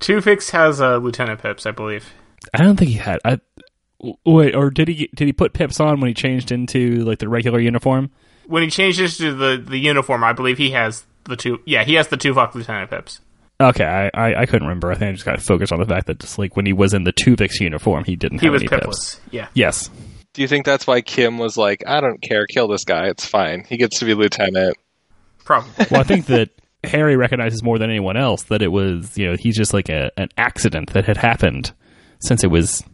Tuvix 0.00 0.50
has 0.50 0.80
uh, 0.80 0.96
Lieutenant 0.96 1.40
Pips, 1.40 1.66
I 1.66 1.70
believe. 1.70 2.12
I 2.54 2.62
don't 2.62 2.76
think 2.76 2.90
he 2.90 2.96
had. 2.96 3.20
I 3.24 3.40
wait, 4.24 4.54
or 4.54 4.70
did 4.70 4.88
he? 4.88 5.08
Did 5.14 5.26
he 5.26 5.32
put 5.32 5.52
pips 5.52 5.80
on 5.80 6.00
when 6.00 6.08
he 6.08 6.14
changed 6.14 6.52
into 6.52 7.04
like 7.04 7.18
the 7.18 7.28
regular 7.28 7.60
uniform? 7.60 8.10
When 8.46 8.62
he 8.62 8.70
changes 8.70 9.18
to 9.18 9.34
the, 9.34 9.62
the 9.64 9.78
uniform, 9.78 10.24
I 10.24 10.32
believe 10.32 10.56
he 10.58 10.70
has 10.70 11.04
the 11.24 11.36
two. 11.36 11.60
Yeah, 11.66 11.84
he 11.84 11.94
has 11.94 12.08
the 12.08 12.16
two 12.16 12.32
Tuvok 12.32 12.54
Lieutenant 12.54 12.90
Pips. 12.90 13.20
Okay, 13.60 13.84
I, 13.84 14.08
I, 14.14 14.42
I 14.42 14.46
couldn't 14.46 14.68
remember. 14.68 14.90
I 14.90 14.94
think 14.94 15.08
I 15.08 15.12
just 15.12 15.24
got 15.24 15.42
focused 15.42 15.72
on 15.72 15.80
the 15.80 15.84
fact 15.86 16.06
that 16.06 16.20
just 16.20 16.38
like 16.38 16.56
when 16.56 16.64
he 16.64 16.72
was 16.72 16.94
in 16.94 17.02
the 17.04 17.12
Tuvix 17.12 17.60
uniform, 17.60 18.04
he 18.04 18.14
didn't 18.16 18.38
He 18.38 18.46
have 18.46 18.52
was 18.52 18.62
any 18.62 18.68
pipless. 18.68 19.16
pips. 19.16 19.20
Yeah. 19.32 19.48
Yes, 19.52 19.90
Do 20.32 20.42
you 20.42 20.48
think 20.48 20.64
that's 20.64 20.86
why 20.86 21.00
Kim 21.00 21.38
was 21.38 21.56
like, 21.56 21.82
I 21.86 22.00
don't 22.00 22.22
care, 22.22 22.46
kill 22.46 22.68
this 22.68 22.84
guy, 22.84 23.08
it's 23.08 23.26
fine. 23.26 23.64
He 23.68 23.76
gets 23.76 23.98
to 23.98 24.04
be 24.04 24.14
lieutenant. 24.14 24.76
Probably. 25.44 25.86
well, 25.90 26.00
I 26.00 26.04
think 26.04 26.26
that 26.26 26.50
Harry 26.84 27.16
recognizes 27.16 27.62
more 27.64 27.78
than 27.78 27.90
anyone 27.90 28.16
else 28.16 28.44
that 28.44 28.62
it 28.62 28.70
was, 28.70 29.18
you 29.18 29.26
know, 29.28 29.34
he's 29.36 29.56
just 29.56 29.74
like 29.74 29.88
a, 29.88 30.12
an 30.16 30.28
accident 30.38 30.92
that 30.92 31.04
had 31.06 31.16
happened 31.16 31.72
since 32.20 32.44
it 32.44 32.50
was 32.52 32.84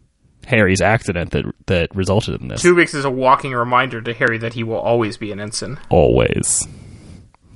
Harry's 0.47 0.81
accident 0.81 1.31
that 1.33 1.45
that 1.67 1.95
resulted 1.95 2.41
in 2.41 2.49
this. 2.49 2.63
Tuvix 2.63 2.95
is 2.95 3.05
a 3.05 3.11
walking 3.11 3.53
reminder 3.53 4.01
to 4.03 4.13
Harry 4.15 4.39
that 4.39 4.55
he 4.55 4.63
will 4.63 4.77
always 4.79 5.17
be 5.17 5.33
an 5.33 5.41
ensign. 5.41 5.79
Always. 5.91 6.67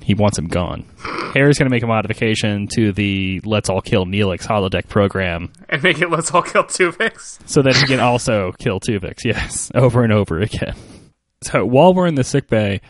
He 0.01 0.15
wants 0.15 0.39
him 0.39 0.47
gone. 0.47 0.85
Harry's 1.35 1.59
going 1.59 1.67
to 1.67 1.75
make 1.75 1.83
a 1.83 1.87
modification 1.87 2.67
to 2.73 2.91
the 2.91 3.41
Let's 3.45 3.69
All 3.69 3.81
Kill 3.81 4.05
Neelix 4.07 4.41
holodeck 4.41 4.87
program 4.87 5.51
And 5.69 5.83
make 5.83 6.01
it 6.01 6.09
let's 6.09 6.31
all 6.31 6.41
kill 6.41 6.63
Tuvix. 6.63 7.37
so 7.47 7.61
that 7.61 7.75
he 7.75 7.85
can 7.85 7.99
also 7.99 8.51
kill 8.57 8.79
Tuvix, 8.79 9.23
yes, 9.23 9.69
over 9.75 10.03
and 10.03 10.11
over 10.11 10.39
again. 10.39 10.73
So 11.43 11.63
while 11.63 11.93
we're 11.93 12.07
in 12.07 12.15
the 12.15 12.23
sick 12.23 12.47
bay 12.47 12.81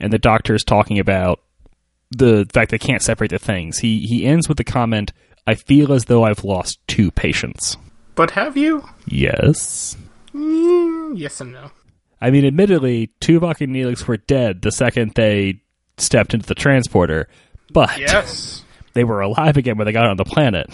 and 0.00 0.12
the 0.12 0.18
doctor 0.18 0.52
is 0.54 0.64
talking 0.64 0.98
about 0.98 1.40
the 2.10 2.44
fact 2.52 2.72
they 2.72 2.78
can't 2.78 3.02
separate 3.02 3.30
the 3.30 3.38
things, 3.38 3.78
he, 3.78 4.00
he 4.00 4.26
ends 4.26 4.48
with 4.48 4.56
the 4.58 4.64
comment, 4.64 5.12
I 5.46 5.54
feel 5.54 5.92
as 5.92 6.06
though 6.06 6.24
I've 6.24 6.42
lost 6.42 6.80
two 6.88 7.12
patients. 7.12 7.76
But 8.14 8.32
have 8.32 8.56
you? 8.56 8.84
Yes. 9.06 9.96
Mm, 10.34 11.18
yes 11.18 11.40
and 11.40 11.52
no. 11.52 11.70
I 12.20 12.30
mean, 12.30 12.44
admittedly, 12.44 13.10
Tuvok 13.20 13.60
and 13.60 13.74
Neelix 13.74 14.06
were 14.06 14.16
dead 14.16 14.62
the 14.62 14.72
second 14.72 15.12
they 15.14 15.60
stepped 15.98 16.32
into 16.34 16.46
the 16.46 16.54
transporter, 16.54 17.28
but 17.72 17.98
Yes. 17.98 18.64
they 18.94 19.04
were 19.04 19.20
alive 19.20 19.56
again 19.56 19.76
when 19.76 19.86
they 19.86 19.92
got 19.92 20.06
on 20.06 20.16
the 20.16 20.24
planet. 20.24 20.68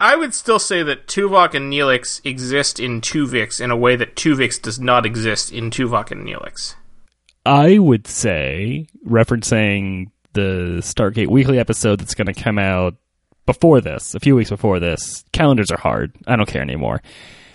I 0.00 0.16
would 0.16 0.32
still 0.34 0.58
say 0.58 0.82
that 0.82 1.06
Tuvok 1.06 1.54
and 1.54 1.72
Neelix 1.72 2.20
exist 2.24 2.80
in 2.80 3.00
Tuvix 3.00 3.60
in 3.60 3.70
a 3.70 3.76
way 3.76 3.96
that 3.96 4.16
Tuvix 4.16 4.60
does 4.60 4.80
not 4.80 5.04
exist 5.04 5.52
in 5.52 5.70
Tuvok 5.70 6.10
and 6.10 6.26
Neelix. 6.26 6.74
I 7.44 7.78
would 7.78 8.06
say, 8.06 8.86
referencing 9.06 10.10
the 10.32 10.78
Stargate 10.80 11.28
Weekly 11.28 11.58
episode 11.58 12.00
that's 12.00 12.14
going 12.14 12.32
to 12.32 12.40
come 12.40 12.58
out 12.58 12.94
before 13.46 13.80
this, 13.80 14.14
a 14.14 14.20
few 14.20 14.36
weeks 14.36 14.50
before 14.50 14.80
this, 14.80 15.24
calendars 15.32 15.70
are 15.70 15.78
hard. 15.78 16.12
I 16.26 16.36
don't 16.36 16.48
care 16.48 16.62
anymore. 16.62 17.02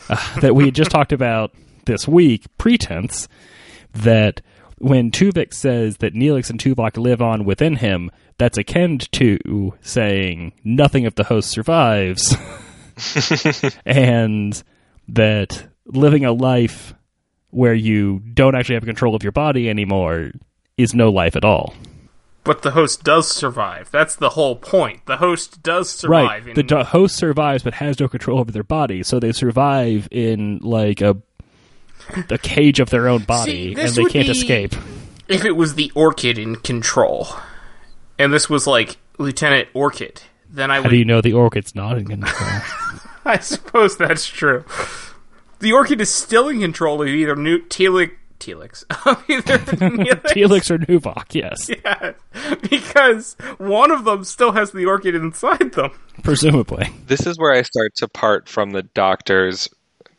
Uh, 0.09 0.39
that 0.39 0.55
we 0.55 0.65
had 0.65 0.75
just 0.75 0.91
talked 0.91 1.11
about 1.11 1.53
this 1.85 2.07
week, 2.07 2.45
pretense, 2.57 3.27
that 3.93 4.41
when 4.77 5.11
Tuvix 5.11 5.53
says 5.53 5.97
that 5.97 6.13
Neelix 6.13 6.49
and 6.49 6.59
Tuvok 6.59 6.97
live 6.97 7.21
on 7.21 7.45
within 7.45 7.77
him, 7.77 8.11
that's 8.37 8.57
akin 8.57 8.97
to 8.97 9.73
saying 9.81 10.53
nothing 10.63 11.05
of 11.05 11.15
the 11.15 11.23
host 11.23 11.49
survives, 11.49 12.35
and 13.85 14.61
that 15.07 15.67
living 15.85 16.25
a 16.25 16.33
life 16.33 16.93
where 17.51 17.73
you 17.73 18.19
don't 18.33 18.55
actually 18.55 18.75
have 18.75 18.85
control 18.85 19.15
of 19.15 19.23
your 19.23 19.31
body 19.31 19.69
anymore 19.69 20.31
is 20.77 20.93
no 20.93 21.09
life 21.09 21.35
at 21.35 21.45
all. 21.45 21.73
But 22.45 22.61
the 22.61 22.71
host 22.71 23.03
does 23.03 23.27
survive. 23.27 23.89
That's 23.91 24.15
the 24.15 24.29
whole 24.29 24.55
point. 24.55 25.05
The 25.07 25.17
host 25.17 25.61
does 25.63 25.89
survive. 25.89 26.45
Right. 26.45 26.57
in- 26.57 26.67
The 26.67 26.83
host 26.85 27.17
survives 27.17 27.63
but 27.63 27.73
has 27.75 27.99
no 27.99 28.07
control 28.07 28.39
over 28.39 28.51
their 28.51 28.63
body, 28.63 29.03
so 29.03 29.19
they 29.19 29.31
survive 29.33 30.07
in 30.11 30.59
like 30.61 31.01
a 31.01 31.17
the 32.27 32.37
cage 32.37 32.79
of 32.79 32.91
their 32.91 33.07
own 33.07 33.23
body 33.27 33.73
this 33.73 33.97
and 33.97 34.05
they 34.05 34.11
can't 34.11 34.29
escape. 34.29 34.73
if 35.27 35.43
it 35.43 35.55
was 35.57 35.73
the 35.75 35.91
Orchid 35.95 36.37
in 36.37 36.55
control, 36.57 37.27
and 38.19 38.31
this 38.31 38.47
was 38.49 38.67
like 38.67 38.97
Lieutenant 39.17 39.67
Orchid, 39.73 40.21
then 40.49 40.69
I 40.69 40.75
How 40.75 40.83
would. 40.83 40.89
do 40.89 40.97
you 40.97 41.05
know 41.05 41.21
the 41.21 41.33
orchid's 41.33 41.73
not 41.73 41.97
in 41.97 42.05
control? 42.07 42.61
I 43.25 43.39
suppose 43.39 43.97
that's 43.97 44.27
true. 44.27 44.63
The 45.59 45.73
Orchid 45.73 45.99
is 45.99 46.13
still 46.13 46.47
in 46.47 46.59
control 46.61 47.01
of 47.01 47.07
either 47.07 47.35
New 47.35 47.57
Telix. 47.59 48.11
Telix. 48.39 48.83
of 49.05 49.23
either 49.29 49.57
Neelix- 49.57 50.31
Felix 50.31 50.71
or 50.71 50.77
Nuvok, 50.79 51.33
yes. 51.33 51.69
Yeah, 51.83 52.13
because 52.69 53.35
one 53.57 53.91
of 53.91 54.05
them 54.05 54.23
still 54.23 54.51
has 54.51 54.71
the 54.71 54.85
Orchid 54.85 55.15
inside 55.15 55.73
them. 55.73 55.91
Presumably. 56.23 56.89
This 57.07 57.25
is 57.25 57.37
where 57.37 57.51
I 57.53 57.61
start 57.61 57.95
to 57.97 58.07
part 58.07 58.47
from 58.49 58.71
the 58.71 58.83
doctor's 58.83 59.69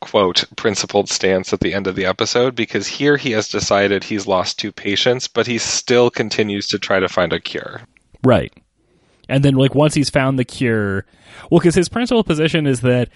quote 0.01 0.45
principled 0.57 1.09
stance 1.09 1.53
at 1.53 1.61
the 1.61 1.73
end 1.75 1.87
of 1.87 1.97
the 1.97 2.05
episode 2.05 2.55
because 2.55 2.87
here 2.87 3.17
he 3.17 3.31
has 3.33 3.49
decided 3.49 4.05
he's 4.05 4.27
lost 4.27 4.59
two 4.59 4.71
patients, 4.73 5.27
but 5.29 5.47
he 5.47 5.59
still 5.59 6.11
continues 6.11 6.69
to 6.69 6.79
try 6.79 7.01
to 7.01 7.09
find 7.09 7.33
a 7.33 7.41
cure. 7.41 7.81
Right. 8.23 8.53
And 9.29 9.45
then, 9.45 9.55
like, 9.55 9.75
once 9.75 9.95
he's 9.95 10.11
found 10.11 10.39
the 10.39 10.45
cure, 10.45 11.05
well, 11.51 11.59
because 11.61 11.75
his 11.75 11.89
principal 11.89 12.23
position 12.23 12.67
is 12.67 12.83
that 12.83 13.09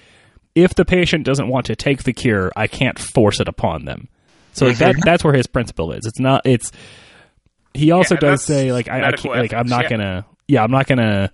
if 0.55 0.75
the 0.75 0.85
patient 0.85 1.25
doesn't 1.25 1.49
want 1.49 1.67
to 1.67 1.77
take 1.77 2.03
the 2.03 2.13
cure, 2.13 2.51
I 2.57 2.67
can't 2.67 2.99
force 2.99 3.39
it 3.41 3.47
upon 3.49 3.85
them. 3.85 4.09
So 4.53 4.67
like 4.67 4.79
that 4.79 4.97
that's 5.05 5.25
where 5.25 5.35
his 5.35 5.47
principle 5.47 5.93
is. 5.93 6.07
It's 6.07 6.19
not. 6.21 6.43
It's 6.45 6.73
he 7.75 7.91
also 7.93 8.15
Yeah, 8.17 8.21
does 8.21 8.45
say 8.45 8.73
like 8.73 8.89
I, 8.89 9.09
I 9.09 9.13
can't 9.13 9.37
like 9.37 9.53
I'm 9.53 9.69
not 9.69 9.85
yeah. 9.85 9.91
gonna 9.91 10.27
yeah 10.49 10.63
I'm 10.65 10.71
not 10.71 10.87
gonna 10.87 11.33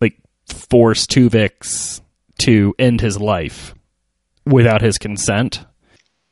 like 0.00 0.16
force 0.46 1.06
Tuvix 1.06 2.00
to 2.40 2.74
end 2.78 3.00
his 3.00 3.18
life 3.18 3.74
without 4.44 4.82
his 4.82 4.98
consent. 4.98 5.64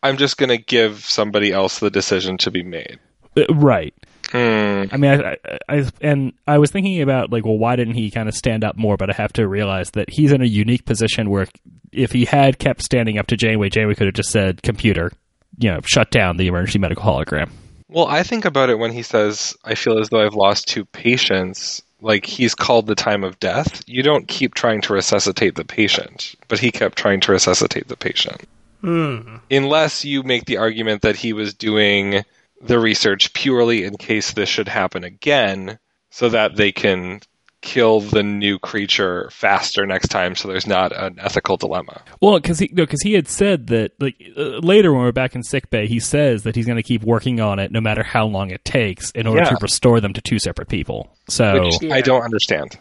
I'm 0.03 0.19
just 0.19 0.37
going 0.37 0.51
to 0.51 0.59
give 0.59 0.99
somebody 1.01 1.51
else 1.51 1.79
the 1.79 1.91
decision 1.91 2.37
to 2.39 2.51
be 2.51 2.63
made. 2.63 2.99
Uh, 3.37 3.47
right. 3.55 3.95
Hmm. 4.31 4.85
I 4.93 4.97
mean, 4.99 5.11
I, 5.11 5.37
I, 5.47 5.59
I 5.79 5.91
and 6.03 6.35
I 6.47 6.59
was 6.59 6.71
thinking 6.71 7.01
about 7.01 7.33
like, 7.33 7.47
well, 7.47 7.57
why 7.57 7.75
didn't 7.77 7.95
he 7.95 8.11
kind 8.11 8.29
of 8.29 8.35
stand 8.35 8.65
up 8.65 8.77
more? 8.77 8.99
But 8.99 9.09
I 9.09 9.15
have 9.15 9.33
to 9.35 9.49
realize 9.49 9.91
that 9.93 10.11
he's 10.11 10.31
in 10.31 10.43
a 10.43 10.47
unique 10.47 10.85
position 10.85 11.31
where 11.31 11.47
if 11.91 12.13
he 12.13 12.27
had 12.27 12.59
kept 12.59 12.83
standing 12.83 13.17
up 13.17 13.29
to 13.29 13.37
Janeway, 13.37 13.71
Janeway 13.71 13.95
could 13.95 14.07
have 14.07 14.15
just 14.15 14.31
said, 14.31 14.63
"Computer, 14.63 15.11
you 15.59 15.71
know, 15.71 15.81
shut 15.85 16.11
down 16.11 16.37
the 16.37 16.47
emergency 16.47 16.79
medical 16.79 17.05
hologram." 17.05 17.51
Well, 17.89 18.07
I 18.07 18.23
think 18.23 18.45
about 18.45 18.71
it 18.71 18.79
when 18.79 18.93
he 18.93 19.03
says, 19.03 19.57
I 19.65 19.75
feel 19.77 19.99
as 19.99 20.09
though 20.09 20.25
I've 20.25 20.35
lost 20.35 20.67
two 20.67 20.85
patients. 20.85 21.83
Like 22.01 22.27
he's 22.27 22.55
called 22.55 22.87
the 22.87 22.95
time 22.95 23.25
of 23.25 23.39
death. 23.39 23.83
You 23.87 24.03
don't 24.03 24.29
keep 24.29 24.55
trying 24.55 24.83
to 24.83 24.93
resuscitate 24.93 25.55
the 25.55 25.65
patient, 25.65 26.35
but 26.49 26.59
he 26.59 26.71
kept 26.71 26.99
trying 26.99 27.21
to 27.21 27.33
resuscitate 27.33 27.89
the 27.89 27.97
patient. 27.97 28.43
Hmm. 28.81 29.37
Unless 29.51 30.05
you 30.05 30.23
make 30.23 30.45
the 30.45 30.59
argument 30.59 31.03
that 31.03 31.17
he 31.17 31.33
was 31.33 31.55
doing 31.55 32.25
the 32.61 32.79
research 32.79 33.33
purely 33.33 33.85
in 33.85 33.97
case 33.97 34.33
this 34.33 34.49
should 34.49 34.69
happen 34.69 35.05
again, 35.05 35.79
so 36.11 36.29
that 36.29 36.57
they 36.57 36.73
can 36.73 37.21
kill 37.65 38.01
the 38.01 38.23
new 38.23 38.59
creature 38.59 39.29
faster 39.33 39.87
next 39.87 40.09
time 40.09 40.37
so 40.37 40.47
there's 40.47 40.67
not 40.67 40.93
an 40.95 41.19
ethical 41.19 41.57
dilemma. 41.57 42.03
Well, 42.21 42.39
because 42.39 42.59
he 42.59 42.69
no, 42.73 42.85
because 42.85 43.01
he 43.03 43.15
had 43.15 43.27
said 43.27 43.69
that 43.69 43.93
like 43.99 44.23
uh, 44.37 44.59
later 44.59 44.93
when 44.93 45.01
we're 45.03 45.13
back 45.13 45.35
in 45.35 45.43
sick 45.43 45.71
bay, 45.71 45.87
he 45.87 45.99
says 45.99 46.43
that 46.43 46.55
he's 46.55 46.67
going 46.67 46.77
to 46.77 46.83
keep 46.83 47.03
working 47.03 47.41
on 47.41 47.59
it 47.59 47.73
no 47.73 47.81
matter 47.81 48.03
how 48.03 48.27
long 48.27 48.51
it 48.51 48.65
takes 48.65 49.11
in 49.13 49.27
order 49.27 49.41
Yeah. 49.43 49.49
to 49.51 49.57
restore 49.63 50.01
them 50.01 50.13
to 50.13 50.21
two 50.21 50.39
separate 50.39 50.69
people. 50.69 51.17
So 51.29 51.65
Which 51.65 51.91
I 51.91 52.03
don't 52.03 52.23
understand. 52.23 52.79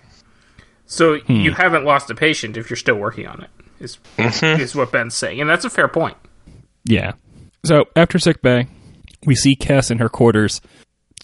So 0.86 1.14
you 1.28 1.54
haven't 1.54 1.86
lost 1.86 2.12
a 2.12 2.16
patient 2.16 2.58
if 2.58 2.70
you're 2.70 2.78
still 2.78 2.96
working 2.98 3.26
on 3.26 3.42
it. 3.42 3.50
Is 3.80 3.98
is 4.18 4.76
what 4.76 4.92
Ben's 4.92 5.16
saying, 5.16 5.40
and 5.42 5.50
that's 5.50 5.66
a 5.66 5.70
fair 5.70 5.88
point. 5.88 6.18
Yeah. 6.86 7.14
So 7.66 7.86
after 7.96 8.20
sick 8.20 8.42
bay, 8.42 8.68
we 9.26 9.34
see 9.36 9.56
Kes 9.56 9.90
in 9.92 10.00
her 10.00 10.10
quarters, 10.10 10.60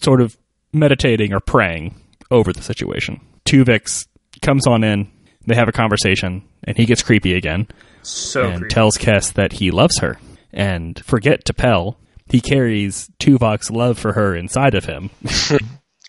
sort 0.02 0.22
of 0.22 0.36
meditating 0.72 1.32
or 1.34 1.40
praying 1.40 1.94
over 2.30 2.52
the 2.52 2.62
situation. 2.62 3.20
Tuvix 3.50 4.06
comes 4.42 4.66
on 4.66 4.84
in. 4.84 5.10
They 5.46 5.54
have 5.56 5.68
a 5.68 5.72
conversation, 5.72 6.42
and 6.64 6.76
he 6.76 6.84
gets 6.86 7.02
creepy 7.02 7.34
again 7.34 7.66
So 8.02 8.42
and 8.48 8.60
creepy. 8.60 8.74
tells 8.74 8.96
Kes 8.98 9.32
that 9.34 9.52
he 9.54 9.70
loves 9.70 9.98
her. 10.00 10.18
And 10.52 11.02
forget 11.04 11.44
T'Pel, 11.44 11.96
he 12.26 12.40
carries 12.40 13.10
Tuvok's 13.18 13.70
love 13.70 13.98
for 13.98 14.12
her 14.12 14.34
inside 14.36 14.74
of 14.74 14.84
him. 14.84 15.10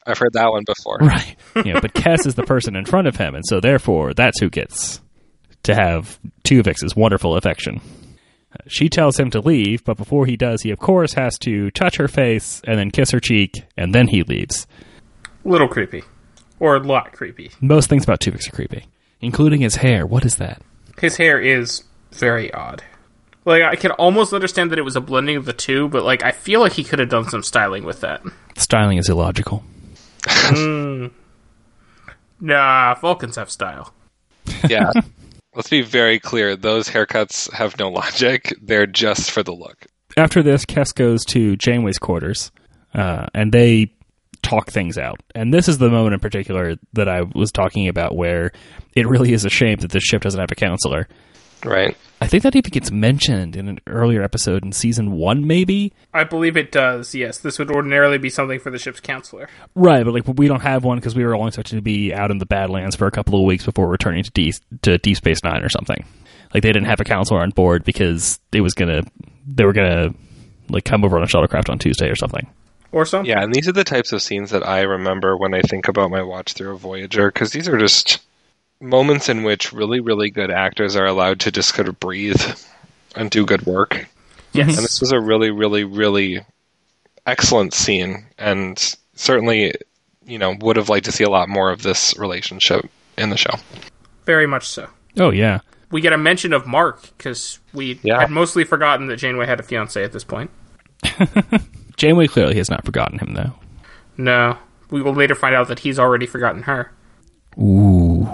I've 0.06 0.18
heard 0.18 0.34
that 0.34 0.50
one 0.52 0.64
before. 0.66 0.98
right. 1.02 1.36
You 1.56 1.74
know, 1.74 1.80
but 1.82 1.94
Kes 1.94 2.26
is 2.28 2.36
the 2.36 2.44
person 2.44 2.76
in 2.76 2.86
front 2.86 3.08
of 3.08 3.16
him, 3.16 3.36
and 3.36 3.44
so 3.48 3.60
therefore 3.60 4.14
that's 4.14 4.39
who 4.39 4.50
gets 4.50 5.00
to 5.64 5.74
have 5.76 6.20
Tuvix's 6.44 6.96
wonderful 6.96 7.36
affection. 7.38 7.80
Uh, 8.52 8.58
She 8.68 8.89
tells 8.89 9.20
him 9.20 9.30
to 9.32 9.39
leave, 9.39 9.84
but 9.86 9.98
before 9.98 10.26
he 10.26 10.36
does, 10.36 10.64
he 10.64 10.72
of 10.72 10.80
course 10.80 11.14
has 11.14 11.38
to 11.39 11.70
touch 11.72 11.98
her 11.98 12.08
face 12.08 12.62
and 12.66 12.78
then 12.80 12.92
kiss 12.92 13.12
her 13.12 13.20
cheek, 13.20 13.64
and 13.78 13.94
then 13.96 14.08
he 14.08 14.24
leaves. 14.24 14.66
little 15.44 15.68
creepy, 15.68 16.04
or 16.62 16.76
a 16.76 16.80
lot 16.80 17.12
creepy. 17.12 17.51
Most 17.59 17.89
things 17.89 18.03
about 18.03 18.20
Tuvix 18.20 18.47
are 18.47 18.55
creepy, 18.55 18.86
including 19.20 19.62
his 19.62 19.78
hair. 19.78 20.05
What 20.05 20.24
is 20.24 20.36
that? 20.36 20.62
His 20.99 21.18
hair 21.18 21.41
is 21.41 21.84
very 22.12 22.53
odd. 22.53 22.84
Like 23.43 23.64
I 23.64 23.76
can 23.76 23.91
almost 23.91 24.32
understand 24.32 24.72
that 24.72 24.78
it 24.78 24.84
was 24.84 24.95
a 24.95 25.01
blending 25.01 25.36
of 25.36 25.45
the 25.45 25.53
two, 25.53 25.89
but 25.89 26.03
like 26.03 26.24
I 26.24 26.32
feel 26.32 26.59
like 26.62 26.74
he 26.74 26.84
could 26.84 26.99
have 26.99 27.09
done 27.09 27.28
some 27.28 27.41
styling 27.41 27.84
with 27.84 28.01
that. 28.01 28.22
Styling 28.55 28.97
is 28.99 29.09
illogical. 29.09 29.64
Nah, 32.43 32.95
Vulcans 32.95 33.36
have 33.36 33.51
style. 33.51 33.93
Yeah. 34.68 34.91
Let's 35.55 35.70
be 35.70 35.82
very 35.82 36.20
clear. 36.20 36.55
Those 36.55 36.89
haircuts 36.89 37.51
have 37.53 37.78
no 37.78 37.89
logic. 37.89 38.51
They're 38.59 38.88
just 38.88 39.30
for 39.30 39.43
the 39.43 39.51
look. 39.53 39.86
After 40.18 40.41
this, 40.41 40.66
Kes 40.66 40.93
goes 40.95 41.24
to 41.26 41.55
Janeway's 41.55 41.99
quarters, 41.99 42.51
uh, 42.95 43.28
and 43.36 43.51
they 43.51 43.93
talk 44.42 44.70
things 44.70 44.98
out. 44.98 45.20
And 45.36 45.54
this 45.54 45.68
is 45.68 45.78
the 45.78 45.89
moment 45.89 46.14
in 46.14 46.20
particular 46.20 46.76
that 46.94 47.08
I 47.08 47.22
was 47.22 47.52
talking 47.52 47.88
about 47.88 48.16
where 48.16 48.52
it 48.96 49.08
really 49.08 49.34
is 49.34 49.46
a 49.46 49.50
shame 49.50 49.78
that 49.80 49.92
this 49.92 50.04
ship 50.04 50.22
doesn't 50.22 50.39
have 50.39 50.52
a 50.52 50.56
counselor. 50.56 51.08
Right. 51.64 51.96
I 52.20 52.28
think 52.28 52.44
that 52.44 52.56
even 52.56 52.70
gets 52.70 52.92
mentioned 52.92 53.56
in 53.56 53.68
an 53.68 53.80
earlier 53.88 54.22
episode 54.22 54.64
in 54.64 54.72
season 54.72 55.12
one, 55.14 55.48
maybe. 55.48 55.94
I 56.14 56.24
believe 56.24 56.56
it 56.58 56.72
does. 56.72 57.16
Yes, 57.16 57.39
this 57.39 57.58
would 57.60 57.72
ordinarily 57.72 58.18
be 58.18 58.30
something 58.30 58.60
for 58.60 58.70
the 58.70 58.78
ship's 58.78 59.00
counselor. 59.00 59.50
Right, 59.76 60.04
but 60.04 60.14
like 60.14 60.28
we 60.28 60.48
don't 60.48 60.62
have 60.62 60.84
one 60.84 60.98
because 60.98 61.16
we 61.16 61.24
were 61.24 61.36
only 61.36 61.48
expected 61.48 61.76
to 61.76 61.82
be 61.82 62.14
out 62.14 62.32
in 62.32 62.38
the 62.38 62.46
Badlands 62.46 62.96
for 62.96 63.08
a 63.08 63.12
couple 63.12 63.39
of 63.39 63.46
weeks 63.46 63.66
before 63.66 63.88
returning 63.89 64.24
to 64.24 64.32
D 64.32 64.54
to 64.84 64.98
Deep 65.00 65.18
Space 65.18 65.44
Nine 65.44 65.64
or 65.64 65.70
something. 65.70 66.06
Like 66.54 66.64
they 66.64 66.72
didn't 66.72 66.88
have 66.88 67.00
a 67.00 67.06
counselor 67.06 67.42
on 67.42 67.52
board 67.52 67.84
because 67.84 68.39
it 68.52 68.62
was 68.62 68.74
gonna 68.74 69.02
they 69.48 69.66
were 69.66 69.74
gonna 69.74 70.14
like 70.70 70.86
come 70.86 71.04
over 71.04 71.18
on 71.18 71.24
a 71.24 71.28
shuttlecraft 71.28 71.70
on 71.70 71.80
Tuesday 71.80 72.10
or 72.10 72.16
something. 72.16 72.48
Or 72.92 73.06
something. 73.06 73.30
Yeah, 73.30 73.42
and 73.42 73.54
these 73.54 73.68
are 73.68 73.72
the 73.74 73.84
types 73.86 74.12
of 74.12 74.22
scenes 74.22 74.50
that 74.52 74.68
I 74.68 74.82
remember 74.82 75.38
when 75.38 75.54
I 75.54 75.62
think 75.62 75.88
about 75.88 76.12
my 76.12 76.22
watch 76.22 76.54
through 76.54 76.74
of 76.74 76.82
Voyager, 76.82 77.32
because 77.32 77.52
these 77.52 77.68
are 77.70 77.78
just 77.78 78.20
moments 78.82 79.30
in 79.30 79.44
which 79.44 79.72
really, 79.72 80.00
really 80.02 80.30
good 80.30 80.52
actors 80.52 80.96
are 80.96 81.06
allowed 81.06 81.39
to 81.42 81.52
just 81.52 81.74
kind 81.74 81.88
of 81.88 82.00
breathe 82.00 82.42
and 83.16 83.30
do 83.32 83.46
good 83.46 83.66
work. 83.66 84.08
Yes. 84.54 84.76
And 84.76 84.84
this 84.84 85.00
was 85.00 85.12
a 85.14 85.20
really, 85.22 85.52
really, 85.52 85.84
really 85.86 86.42
excellent 87.26 87.74
scene, 87.74 88.26
and 88.38 88.96
certainly, 89.16 89.74
you 90.26 90.38
know, 90.38 90.56
would 90.60 90.76
have 90.76 90.89
liked 90.89 91.06
to 91.06 91.12
see 91.14 91.24
a 91.24 91.30
lot 91.30 91.48
more 91.48 91.72
of 91.72 91.84
this 91.84 92.18
relationship 92.18 92.89
in 93.18 93.30
the 93.30 93.38
show. 93.38 93.54
Very 94.26 94.48
much 94.48 94.68
so. 94.68 94.88
Oh 95.18 95.30
yeah, 95.30 95.60
We 95.92 96.02
get 96.02 96.12
a 96.14 96.18
mention 96.18 96.52
of 96.54 96.66
Mark 96.68 97.02
because 97.18 97.60
we 97.74 98.00
Yeah. 98.04 98.20
had 98.22 98.32
mostly 98.32 98.64
forgotten 98.66 99.08
that 99.08 99.18
Janeway 99.18 99.46
had 99.46 99.60
a 99.60 99.64
fiance 99.64 100.04
at 100.04 100.12
this 100.12 100.24
point. 100.26 100.50
Janeway 102.02 102.26
clearly 102.26 102.56
has 102.56 102.68
not 102.68 102.84
forgotten 102.84 103.20
him 103.20 103.36
though. 103.36 103.54
No, 104.18 104.58
we 104.89 105.04
will 105.04 105.14
later 105.14 105.36
find 105.36 105.54
out 105.54 105.68
that 105.68 105.78
he's 105.78 105.99
already 105.99 106.26
forgotten 106.26 106.64
her. 106.64 106.91
Ooh, 107.60 108.28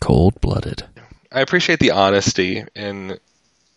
cold 0.00 0.38
blooded. 0.42 0.84
I 1.32 1.40
appreciate 1.40 1.78
the 1.78 1.92
honesty 1.92 2.62
and 2.76 3.18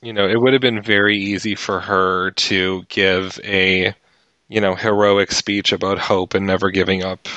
you 0.01 0.11
know, 0.11 0.27
it 0.27 0.41
would 0.41 0.51
have 0.51 0.61
been 0.61 0.81
very 0.81 1.17
easy 1.17 1.55
for 1.55 1.79
her 1.79 2.31
to 2.31 2.83
give 2.89 3.39
a 3.45 3.95
you 4.49 4.59
know, 4.59 4.75
heroic 4.75 5.31
speech 5.31 5.71
about 5.71 5.99
hope 5.99 6.33
and 6.33 6.45
never 6.45 6.69
giving 6.69 7.05
up 7.05 7.29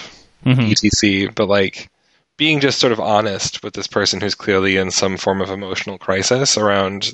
mm-hmm. 0.44 0.60
etc, 0.60 1.32
but 1.36 1.46
like 1.46 1.88
being 2.36 2.58
just 2.58 2.80
sort 2.80 2.92
of 2.92 2.98
honest 2.98 3.62
with 3.62 3.74
this 3.74 3.86
person 3.86 4.20
who's 4.20 4.34
clearly 4.34 4.76
in 4.76 4.90
some 4.90 5.16
form 5.16 5.40
of 5.40 5.50
emotional 5.50 5.98
crisis 5.98 6.58
around 6.58 7.12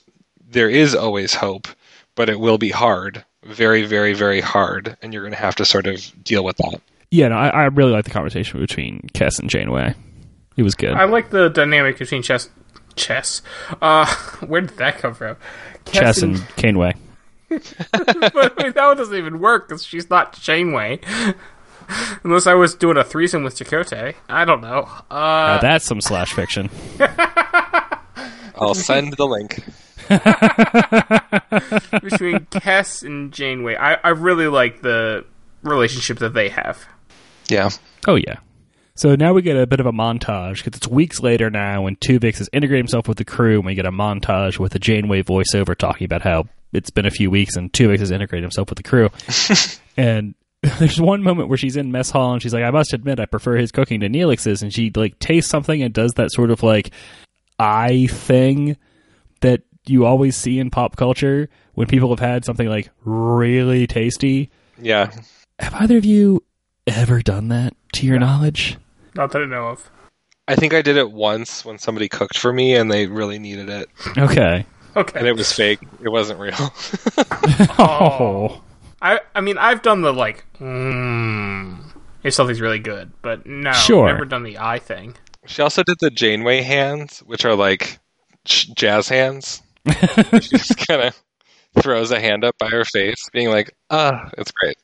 there 0.49 0.71
is 0.71 0.95
always 0.95 1.35
hope, 1.35 1.69
but 2.15 2.31
it 2.31 2.41
will 2.41 2.57
be 2.57 2.71
hard 2.71 3.23
very, 3.45 3.85
very, 3.85 4.15
very 4.15 4.41
hard, 4.41 4.97
and 5.03 5.13
you're 5.13 5.23
going 5.23 5.33
to 5.33 5.39
have 5.39 5.57
to 5.57 5.65
sort 5.65 5.87
of 5.87 6.13
deal 6.25 6.45
with 6.45 6.57
that. 6.59 6.81
Yeah, 7.11 7.29
no, 7.29 7.37
I, 7.37 7.49
I 7.49 7.65
really 7.67 7.93
like 7.93 8.05
the 8.05 8.11
conversation 8.11 8.61
between 8.61 9.09
Kes 9.15 9.39
and 9.39 9.51
Janeway. 9.51 9.95
It 10.57 10.63
was 10.63 10.75
good. 10.75 10.93
I 10.93 11.05
like 11.05 11.31
the 11.31 11.49
dynamic 11.49 11.99
between 11.99 12.23
chess. 12.23 12.49
Chess. 12.97 13.43
Uh, 13.81 14.07
where 14.47 14.61
did 14.61 14.77
that 14.79 14.99
come 14.99 15.15
from? 15.15 15.37
Chess 15.87 16.23
and 16.23 16.37
Caneway. 16.57 16.95
but 17.49 18.59
I 18.59 18.63
mean, 18.65 18.73
that 18.73 18.87
one 18.87 18.97
doesn't 18.97 19.17
even 19.17 19.41
work 19.41 19.69
because 19.69 19.85
she's 19.85 20.09
not 20.09 20.33
Janeway. 20.41 21.01
Unless 22.25 22.47
I 22.47 22.55
was 22.55 22.75
doing 22.75 22.97
a 22.97 23.05
threesome 23.05 23.45
with 23.45 23.57
Chakotay. 23.57 24.15
I 24.29 24.45
don't 24.47 24.63
know. 24.63 24.89
Now 25.11 25.17
Uh, 25.17 25.61
that's 25.61 25.85
some 25.85 26.01
slash 26.01 26.33
fiction. 26.33 26.71
I'll 28.59 28.75
send 28.75 29.15
the 29.19 29.27
link. 29.27 29.63
between 32.01 32.41
Kes 32.51 33.03
and 33.03 33.33
Janeway, 33.33 33.77
I, 33.77 33.95
I 33.95 34.11
really 34.11 34.49
like 34.49 34.83
the 34.83 35.25
relationship 35.63 36.19
that 36.19 36.35
they 36.35 36.49
have. 36.49 36.85
Yeah. 37.49 37.71
Oh 38.07 38.17
yeah. 38.17 38.37
So 38.95 39.15
now 39.17 39.33
we 39.33 39.43
get 39.43 39.57
a 39.57 39.67
bit 39.67 39.81
of 39.81 39.87
a 39.87 39.93
montage 39.93 40.63
because 40.63 40.77
it's 40.77 40.89
weeks 40.89 41.21
later 41.21 41.49
now 41.51 41.83
when 41.83 41.97
Tuvix 41.97 42.39
has 42.39 42.49
integrated 42.53 42.85
himself 42.85 43.09
with 43.09 43.19
the 43.19 43.25
crew, 43.25 43.57
and 43.57 43.65
we 43.65 43.75
get 43.75 43.87
a 43.87 43.93
montage 43.93 44.59
with 44.59 44.75
a 44.75 44.79
Janeway 44.79 45.23
voiceover 45.23 45.77
talking 45.77 46.05
about 46.05 46.23
how 46.23 46.45
it's 46.73 46.91
been 46.91 47.07
a 47.07 47.11
few 47.11 47.31
weeks 47.31 47.57
and 47.57 47.73
Tuvix 47.73 48.01
has 48.01 48.11
integrated 48.11 48.45
himself 48.45 48.69
with 48.69 48.77
the 48.77 48.83
crew. 48.83 49.09
and 49.97 50.35
there's 50.79 51.01
one 51.01 51.23
moment 51.23 51.49
where 51.49 51.59
she's 51.59 51.77
in 51.77 51.91
mess 51.91 52.11
hall 52.11 52.35
and 52.35 52.43
she's 52.43 52.55
like, 52.55 52.63
"I 52.63 52.71
must 52.71 52.93
admit, 52.93 53.19
I 53.19 53.27
prefer 53.27 53.57
his 53.57 53.73
cooking 53.73 54.01
to 54.01 54.09
Neelix's," 54.09 54.63
and 54.63 54.73
she 54.73 54.93
like 54.95 55.19
tastes 55.19 55.51
something 55.51 55.83
and 55.83 55.93
does 55.93 56.13
that 56.13 56.31
sort 56.33 56.51
of 56.51 56.63
like 56.63 56.91
eye 57.59 58.07
thing 58.09 58.69
that 58.69 58.79
you 59.87 60.05
always 60.07 60.37
see 60.37 60.59
in 60.59 60.71
pop 60.71 60.97
culture 60.97 61.49
when 61.75 61.87
people 61.87 62.11
have 62.11 62.21
had 62.21 62.45
something 62.45 62.69
like 62.69 62.91
really 63.05 63.87
tasty. 63.87 64.51
Yeah. 64.81 65.11
Have 65.59 65.75
either 65.75 65.97
of 65.97 66.05
you 66.05 66.43
ever 66.87 67.21
done 67.23 67.49
that 67.49 67.75
to 67.95 68.07
your 68.07 68.19
knowledge? 68.19 68.77
Not 69.15 69.33
that 69.33 69.43
I 69.43 69.47
know 69.47 69.69
of. 69.69 69.91
I 70.49 70.57
think 70.57 70.75
I 70.75 70.83
did 70.83 70.97
it 70.97 71.13
once 71.13 71.65
when 71.65 71.79
somebody 71.79 72.09
cooked 72.09 72.37
for 72.39 72.53
me 72.53 72.75
and 72.75 72.91
they 72.91 73.07
really 73.07 73.39
needed 73.39 73.69
it. 73.69 73.89
Okay. 74.19 74.67
Okay. 74.97 75.19
And 75.19 75.27
it 75.29 75.37
was 75.37 75.53
fake. 75.53 75.79
It 76.03 76.09
wasn't 76.11 76.39
real. 76.41 76.55
Oh. 77.79 78.63
I 79.01 79.21
I 79.35 79.41
mean 79.41 79.59
I've 79.59 79.83
done 79.83 80.03
the 80.03 80.13
like 80.13 80.45
mm, 80.61 81.79
if 82.23 82.35
something's 82.35 82.61
really 82.61 82.79
good, 82.79 83.11
but 83.23 83.47
no, 83.47 83.73
Sure. 83.73 84.07
never 84.07 84.25
done 84.25 84.43
the 84.45 84.59
eye 84.59 84.79
thing. 84.79 85.15
she 85.47 85.63
also 85.63 85.83
did 85.83 85.97
the 86.01 86.11
Janeway 86.11 86.63
hands, 86.63 87.21
which 87.21 87.45
are 87.45 87.55
like 87.57 87.99
sh- 88.47 88.67
jazz 88.77 89.09
hands. 89.09 89.63
she 90.41 90.57
just 90.57 90.87
kind 90.87 91.03
of 91.03 91.23
throws 91.81 92.11
a 92.11 92.21
hand 92.21 92.45
up 92.45 92.57
by 92.59 92.69
her 92.69 92.85
face, 92.85 93.29
being 93.33 93.49
like, 93.49 93.75
ah, 93.91 94.31
it's 94.39 94.51
great. 94.53 94.77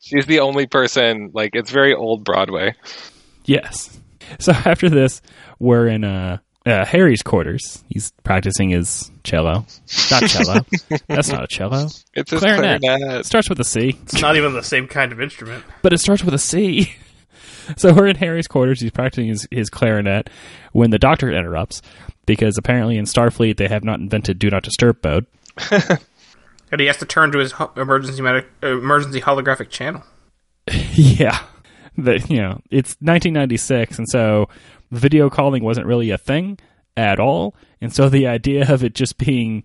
She's 0.00 0.26
the 0.26 0.40
only 0.40 0.66
person, 0.66 1.30
like, 1.32 1.50
it's 1.54 1.70
very 1.70 1.94
old 1.94 2.24
Broadway. 2.24 2.74
Yes. 3.44 3.98
So 4.38 4.52
after 4.64 4.88
this, 4.90 5.22
we're 5.58 5.86
in 5.88 6.04
uh, 6.04 6.38
uh, 6.66 6.84
Harry's 6.84 7.22
quarters. 7.22 7.82
He's 7.88 8.12
practicing 8.22 8.70
his 8.70 9.10
cello. 9.22 9.66
Not 10.10 10.28
cello. 10.28 10.60
That's 11.08 11.28
not 11.30 11.44
a 11.44 11.46
cello. 11.46 11.88
It's 12.14 12.30
his 12.30 12.40
Clarinet. 12.40 12.80
clarinet. 12.82 13.20
It 13.20 13.26
starts 13.26 13.48
with 13.48 13.60
a 13.60 13.64
C, 13.64 13.98
It's 14.02 14.20
not 14.20 14.36
even 14.36 14.52
the 14.52 14.62
same 14.62 14.86
kind 14.88 15.12
of 15.12 15.20
instrument. 15.20 15.64
but 15.82 15.92
it 15.92 15.98
starts 16.00 16.22
with 16.22 16.34
a 16.34 16.38
C. 16.38 16.92
So 17.76 17.92
we're 17.92 18.06
in 18.06 18.16
Harry's 18.16 18.46
quarters. 18.46 18.80
He's 18.80 18.90
practicing 18.90 19.28
his, 19.28 19.48
his 19.50 19.70
clarinet 19.70 20.28
when 20.72 20.90
the 20.90 20.98
doctor 20.98 21.30
interrupts 21.30 21.82
because 22.26 22.58
apparently 22.58 22.96
in 22.96 23.04
Starfleet 23.04 23.56
they 23.56 23.68
have 23.68 23.84
not 23.84 24.00
invented 24.00 24.38
do 24.38 24.50
not 24.50 24.62
disturb 24.62 25.02
mode. 25.02 25.26
And 26.74 26.80
he 26.80 26.88
has 26.88 26.96
to 26.96 27.06
turn 27.06 27.30
to 27.30 27.38
his 27.38 27.54
emergency 27.76 28.20
medic, 28.20 28.46
emergency 28.60 29.20
holographic 29.20 29.70
channel. 29.70 30.02
Yeah. 30.92 31.38
That 31.98 32.28
you 32.28 32.38
know, 32.38 32.60
it's 32.70 32.96
1996 33.00 33.98
and 33.98 34.08
so 34.08 34.48
video 34.90 35.30
calling 35.30 35.62
wasn't 35.62 35.86
really 35.86 36.10
a 36.10 36.18
thing 36.18 36.58
at 36.96 37.20
all. 37.20 37.54
And 37.80 37.94
so 37.94 38.08
the 38.08 38.26
idea 38.26 38.68
of 38.68 38.82
it 38.82 38.94
just 38.94 39.18
being 39.18 39.62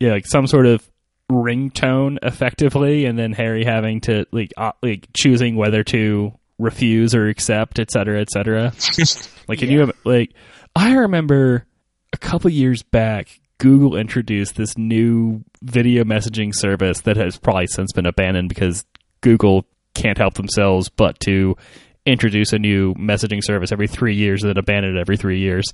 yeah, 0.00 0.12
like 0.12 0.26
some 0.26 0.46
sort 0.46 0.64
of 0.64 0.90
ringtone 1.30 2.18
effectively 2.22 3.04
and 3.04 3.18
then 3.18 3.32
Harry 3.32 3.64
having 3.64 4.00
to 4.02 4.24
like 4.32 4.52
uh, 4.56 4.72
like 4.82 5.08
choosing 5.14 5.56
whether 5.56 5.84
to 5.84 6.32
refuse 6.58 7.14
or 7.14 7.28
accept, 7.28 7.78
et 7.78 7.90
cetera, 7.90 8.20
et 8.20 8.30
cetera. 8.30 8.72
like 9.48 9.58
can 9.58 9.70
you 9.70 9.80
have 9.80 9.92
like 10.04 10.32
I 10.74 10.94
remember 10.94 11.66
a 12.12 12.18
couple 12.18 12.50
years 12.50 12.82
back 12.82 13.28
Google 13.58 13.96
introduced 13.96 14.56
this 14.56 14.76
new 14.76 15.42
video 15.62 16.04
messaging 16.04 16.54
service 16.54 17.00
that 17.02 17.16
has 17.16 17.38
probably 17.38 17.66
since 17.66 17.92
been 17.92 18.06
abandoned 18.06 18.48
because 18.48 18.84
Google 19.22 19.66
can't 19.94 20.18
help 20.18 20.34
themselves 20.34 20.88
but 20.90 21.18
to 21.20 21.56
introduce 22.04 22.52
a 22.52 22.58
new 22.58 22.94
messaging 22.94 23.42
service 23.42 23.72
every 23.72 23.88
three 23.88 24.14
years 24.14 24.42
and 24.42 24.50
then 24.50 24.58
abandon 24.58 24.96
it 24.96 25.00
every 25.00 25.16
three 25.16 25.40
years. 25.40 25.64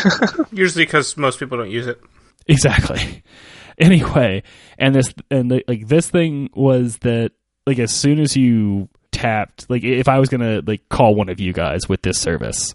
Usually 0.52 0.84
because 0.84 1.16
most 1.16 1.38
people 1.38 1.58
don't 1.58 1.70
use 1.70 1.86
it. 1.86 2.00
Exactly. 2.46 3.22
Anyway, 3.78 4.42
and 4.78 4.94
this 4.94 5.12
and 5.30 5.50
the, 5.50 5.62
like 5.68 5.86
this 5.86 6.08
thing 6.08 6.48
was 6.54 6.96
that 7.00 7.32
like 7.66 7.78
as 7.78 7.92
soon 7.92 8.18
as 8.18 8.34
you 8.34 8.88
tapped 9.26 9.68
like 9.68 9.82
if 9.84 10.08
I 10.08 10.18
was 10.18 10.28
gonna 10.28 10.62
like 10.66 10.88
call 10.88 11.14
one 11.14 11.28
of 11.28 11.40
you 11.40 11.52
guys 11.52 11.88
with 11.88 12.02
this 12.02 12.18
service, 12.18 12.74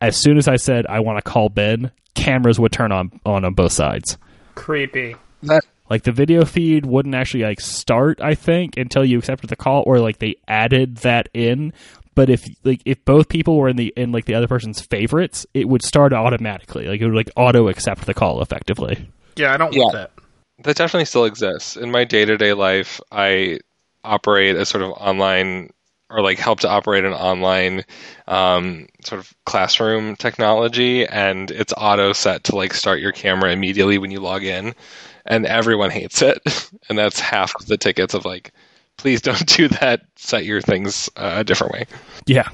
as 0.00 0.16
soon 0.16 0.36
as 0.36 0.48
I 0.48 0.56
said 0.56 0.86
I 0.86 1.00
want 1.00 1.18
to 1.18 1.22
call 1.22 1.48
Ben, 1.48 1.90
cameras 2.14 2.58
would 2.60 2.72
turn 2.72 2.92
on 2.92 3.20
on 3.24 3.44
on 3.44 3.54
both 3.54 3.72
sides. 3.72 4.16
Creepy. 4.54 5.16
That 5.42 5.64
Like 5.90 6.02
the 6.04 6.12
video 6.12 6.44
feed 6.44 6.86
wouldn't 6.86 7.14
actually 7.14 7.44
like 7.44 7.60
start, 7.60 8.20
I 8.20 8.34
think, 8.34 8.76
until 8.76 9.04
you 9.04 9.18
accepted 9.18 9.50
the 9.50 9.56
call, 9.56 9.82
or 9.86 10.00
like 10.00 10.18
they 10.18 10.36
added 10.48 10.96
that 10.98 11.28
in. 11.34 11.72
But 12.14 12.30
if 12.30 12.44
like 12.64 12.80
if 12.84 13.04
both 13.04 13.28
people 13.28 13.56
were 13.58 13.68
in 13.68 13.76
the 13.76 13.92
in 13.96 14.10
like 14.12 14.24
the 14.24 14.34
other 14.34 14.48
person's 14.48 14.80
favorites, 14.80 15.46
it 15.54 15.68
would 15.68 15.82
start 15.82 16.12
automatically. 16.12 16.86
Like 16.86 17.00
it 17.00 17.04
would 17.06 17.14
like 17.14 17.30
auto 17.36 17.68
accept 17.68 18.06
the 18.06 18.14
call 18.14 18.40
effectively. 18.42 19.08
Yeah, 19.36 19.52
I 19.52 19.56
don't 19.58 19.72
Yeah. 19.74 19.82
want 19.82 19.92
that. 19.94 20.10
that 20.64 20.76
definitely 20.76 21.04
still 21.04 21.26
exists 21.26 21.76
in 21.76 21.90
my 21.90 22.04
day-to-day 22.04 22.54
life 22.54 22.98
i 23.12 23.58
operate 24.02 24.56
a 24.56 24.64
sort 24.64 24.82
of 24.82 24.90
online 24.92 25.68
or 26.08 26.20
like 26.20 26.38
help 26.38 26.60
to 26.60 26.68
operate 26.68 27.04
an 27.04 27.12
online 27.12 27.84
um, 28.28 28.86
sort 29.04 29.18
of 29.18 29.34
classroom 29.44 30.16
technology 30.16 31.06
and 31.06 31.50
it's 31.50 31.72
auto 31.76 32.12
set 32.12 32.44
to 32.44 32.54
like 32.54 32.72
start 32.72 33.00
your 33.00 33.12
camera 33.12 33.50
immediately 33.50 33.98
when 33.98 34.10
you 34.10 34.20
log 34.20 34.44
in 34.44 34.74
and 35.24 35.46
everyone 35.46 35.90
hates 35.90 36.22
it. 36.22 36.40
And 36.88 36.96
that's 36.96 37.18
half 37.18 37.52
of 37.58 37.66
the 37.66 37.76
tickets 37.76 38.14
of 38.14 38.24
like 38.24 38.52
please 38.96 39.20
don't 39.20 39.46
do 39.56 39.68
that. 39.68 40.02
Set 40.16 40.44
your 40.44 40.60
things 40.60 41.10
uh, 41.16 41.34
a 41.36 41.44
different 41.44 41.72
way. 41.72 41.86
Yeah. 42.26 42.48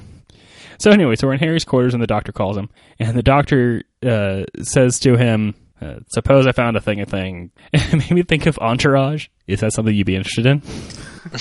So 0.79 0.91
anyway, 0.91 1.15
so 1.15 1.27
we're 1.27 1.33
in 1.33 1.39
Harry's 1.39 1.65
quarters, 1.65 1.93
and 1.93 2.03
the 2.03 2.07
doctor 2.07 2.31
calls 2.31 2.57
him, 2.57 2.69
and 2.99 3.15
the 3.15 3.23
doctor 3.23 3.83
uh, 4.05 4.45
says 4.63 4.99
to 5.01 5.15
him, 5.15 5.55
uh, 5.83 5.99
"Suppose 6.07 6.47
I 6.47 6.51
found 6.51 6.77
a 6.77 6.81
thing, 6.81 7.01
a 7.01 7.05
thing." 7.05 7.51
It 7.73 7.93
made 7.93 8.11
me 8.11 8.23
think 8.23 8.45
of 8.45 8.57
Entourage. 8.59 9.27
Is 9.47 9.59
that 9.61 9.73
something 9.73 9.93
you'd 9.93 10.05
be 10.07 10.15
interested 10.15 10.45
in? 10.45 10.61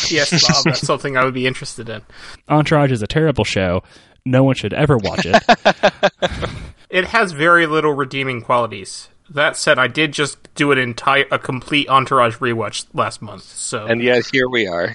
Yes, 0.09 0.30
Bob, 0.47 0.64
that's 0.64 0.86
something 0.86 1.16
I 1.16 1.24
would 1.24 1.34
be 1.34 1.45
interested 1.45 1.88
in. 1.88 2.03
Entourage 2.49 2.93
is 2.93 3.03
a 3.03 3.07
terrible 3.09 3.43
show. 3.43 3.82
No 4.24 4.45
one 4.45 4.55
should 4.55 4.72
ever 4.72 4.97
watch 4.97 5.26
it. 5.26 5.43
It 6.88 7.07
has 7.07 7.32
very 7.32 7.66
little 7.66 7.95
redeeming 7.95 8.43
qualities. 8.43 9.09
That 9.30 9.57
said, 9.57 9.78
I 9.78 9.86
did 9.86 10.12
just 10.12 10.55
do 10.55 10.72
an 10.72 10.78
entire, 10.78 11.24
a 11.30 11.38
complete 11.38 11.88
Entourage 11.88 12.36
rewatch 12.36 12.84
last 12.93 13.22
month. 13.22 13.45
So 13.45 13.86
and 13.86 14.03
yes, 14.03 14.28
here 14.28 14.47
we 14.47 14.66
are 14.66 14.93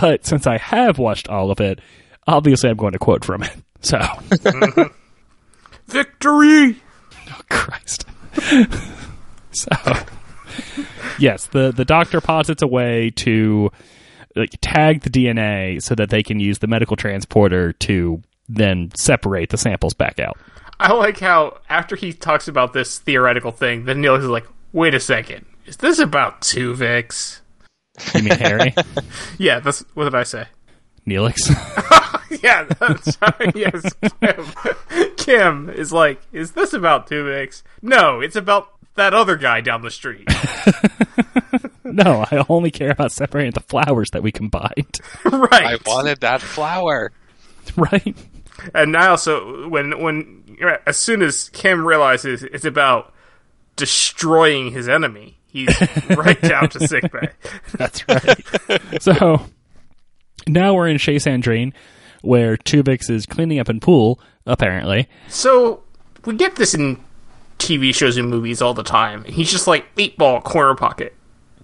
but 0.00 0.26
since 0.26 0.46
I 0.46 0.58
have 0.58 0.98
watched 0.98 1.28
all 1.28 1.50
of 1.50 1.60
it, 1.60 1.80
obviously 2.26 2.70
I'm 2.70 2.76
going 2.76 2.92
to 2.92 2.98
quote 2.98 3.24
from 3.24 3.42
it. 3.42 3.52
So, 3.80 3.98
victory. 5.86 6.76
Christ. 7.48 8.06
so, 9.52 9.68
yes, 11.18 11.46
the 11.46 11.72
the 11.72 11.84
doctor 11.84 12.20
posits 12.20 12.62
a 12.62 12.66
way 12.66 13.10
to 13.16 13.70
like 14.34 14.50
tag 14.60 15.00
the 15.02 15.10
DNA 15.10 15.82
so 15.82 15.94
that 15.94 16.10
they 16.10 16.22
can 16.22 16.40
use 16.40 16.58
the 16.58 16.66
medical 16.66 16.96
transporter 16.96 17.72
to 17.72 18.22
then 18.48 18.90
separate 18.96 19.50
the 19.50 19.56
samples 19.56 19.94
back 19.94 20.20
out. 20.20 20.36
I 20.78 20.92
like 20.92 21.18
how 21.18 21.58
after 21.68 21.96
he 21.96 22.12
talks 22.12 22.48
about 22.48 22.72
this 22.72 22.98
theoretical 22.98 23.50
thing, 23.50 23.84
then 23.86 24.00
Neil 24.00 24.14
is 24.16 24.26
like, 24.26 24.46
"Wait 24.72 24.94
a 24.94 25.00
second, 25.00 25.46
is 25.64 25.78
this 25.78 25.98
about 25.98 26.42
Tuvix?" 26.42 27.40
You 28.14 28.22
mean 28.24 28.38
Harry? 28.38 28.74
Yeah, 29.38 29.60
that's 29.60 29.80
what 29.94 30.04
did 30.04 30.14
I 30.14 30.22
say? 30.22 30.46
Neelix? 31.06 31.36
Yeah, 32.42 32.64
that's 32.64 33.16
yes. 33.54 33.94
Kim. 34.20 35.14
Kim 35.16 35.70
is 35.70 35.92
like, 35.92 36.20
"Is 36.32 36.52
this 36.52 36.72
about 36.72 37.08
Tuvix?" 37.08 37.62
No, 37.82 38.20
it's 38.20 38.34
about 38.34 38.68
that 38.96 39.14
other 39.14 39.36
guy 39.36 39.60
down 39.60 39.82
the 39.82 39.92
street. 39.92 40.28
no, 41.84 42.26
I 42.30 42.44
only 42.48 42.72
care 42.72 42.90
about 42.90 43.12
separating 43.12 43.52
the 43.52 43.60
flowers 43.60 44.10
that 44.10 44.24
we 44.24 44.32
combined. 44.32 44.98
right. 45.24 45.52
i 45.52 45.78
wanted 45.86 46.20
that 46.20 46.42
flower 46.42 47.12
right? 47.76 48.16
And 48.74 48.92
now, 48.92 49.16
so 49.16 49.68
when 49.68 50.00
when 50.00 50.56
as 50.86 50.96
soon 50.96 51.22
as 51.22 51.48
Kim 51.50 51.86
realizes 51.86 52.42
it's 52.42 52.64
about 52.64 53.12
destroying 53.76 54.72
his 54.72 54.88
enemy, 54.88 55.38
He's 55.48 55.74
right 56.10 56.40
down 56.42 56.68
to 56.70 56.86
sickbay. 56.86 57.30
That's 57.78 58.06
right. 58.08 59.02
so 59.02 59.46
now 60.46 60.74
we're 60.74 60.88
in 60.88 60.98
Chez 60.98 61.24
Sandrine, 61.24 61.72
where 62.22 62.56
Tuvix 62.56 63.10
is 63.10 63.26
cleaning 63.26 63.58
up 63.58 63.68
in 63.68 63.80
pool, 63.80 64.20
apparently. 64.46 65.08
So 65.28 65.82
we 66.24 66.34
get 66.34 66.56
this 66.56 66.74
in 66.74 67.02
TV 67.58 67.94
shows 67.94 68.16
and 68.16 68.28
movies 68.28 68.60
all 68.60 68.74
the 68.74 68.82
time. 68.82 69.24
He's 69.24 69.50
just 69.50 69.66
like 69.66 69.86
eight 69.96 70.16
ball 70.18 70.40
corner 70.40 70.74
pocket. 70.74 71.14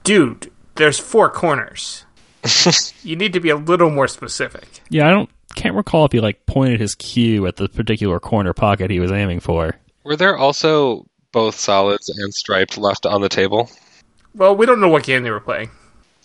Dude, 0.04 0.50
there's 0.76 0.98
four 0.98 1.30
corners. 1.30 2.04
you 3.02 3.14
need 3.16 3.32
to 3.32 3.40
be 3.40 3.50
a 3.50 3.56
little 3.56 3.90
more 3.90 4.08
specific. 4.08 4.80
Yeah, 4.88 5.06
I 5.06 5.10
don't 5.10 5.30
can't 5.54 5.74
recall 5.74 6.06
if 6.06 6.12
he 6.12 6.20
like 6.20 6.46
pointed 6.46 6.80
his 6.80 6.94
cue 6.94 7.46
at 7.46 7.56
the 7.56 7.68
particular 7.68 8.18
corner 8.18 8.52
pocket 8.52 8.90
he 8.90 9.00
was 9.00 9.12
aiming 9.12 9.40
for. 9.40 9.76
Were 10.04 10.16
there 10.16 10.36
also 10.36 11.06
both 11.30 11.54
solids 11.54 12.08
and 12.08 12.34
striped 12.34 12.78
left 12.78 13.06
on 13.06 13.20
the 13.20 13.28
table? 13.28 13.70
Well, 14.34 14.56
we 14.56 14.66
don't 14.66 14.80
know 14.80 14.88
what 14.88 15.04
game 15.04 15.22
they 15.22 15.30
were 15.30 15.40
playing. 15.40 15.70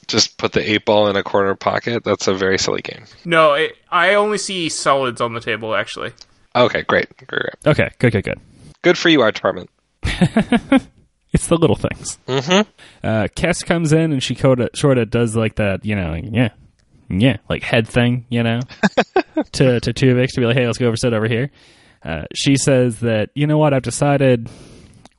Just 0.07 0.37
put 0.37 0.53
the 0.53 0.69
eight 0.69 0.85
ball 0.85 1.07
in 1.09 1.15
a 1.15 1.23
corner 1.23 1.55
pocket. 1.55 2.03
That's 2.03 2.27
a 2.27 2.33
very 2.33 2.57
silly 2.57 2.81
game. 2.81 3.05
No, 3.25 3.53
it, 3.53 3.75
I 3.91 4.13
only 4.15 4.37
see 4.37 4.69
solids 4.69 5.21
on 5.21 5.33
the 5.33 5.41
table 5.41 5.75
actually. 5.75 6.13
Okay, 6.55 6.83
great. 6.83 7.15
great, 7.17 7.27
great. 7.27 7.53
Okay, 7.65 7.89
good, 7.99 8.13
good, 8.13 8.23
good. 8.23 8.39
Good 8.81 8.97
for 8.97 9.09
you, 9.09 9.21
art 9.21 9.35
department. 9.35 9.69
It's 11.33 11.47
the 11.47 11.57
little 11.57 11.75
things. 11.75 12.17
Mm-hmm. 12.27 12.69
Uh, 13.05 13.27
Kes 13.35 13.63
comes 13.65 13.91
in 13.93 14.11
and 14.11 14.23
she 14.23 14.33
sorta 14.33 14.69
sorta 14.73 15.05
does 15.05 15.35
like 15.35 15.55
that, 15.55 15.85
you 15.85 15.95
know, 15.95 16.11
like, 16.11 16.25
yeah, 16.31 16.49
yeah, 17.09 17.37
like 17.49 17.63
head 17.63 17.87
thing, 17.87 18.25
you 18.29 18.43
know, 18.43 18.59
to 19.51 19.79
to 19.79 19.93
Tuvix 19.93 20.29
to 20.29 20.41
be 20.41 20.45
like, 20.45 20.55
hey, 20.55 20.65
let's 20.65 20.77
go 20.77 20.87
over 20.87 20.95
sit 20.95 21.13
over 21.13 21.27
here. 21.27 21.51
Uh, 22.03 22.23
she 22.33 22.55
says 22.55 23.01
that 23.01 23.29
you 23.35 23.45
know 23.45 23.57
what, 23.57 23.73
I've 23.73 23.83
decided 23.83 24.49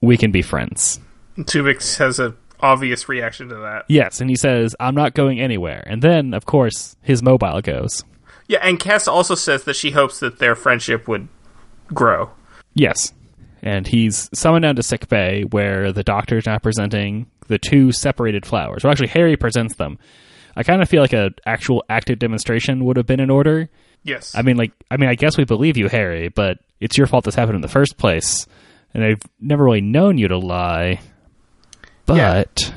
we 0.00 0.16
can 0.16 0.32
be 0.32 0.42
friends. 0.42 0.98
Tuvix 1.36 1.98
has 1.98 2.18
a 2.18 2.34
obvious 2.60 3.08
reaction 3.08 3.48
to 3.48 3.56
that. 3.56 3.84
Yes, 3.88 4.20
and 4.20 4.28
he 4.30 4.36
says 4.36 4.74
I'm 4.78 4.94
not 4.94 5.14
going 5.14 5.40
anywhere. 5.40 5.84
And 5.86 6.02
then, 6.02 6.34
of 6.34 6.46
course, 6.46 6.96
his 7.02 7.22
mobile 7.22 7.60
goes. 7.60 8.04
Yeah, 8.46 8.60
and 8.62 8.80
Cass 8.80 9.06
also 9.06 9.34
says 9.34 9.64
that 9.64 9.76
she 9.76 9.90
hopes 9.90 10.20
that 10.20 10.38
their 10.38 10.54
friendship 10.54 11.06
would 11.06 11.28
grow. 11.92 12.30
Yes. 12.74 13.12
And 13.62 13.86
he's 13.86 14.30
summoned 14.32 14.62
down 14.62 14.76
to 14.76 14.82
sick 14.82 15.08
bay 15.08 15.42
where 15.42 15.92
the 15.92 16.04
doctor's 16.04 16.46
now 16.46 16.58
presenting 16.58 17.26
the 17.48 17.58
two 17.58 17.92
separated 17.92 18.46
flowers. 18.46 18.84
Well, 18.84 18.90
actually, 18.90 19.08
Harry 19.08 19.36
presents 19.36 19.74
them. 19.76 19.98
I 20.56 20.62
kind 20.62 20.80
of 20.82 20.88
feel 20.88 21.02
like 21.02 21.12
an 21.12 21.34
actual 21.44 21.84
active 21.88 22.18
demonstration 22.18 22.84
would 22.84 22.96
have 22.96 23.06
been 23.06 23.20
in 23.20 23.30
order. 23.30 23.68
Yes. 24.02 24.34
I 24.34 24.42
mean, 24.42 24.56
like, 24.56 24.72
I 24.90 24.96
mean, 24.96 25.08
I 25.08 25.14
guess 25.14 25.36
we 25.36 25.44
believe 25.44 25.76
you, 25.76 25.88
Harry, 25.88 26.28
but 26.28 26.58
it's 26.80 26.96
your 26.96 27.06
fault 27.06 27.24
this 27.24 27.34
happened 27.34 27.56
in 27.56 27.62
the 27.62 27.68
first 27.68 27.96
place, 27.96 28.46
and 28.94 29.04
I've 29.04 29.22
never 29.40 29.64
really 29.64 29.80
known 29.80 30.18
you 30.18 30.28
to 30.28 30.38
lie. 30.38 31.00
But 32.08 32.72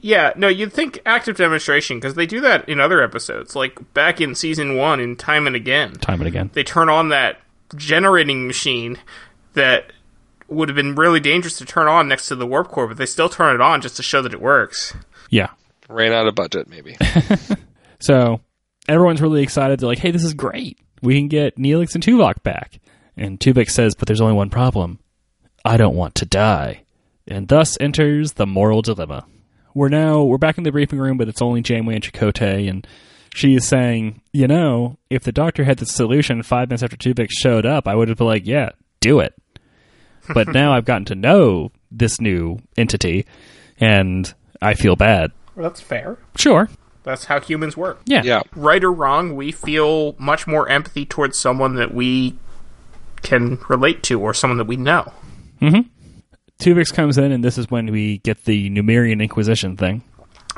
Yeah, 0.00 0.32
no, 0.36 0.48
you'd 0.48 0.72
think 0.72 1.00
active 1.04 1.36
demonstration 1.36 1.98
because 1.98 2.14
they 2.14 2.24
do 2.26 2.40
that 2.40 2.66
in 2.68 2.80
other 2.80 3.02
episodes. 3.02 3.54
Like 3.54 3.92
back 3.92 4.20
in 4.20 4.34
season 4.34 4.76
one, 4.76 5.00
in 5.00 5.16
Time 5.16 5.46
and 5.46 5.54
Again, 5.54 5.92
time 5.94 6.20
and 6.20 6.28
again, 6.28 6.50
they 6.54 6.62
turn 6.64 6.88
on 6.88 7.10
that 7.10 7.40
generating 7.76 8.46
machine 8.46 8.98
that 9.52 9.92
would 10.48 10.68
have 10.70 10.76
been 10.76 10.94
really 10.94 11.20
dangerous 11.20 11.58
to 11.58 11.66
turn 11.66 11.88
on 11.88 12.08
next 12.08 12.28
to 12.28 12.34
the 12.34 12.46
warp 12.46 12.68
core, 12.68 12.86
but 12.86 12.96
they 12.96 13.04
still 13.04 13.28
turn 13.28 13.54
it 13.54 13.60
on 13.60 13.82
just 13.82 13.96
to 13.96 14.02
show 14.02 14.22
that 14.22 14.32
it 14.32 14.40
works. 14.40 14.94
yeah. 15.28 15.50
Ran 15.90 16.12
out 16.12 16.26
of 16.26 16.34
budget, 16.34 16.68
maybe. 16.68 16.96
So 18.00 18.40
everyone's 18.88 19.20
really 19.20 19.42
excited. 19.42 19.80
They're 19.80 19.88
like, 19.88 19.98
"Hey, 19.98 20.10
this 20.10 20.24
is 20.24 20.34
great. 20.34 20.78
We 21.02 21.16
can 21.16 21.28
get 21.28 21.56
Neelix 21.56 21.94
and 21.94 22.04
Tuvok 22.04 22.42
back." 22.42 22.78
And 23.16 23.40
Tuvok 23.40 23.68
says, 23.70 23.94
"But 23.94 24.06
there's 24.06 24.20
only 24.20 24.34
one 24.34 24.50
problem. 24.50 25.00
I 25.64 25.76
don't 25.76 25.96
want 25.96 26.14
to 26.16 26.24
die." 26.26 26.84
And 27.28 27.48
thus 27.48 27.76
enters 27.80 28.32
the 28.32 28.46
moral 28.46 28.82
dilemma. 28.82 29.26
We're 29.74 29.90
now 29.90 30.22
we're 30.24 30.38
back 30.38 30.58
in 30.58 30.64
the 30.64 30.72
briefing 30.72 30.98
room, 30.98 31.18
but 31.18 31.28
it's 31.28 31.42
only 31.42 31.60
Janeway 31.60 31.94
and 31.96 32.02
Chakotay, 32.02 32.68
and 32.68 32.86
she 33.34 33.54
is 33.54 33.66
saying, 33.68 34.22
"You 34.32 34.48
know, 34.48 34.96
if 35.10 35.22
the 35.22 35.30
Doctor 35.32 35.64
had 35.64 35.78
the 35.78 35.86
solution 35.86 36.42
five 36.42 36.68
minutes 36.68 36.82
after 36.82 36.96
Tuvok 36.96 37.28
showed 37.30 37.66
up, 37.66 37.86
I 37.86 37.94
would 37.94 38.08
have 38.08 38.18
been 38.18 38.26
like, 38.26 38.46
yeah, 38.46 38.70
do 39.00 39.20
it." 39.20 39.34
But 40.34 40.48
now 40.48 40.72
I've 40.74 40.84
gotten 40.84 41.06
to 41.06 41.14
know 41.14 41.70
this 41.90 42.20
new 42.20 42.58
entity, 42.76 43.24
and 43.80 44.32
I 44.60 44.74
feel 44.74 44.94
bad. 44.96 45.32
Well, 45.54 45.68
that's 45.68 45.80
fair. 45.80 46.18
Sure, 46.36 46.68
That's 47.02 47.24
how 47.26 47.40
humans 47.40 47.76
work. 47.78 48.00
yeah, 48.04 48.22
Yeah. 48.22 48.42
Right 48.54 48.84
or 48.84 48.92
wrong, 48.92 49.36
we 49.36 49.52
feel 49.52 50.14
much 50.18 50.46
more 50.46 50.68
empathy 50.68 51.06
towards 51.06 51.38
someone 51.38 51.76
that 51.76 51.94
we 51.94 52.36
can 53.22 53.58
relate 53.68 54.02
to 54.04 54.20
or 54.20 54.34
someone 54.34 54.58
that 54.58 54.66
we 54.66 54.76
know. 54.76 55.12
Mm-hmm. 55.62 55.88
Tuvix 56.58 56.92
comes 56.92 57.18
in, 57.18 57.32
and 57.32 57.42
this 57.42 57.58
is 57.58 57.70
when 57.70 57.92
we 57.92 58.18
get 58.18 58.44
the 58.44 58.68
Numerian 58.70 59.22
Inquisition 59.22 59.76
thing. 59.76 60.02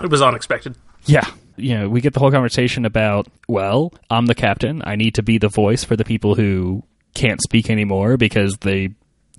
It 0.02 0.10
was 0.10 0.22
unexpected. 0.22 0.76
Yeah. 1.04 1.28
You 1.56 1.78
know, 1.78 1.88
we 1.88 2.00
get 2.00 2.14
the 2.14 2.20
whole 2.20 2.30
conversation 2.30 2.86
about, 2.86 3.28
well, 3.48 3.92
I'm 4.08 4.26
the 4.26 4.34
captain. 4.34 4.82
I 4.84 4.96
need 4.96 5.16
to 5.16 5.22
be 5.22 5.36
the 5.36 5.48
voice 5.48 5.84
for 5.84 5.96
the 5.96 6.04
people 6.04 6.34
who 6.34 6.82
can't 7.14 7.40
speak 7.42 7.68
anymore 7.70 8.16
because 8.16 8.56
they 8.58 8.90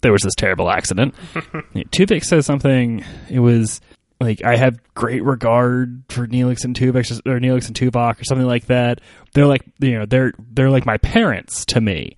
there 0.02 0.12
was 0.12 0.24
this 0.24 0.36
terrible 0.36 0.70
accident. 0.70 1.16
Tuvix 1.34 2.26
says 2.26 2.46
something. 2.46 3.04
It 3.30 3.40
was 3.40 3.82
like 4.20 4.44
I 4.44 4.56
have 4.56 4.80
great 4.94 5.24
regard 5.24 6.04
for 6.10 6.28
Neelix 6.28 6.64
and 6.64 6.76
Tuvix 6.76 7.12
or 7.26 7.40
Neelix 7.40 7.68
and 7.68 7.76
Tuvok 7.76 8.20
or 8.20 8.24
something 8.24 8.48
like 8.48 8.66
that. 8.68 9.02
They're 9.34 9.48
like 9.48 9.64
you 9.80 9.98
know 9.98 10.06
they're 10.06 10.34
they're 10.52 10.70
like 10.70 10.86
my 10.86 10.98
parents 10.98 11.66
to 11.66 11.82
me. 11.82 12.18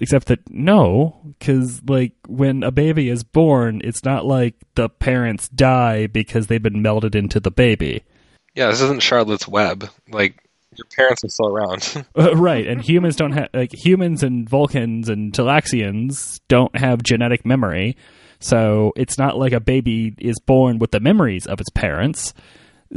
Except 0.00 0.28
that 0.28 0.40
no, 0.50 1.34
because 1.38 1.82
like 1.84 2.12
when 2.26 2.62
a 2.62 2.70
baby 2.70 3.08
is 3.08 3.24
born, 3.24 3.80
it's 3.84 4.04
not 4.04 4.24
like 4.26 4.54
the 4.74 4.88
parents 4.88 5.48
die 5.48 6.06
because 6.06 6.46
they've 6.46 6.62
been 6.62 6.82
melded 6.82 7.14
into 7.14 7.40
the 7.40 7.50
baby. 7.50 8.04
Yeah, 8.54 8.68
this 8.68 8.82
isn't 8.82 9.02
Charlotte's 9.02 9.48
Web. 9.48 9.88
Like, 10.10 10.42
your 10.76 10.86
parents 10.94 11.24
are 11.24 11.28
still 11.28 11.48
around. 11.48 12.06
Uh, 12.14 12.36
right, 12.36 12.66
and 12.66 12.82
humans 12.82 13.16
don't 13.16 13.32
have 13.32 13.48
like 13.54 13.72
humans 13.72 14.22
and 14.22 14.48
Vulcans 14.48 15.08
and 15.08 15.32
Talaxians 15.32 16.40
don't 16.48 16.76
have 16.76 17.02
genetic 17.02 17.46
memory, 17.46 17.96
so 18.38 18.92
it's 18.96 19.16
not 19.16 19.38
like 19.38 19.52
a 19.52 19.60
baby 19.60 20.14
is 20.18 20.38
born 20.38 20.78
with 20.78 20.90
the 20.90 21.00
memories 21.00 21.46
of 21.46 21.60
its 21.60 21.70
parents. 21.70 22.34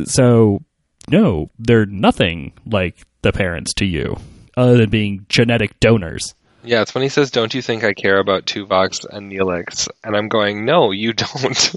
So 0.04 0.64
no, 1.10 1.50
they're 1.58 1.86
nothing 1.86 2.54
like 2.66 3.06
the 3.22 3.32
parents 3.32 3.74
to 3.76 3.86
you, 3.86 4.18
other 4.58 4.78
than 4.78 4.90
being 4.90 5.26
genetic 5.30 5.80
donors. 5.80 6.34
yeah, 6.64 6.82
it's 6.82 6.94
when 6.96 7.02
he 7.04 7.10
says, 7.10 7.32
Don't 7.32 7.54
you 7.54 7.62
think 7.62 7.84
I 7.84 7.94
care 7.94 8.20
about 8.20 8.46
Tuvox 8.46 9.06
and 9.10 9.32
Neelix? 9.32 9.88
And 10.04 10.16
I'm 10.16 10.28
going, 10.30 10.66
No, 10.66 10.92
you 10.92 11.14
don't. 11.14 11.76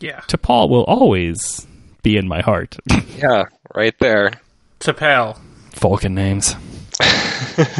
Yeah. 0.00 0.20
T'Pol 0.28 0.68
will 0.68 0.84
always 0.84 1.66
be 2.02 2.16
in 2.16 2.28
my 2.28 2.42
heart. 2.42 2.76
yeah, 3.16 3.44
right 3.74 3.94
there. 4.00 4.32
T'Pel. 4.80 5.38
Vulcan 5.74 6.14
names. 6.14 6.54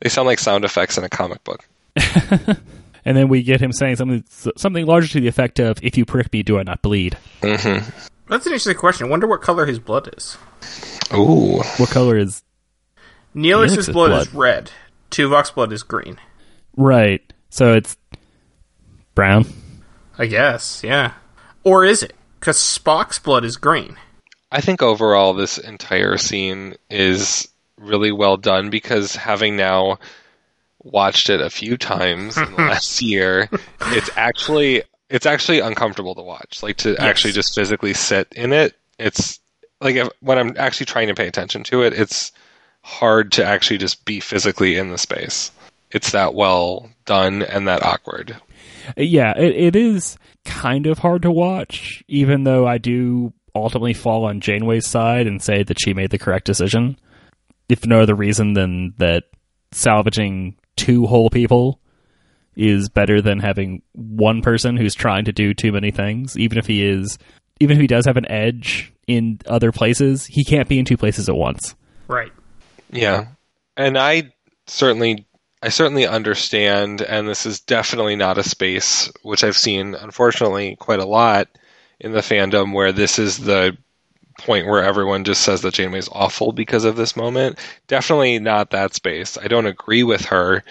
They 0.00 0.10
sound 0.10 0.26
like 0.26 0.38
sound 0.38 0.64
effects 0.66 0.98
in 0.98 1.04
a 1.04 1.08
comic 1.08 1.42
book. 1.44 1.66
And 3.06 3.16
then 3.16 3.28
we 3.28 3.44
get 3.44 3.60
him 3.62 3.70
saying 3.70 3.96
something 3.96 4.24
something 4.56 4.84
larger 4.84 5.06
to 5.06 5.20
the 5.20 5.28
effect 5.28 5.60
of, 5.60 5.78
"If 5.80 5.96
you 5.96 6.04
prick 6.04 6.32
me, 6.32 6.42
do 6.42 6.58
I 6.58 6.64
not 6.64 6.82
bleed?" 6.82 7.16
Mm-hmm. 7.40 7.88
That's 8.28 8.46
an 8.46 8.52
interesting 8.52 8.74
question. 8.76 9.06
I 9.06 9.10
wonder 9.10 9.28
what 9.28 9.42
color 9.42 9.64
his 9.64 9.78
blood 9.78 10.12
is. 10.16 10.36
Ooh. 11.14 11.62
What 11.76 11.88
color 11.90 12.18
is 12.18 12.42
Neelix's 13.36 13.72
Neelix's 13.76 13.88
blood, 13.90 14.08
blood. 14.08 14.26
is 14.26 14.34
red. 14.34 14.70
Tuvok's 15.10 15.50
blood 15.50 15.72
is 15.72 15.82
green. 15.82 16.18
right? 16.76 17.22
So 17.50 17.74
it's 17.74 17.96
brown. 19.14 19.46
I 20.18 20.26
guess, 20.26 20.82
yeah. 20.82 21.12
Or 21.62 21.84
is 21.84 22.02
it? 22.02 22.14
Because 22.40 22.56
Spock's 22.58 23.18
blood 23.18 23.44
is 23.44 23.56
green. 23.56 23.96
I 24.50 24.60
think 24.60 24.82
overall 24.82 25.34
this 25.34 25.58
entire 25.58 26.16
scene 26.16 26.74
is 26.88 27.48
really 27.78 28.12
well 28.12 28.36
done 28.36 28.70
because 28.70 29.14
having 29.16 29.56
now 29.56 29.98
watched 30.82 31.28
it 31.28 31.40
a 31.40 31.50
few 31.50 31.76
times 31.76 32.36
in 32.36 32.50
the 32.52 32.56
last 32.58 33.02
year, 33.02 33.48
it's 33.86 34.10
actually 34.16 34.82
it's 35.10 35.26
actually 35.26 35.60
uncomfortable 35.60 36.14
to 36.14 36.22
watch. 36.22 36.62
Like 36.62 36.76
to 36.78 36.96
actually 36.98 37.32
just 37.32 37.54
physically 37.54 37.94
sit 37.94 38.28
in 38.34 38.52
it. 38.52 38.74
It's 38.98 39.40
like 39.80 39.96
if, 39.96 40.08
when 40.20 40.38
I'm 40.38 40.54
actually 40.56 40.86
trying 40.86 41.08
to 41.08 41.14
pay 41.14 41.26
attention 41.26 41.64
to 41.64 41.82
it, 41.82 41.92
it's 41.92 42.32
hard 42.86 43.32
to 43.32 43.44
actually 43.44 43.78
just 43.78 44.04
be 44.04 44.20
physically 44.20 44.76
in 44.76 44.90
the 44.90 44.98
space. 44.98 45.50
It's 45.90 46.12
that 46.12 46.34
well 46.34 46.88
done 47.04 47.42
and 47.42 47.66
that 47.66 47.82
awkward. 47.82 48.36
Yeah, 48.96 49.36
it, 49.36 49.56
it 49.56 49.76
is 49.76 50.16
kind 50.44 50.86
of 50.86 51.00
hard 51.00 51.22
to 51.22 51.30
watch, 51.32 52.04
even 52.06 52.44
though 52.44 52.64
I 52.64 52.78
do 52.78 53.32
ultimately 53.56 53.92
fall 53.92 54.24
on 54.24 54.40
Janeway's 54.40 54.86
side 54.86 55.26
and 55.26 55.42
say 55.42 55.64
that 55.64 55.80
she 55.80 55.94
made 55.94 56.10
the 56.10 56.18
correct 56.18 56.46
decision. 56.46 56.96
If 57.68 57.84
no 57.84 58.02
other 58.02 58.14
reason 58.14 58.52
than 58.52 58.94
that 58.98 59.24
salvaging 59.72 60.56
two 60.76 61.06
whole 61.06 61.28
people 61.28 61.80
is 62.54 62.88
better 62.88 63.20
than 63.20 63.40
having 63.40 63.82
one 63.94 64.42
person 64.42 64.76
who's 64.76 64.94
trying 64.94 65.24
to 65.24 65.32
do 65.32 65.54
too 65.54 65.72
many 65.72 65.90
things, 65.90 66.38
even 66.38 66.56
if 66.56 66.66
he 66.66 66.86
is 66.86 67.18
even 67.58 67.76
if 67.76 67.80
he 67.80 67.88
does 67.88 68.06
have 68.06 68.16
an 68.16 68.30
edge 68.30 68.92
in 69.08 69.40
other 69.46 69.72
places, 69.72 70.26
he 70.26 70.44
can't 70.44 70.68
be 70.68 70.78
in 70.78 70.84
two 70.84 70.96
places 70.96 71.28
at 71.28 71.34
once. 71.34 71.74
Right. 72.06 72.30
Yeah. 72.90 73.26
And 73.76 73.98
I 73.98 74.32
certainly 74.66 75.26
I 75.62 75.68
certainly 75.68 76.06
understand 76.06 77.02
and 77.02 77.28
this 77.28 77.46
is 77.46 77.60
definitely 77.60 78.16
not 78.16 78.38
a 78.38 78.42
space 78.42 79.10
which 79.22 79.44
I've 79.44 79.56
seen 79.56 79.94
unfortunately 79.94 80.76
quite 80.76 81.00
a 81.00 81.06
lot 81.06 81.48
in 82.00 82.12
the 82.12 82.20
fandom 82.20 82.72
where 82.72 82.92
this 82.92 83.18
is 83.18 83.38
the 83.38 83.76
point 84.38 84.66
where 84.66 84.84
everyone 84.84 85.24
just 85.24 85.42
says 85.42 85.62
that 85.62 85.74
Janeway's 85.74 86.10
awful 86.12 86.52
because 86.52 86.84
of 86.84 86.96
this 86.96 87.16
moment. 87.16 87.58
Definitely 87.86 88.38
not 88.38 88.70
that 88.70 88.94
space. 88.94 89.38
I 89.38 89.48
don't 89.48 89.66
agree 89.66 90.02
with 90.02 90.26
her, 90.26 90.62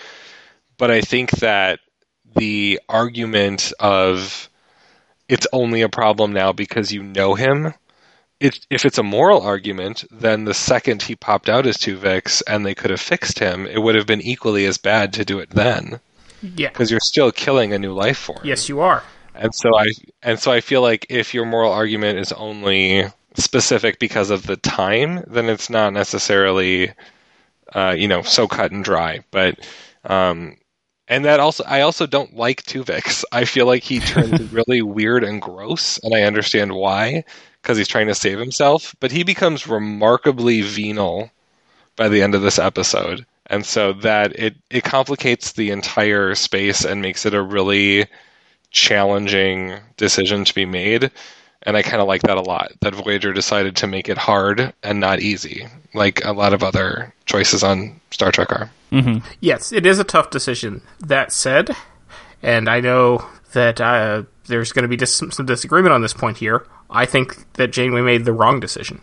but 0.78 0.92
I 0.92 1.02
think 1.02 1.32
that 1.32 1.80
the 2.36 2.80
argument 2.90 3.74
of 3.80 4.50
it's 5.28 5.48
only 5.52 5.82
a 5.82 5.90
problem 5.90 6.34
now 6.34 6.52
because 6.54 6.92
you 6.92 7.02
know 7.02 7.34
him. 7.34 7.74
It, 8.40 8.66
if 8.70 8.86
it's 8.86 8.98
a 8.98 9.04
moral 9.04 9.42
argument, 9.42 10.04
then 10.12 10.44
the 10.46 10.54
second 10.54 11.02
he 11.04 11.16
popped 11.16 11.48
out 11.48 11.66
as 11.66 11.78
Tuvix 11.78 12.42
and 12.48 12.66
they 12.66 12.76
could 12.76 12.92
have 12.92 13.00
fixed 13.00 13.40
him, 13.40 13.66
it 13.66 13.82
would 13.82 13.96
have 13.96 14.06
been 14.06 14.22
equally 14.22 14.66
as 14.66 14.78
bad 14.78 15.14
to 15.14 15.24
do 15.26 15.40
it 15.40 15.52
then 15.52 16.00
Yeah. 16.42 16.68
because 16.70 16.92
you're 16.92 17.00
still 17.00 17.32
killing 17.32 17.72
a 17.74 17.80
new 17.80 17.94
life 17.94 18.18
form. 18.18 18.42
Yes, 18.44 18.68
you 18.68 18.82
are. 18.82 19.04
And 19.34 19.54
so 19.54 19.76
I 19.78 19.88
and 20.24 20.40
so 20.40 20.52
I 20.52 20.62
feel 20.62 20.82
like 20.82 21.06
if 21.10 21.34
your 21.34 21.46
moral 21.46 21.72
argument 21.72 22.20
is 22.20 22.32
only 22.34 23.06
specific 23.36 24.00
because 24.00 24.30
of 24.30 24.46
the 24.48 24.56
time, 24.58 25.24
then 25.28 25.50
it's 25.50 25.70
not 25.70 25.92
necessarily 25.94 26.92
uh, 27.74 27.96
you 27.98 28.08
know 28.08 28.22
so 28.22 28.48
cut 28.48 28.72
and 28.72 28.84
dry. 28.84 29.24
But 29.32 29.60
um, 30.06 30.58
and 31.08 31.26
that 31.26 31.40
also 31.40 31.64
I 31.66 31.82
also 31.82 32.06
don't 32.08 32.36
like 32.36 32.64
Tuvix. 32.64 33.24
I 33.32 33.46
feel 33.46 33.66
like 33.66 33.84
he 33.84 34.00
turns 34.00 34.52
really 34.54 34.82
weird 34.82 35.24
and 35.24 35.42
gross, 35.42 36.00
and 36.04 36.14
I 36.16 36.22
understand 36.22 36.74
why 36.74 37.26
because 37.66 37.80
he's 37.80 37.88
trying 37.88 38.06
to 38.06 38.14
save 38.14 38.38
himself. 38.38 38.96
But 39.00 39.12
he 39.12 39.24
becomes 39.24 39.66
remarkably 39.66 40.62
venal 40.62 41.32
by 41.96 42.10
the 42.10 42.22
end 42.22 42.36
of 42.36 42.44
this 42.44 42.60
episode. 42.60 43.26
And 43.48 43.66
so 43.66 43.92
that 43.94 44.38
it, 44.38 44.56
it 44.70 44.84
complicates 44.84 45.54
the 45.54 45.72
entire 45.72 46.36
space 46.36 46.86
and 46.86 47.02
makes 47.02 47.26
it 47.26 47.34
a 47.34 47.42
really 47.42 48.06
challenging 48.70 49.80
decision 49.98 50.46
to 50.46 50.54
be 50.54 50.66
made. 50.66 51.10
And 51.64 51.76
I 51.76 51.82
kind 51.82 52.02
of 52.02 52.08
like 52.08 52.22
that 52.24 52.38
a 52.38 52.42
lot. 52.42 52.72
That 52.82 52.94
Voyager 52.94 53.34
decided 53.34 53.76
to 53.78 53.88
make 53.88 54.10
it 54.10 54.18
hard 54.20 54.72
and 54.84 55.00
not 55.00 55.22
easy, 55.22 55.66
like 55.96 56.24
a 56.24 56.34
lot 56.34 56.54
of 56.54 56.62
other 56.62 57.16
choices 57.26 57.64
on 57.64 58.00
Star 58.12 58.32
Trek 58.32 58.52
are. 58.52 58.70
Yes, 59.40 59.72
it 59.72 59.88
is 59.88 59.98
a 59.98 60.04
tough 60.04 60.30
decision. 60.30 60.84
That 61.00 61.32
said, 61.32 61.76
and 62.44 62.70
I 62.70 62.80
know 62.80 63.28
that 63.54 63.82
uh, 63.82 64.24
there's 64.48 64.72
going 64.72 64.84
to 64.84 64.90
be 64.90 64.98
dis- 64.98 65.16
some 65.30 65.46
disagreement 65.46 65.94
on 65.94 66.02
this 66.02 66.14
point 66.14 66.38
here. 66.38 66.66
I 66.90 67.06
think 67.06 67.52
that 67.54 67.72
Janeway 67.72 68.02
made 68.02 68.26
the 68.26 68.34
wrong 68.34 68.60
decision. 68.60 69.02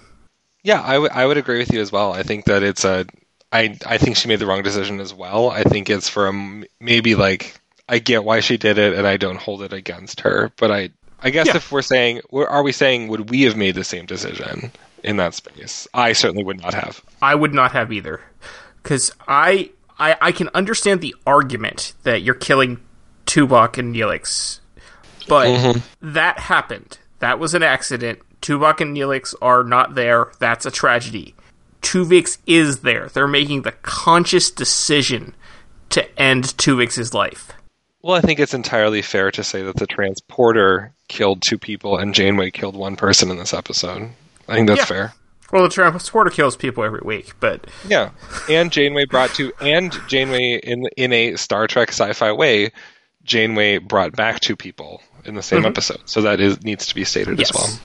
Yeah, 0.62 0.80
I 0.80 0.99
would 0.99 1.11
I 1.11 1.26
would 1.26 1.36
agree 1.36 1.59
with 1.59 1.72
you 1.72 1.80
as 1.80 1.90
well. 1.93 2.12
I 2.12 2.22
think 2.22 2.45
that 2.47 2.62
it's 2.62 2.84
a 2.84 3.07
I 3.51 3.76
I 3.86 3.99
think 3.99 4.16
she 4.16 4.28
made 4.28 4.38
the 4.38 4.47
wrong 4.47 4.62
decision 4.62 5.01
as 5.01 5.12
well. 5.12 5.51
I 5.51 5.64
think 5.64 5.90
it's 5.90 6.09
from 6.09 6.64
maybe 6.80 7.14
like 7.14 7.61
I 7.88 7.99
get 7.99 8.24
why 8.24 8.40
she 8.40 8.57
did 8.57 8.78
it 8.78 8.95
and 8.95 9.07
I 9.07 9.16
don't 9.16 9.36
hold 9.38 9.62
it 9.62 9.72
against 9.72 10.20
her, 10.20 10.53
but 10.57 10.70
I 10.70 10.90
I 11.20 11.30
guess 11.30 11.49
Yeah. 11.49 11.57
if 11.57 11.70
we're 11.72 11.82
saying 11.82 12.20
we're- 12.30 12.62
we 12.62 12.72
saying 12.72 13.09
would 13.09 13.30
we 13.30 13.43
have 13.43 13.57
made 13.57 13.74
the 13.74 13.84
same 13.84 14.07
decision 14.07 14.70
in 15.03 15.16
that 15.16 15.34
space? 15.34 15.88
I 15.93 16.12
certainly 16.12 16.45
would 16.45 16.61
not 16.62 16.74
have. 16.74 17.01
I 17.20 17.34
would 17.34 17.53
not 17.55 17.72
have 17.72 17.93
either, 17.93 18.20
because 18.82 19.11
I, 19.26 19.70
I 19.99 20.16
I 20.20 20.32
can 20.32 20.49
understand 20.55 21.01
the 21.01 21.14
argument 21.26 21.93
that 22.05 22.22
you're 22.22 22.34
killing 22.36 22.80
Tuvok 23.26 23.78
and 23.78 23.95
Neelix, 23.95 24.61
but 25.29 25.49
mm-hmm. 25.49 26.12
that 26.12 26.39
happened. 26.39 26.99
That 27.20 27.39
was 27.39 27.55
an 27.55 27.62
accident. 27.62 28.20
Tuvok 28.41 28.81
and 28.81 28.97
Neelix 28.97 29.35
are 29.41 29.62
not 29.62 29.95
there. 29.95 30.33
That's 30.39 30.66
a 30.66 30.70
tragedy. 30.70 31.35
Tuvix 31.81 32.39
is 32.47 32.81
there. 32.81 33.09
They're 33.09 33.29
making 33.29 33.62
the 33.62 33.73
conscious 33.73 34.51
decision 34.51 35.35
to 35.91 36.20
end 36.20 36.45
Tuvix's 36.45 37.14
life. 37.14 37.53
Well, 38.03 38.16
I 38.16 38.20
think 38.20 38.41
it's 38.41 38.55
entirely 38.55 39.03
fair 39.03 39.31
to 39.31 39.45
say 39.45 39.62
that 39.62 39.77
the 39.77 39.87
transporter 39.87 40.93
killed 41.09 41.43
two 41.43 41.59
people 41.59 41.99
and 41.99 42.14
Janeway 42.14 42.51
killed 42.51 42.75
one 42.75 42.97
person 42.97 43.31
in 43.31 43.39
this 43.39 43.55
episode. 43.55 44.11
I 44.49 44.55
think 44.55 44.66
that's 44.68 44.81
Yeah. 44.81 44.85
fair. 44.87 45.14
Well, 45.53 45.64
the 45.64 45.68
transporter 45.68 46.31
kills 46.31 46.57
people 46.57 46.83
every 46.83 47.03
week, 47.05 47.35
but 47.39 47.66
Yeah, 47.87 48.11
and 48.49 48.73
Janeway 48.73 49.05
brought 49.05 49.35
two, 49.35 49.53
and 49.61 49.97
Janeway 50.09 50.61
in 50.64 50.89
in 50.97 51.12
a 51.12 51.37
Star 51.37 51.66
Trek 51.66 51.91
sci-fi 51.91 52.33
way, 52.33 52.73
Janeway 53.23 53.79
brought 53.79 54.16
back 54.16 54.41
two 54.41 54.57
people 54.57 55.03
in 55.25 55.35
the 55.35 55.43
same 55.43 55.64
episode. 55.64 56.01
So 56.07 56.23
that 56.23 56.41
is 56.41 56.62
needs 56.62 56.87
to 56.87 56.95
be 56.95 57.05
stated 57.05 57.39
yes. 57.39 57.51
as 57.51 57.57
well. 57.57 57.81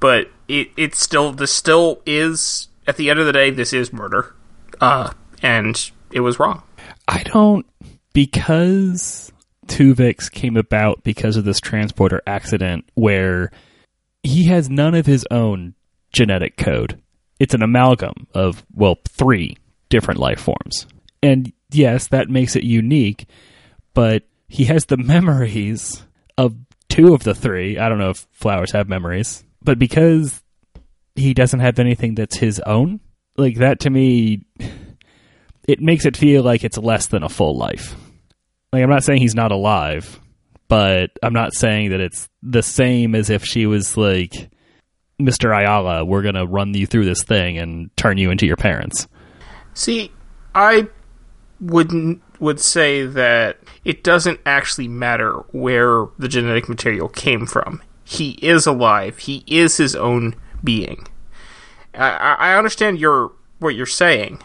But 0.00 0.30
it 0.46 0.70
it 0.76 0.94
still 0.94 1.32
this 1.32 1.52
still 1.52 2.02
is 2.06 2.68
at 2.86 2.96
the 2.96 3.10
end 3.10 3.18
of 3.18 3.26
the 3.26 3.32
day 3.32 3.50
this 3.50 3.72
is 3.72 3.92
murder, 3.92 4.34
uh, 4.80 5.12
and 5.42 5.90
it 6.12 6.20
was 6.20 6.38
wrong. 6.38 6.62
I 7.06 7.22
don't 7.22 7.66
because 8.12 9.32
Tuvix 9.66 10.30
came 10.30 10.56
about 10.56 11.04
because 11.04 11.36
of 11.36 11.44
this 11.44 11.60
transporter 11.60 12.22
accident 12.26 12.88
where 12.94 13.50
he 14.22 14.44
has 14.44 14.68
none 14.68 14.94
of 14.94 15.06
his 15.06 15.26
own 15.30 15.74
genetic 16.12 16.56
code. 16.56 17.00
It's 17.38 17.54
an 17.54 17.62
amalgam 17.62 18.26
of 18.34 18.64
well, 18.74 18.96
three 19.08 19.56
different 19.88 20.20
life 20.20 20.40
forms. 20.40 20.86
And 21.22 21.52
yes, 21.70 22.08
that 22.08 22.28
makes 22.28 22.56
it 22.56 22.64
unique, 22.64 23.26
but 23.94 24.24
he 24.48 24.64
has 24.64 24.86
the 24.86 24.96
memories 24.96 26.02
of 26.36 26.56
two 26.88 27.14
of 27.14 27.22
the 27.22 27.34
three. 27.34 27.78
I 27.78 27.88
don't 27.88 27.98
know 27.98 28.10
if 28.10 28.26
flowers 28.32 28.72
have 28.72 28.88
memories, 28.88 29.44
but 29.62 29.78
because 29.78 30.42
he 31.14 31.34
doesn't 31.34 31.60
have 31.60 31.78
anything 31.78 32.14
that's 32.14 32.36
his 32.36 32.60
own, 32.60 33.00
like 33.36 33.56
that 33.56 33.80
to 33.80 33.90
me 33.90 34.44
it 35.68 35.80
makes 35.80 36.06
it 36.06 36.16
feel 36.16 36.42
like 36.42 36.64
it's 36.64 36.78
less 36.78 37.06
than 37.06 37.22
a 37.22 37.28
full 37.28 37.56
life. 37.56 37.94
Like 38.72 38.82
I'm 38.82 38.90
not 38.90 39.04
saying 39.04 39.20
he's 39.20 39.34
not 39.34 39.52
alive, 39.52 40.18
but 40.66 41.10
I'm 41.22 41.34
not 41.34 41.54
saying 41.54 41.90
that 41.90 42.00
it's 42.00 42.28
the 42.42 42.62
same 42.62 43.14
as 43.14 43.30
if 43.30 43.44
she 43.44 43.66
was 43.66 43.96
like 43.96 44.50
Mr. 45.20 45.56
Ayala, 45.56 46.04
we're 46.04 46.22
going 46.22 46.36
to 46.36 46.46
run 46.46 46.72
you 46.74 46.86
through 46.86 47.04
this 47.04 47.24
thing 47.24 47.58
and 47.58 47.94
turn 47.96 48.18
you 48.18 48.30
into 48.30 48.46
your 48.46 48.56
parents. 48.56 49.08
See, 49.74 50.12
I 50.54 50.88
wouldn't 51.60 52.22
would 52.40 52.60
say 52.60 53.04
that 53.04 53.58
it 53.84 54.04
doesn't 54.04 54.40
actually 54.46 54.88
matter 54.88 55.32
where 55.50 56.06
the 56.18 56.28
genetic 56.28 56.68
material 56.68 57.08
came 57.08 57.46
from. 57.46 57.82
He 58.04 58.32
is 58.42 58.66
alive. 58.66 59.18
He 59.18 59.44
is 59.46 59.76
his 59.76 59.96
own 59.96 60.34
being. 60.62 61.06
I, 61.94 62.10
I 62.10 62.34
I 62.34 62.58
understand 62.58 62.98
your 62.98 63.32
what 63.58 63.74
you're 63.74 63.86
saying, 63.86 64.40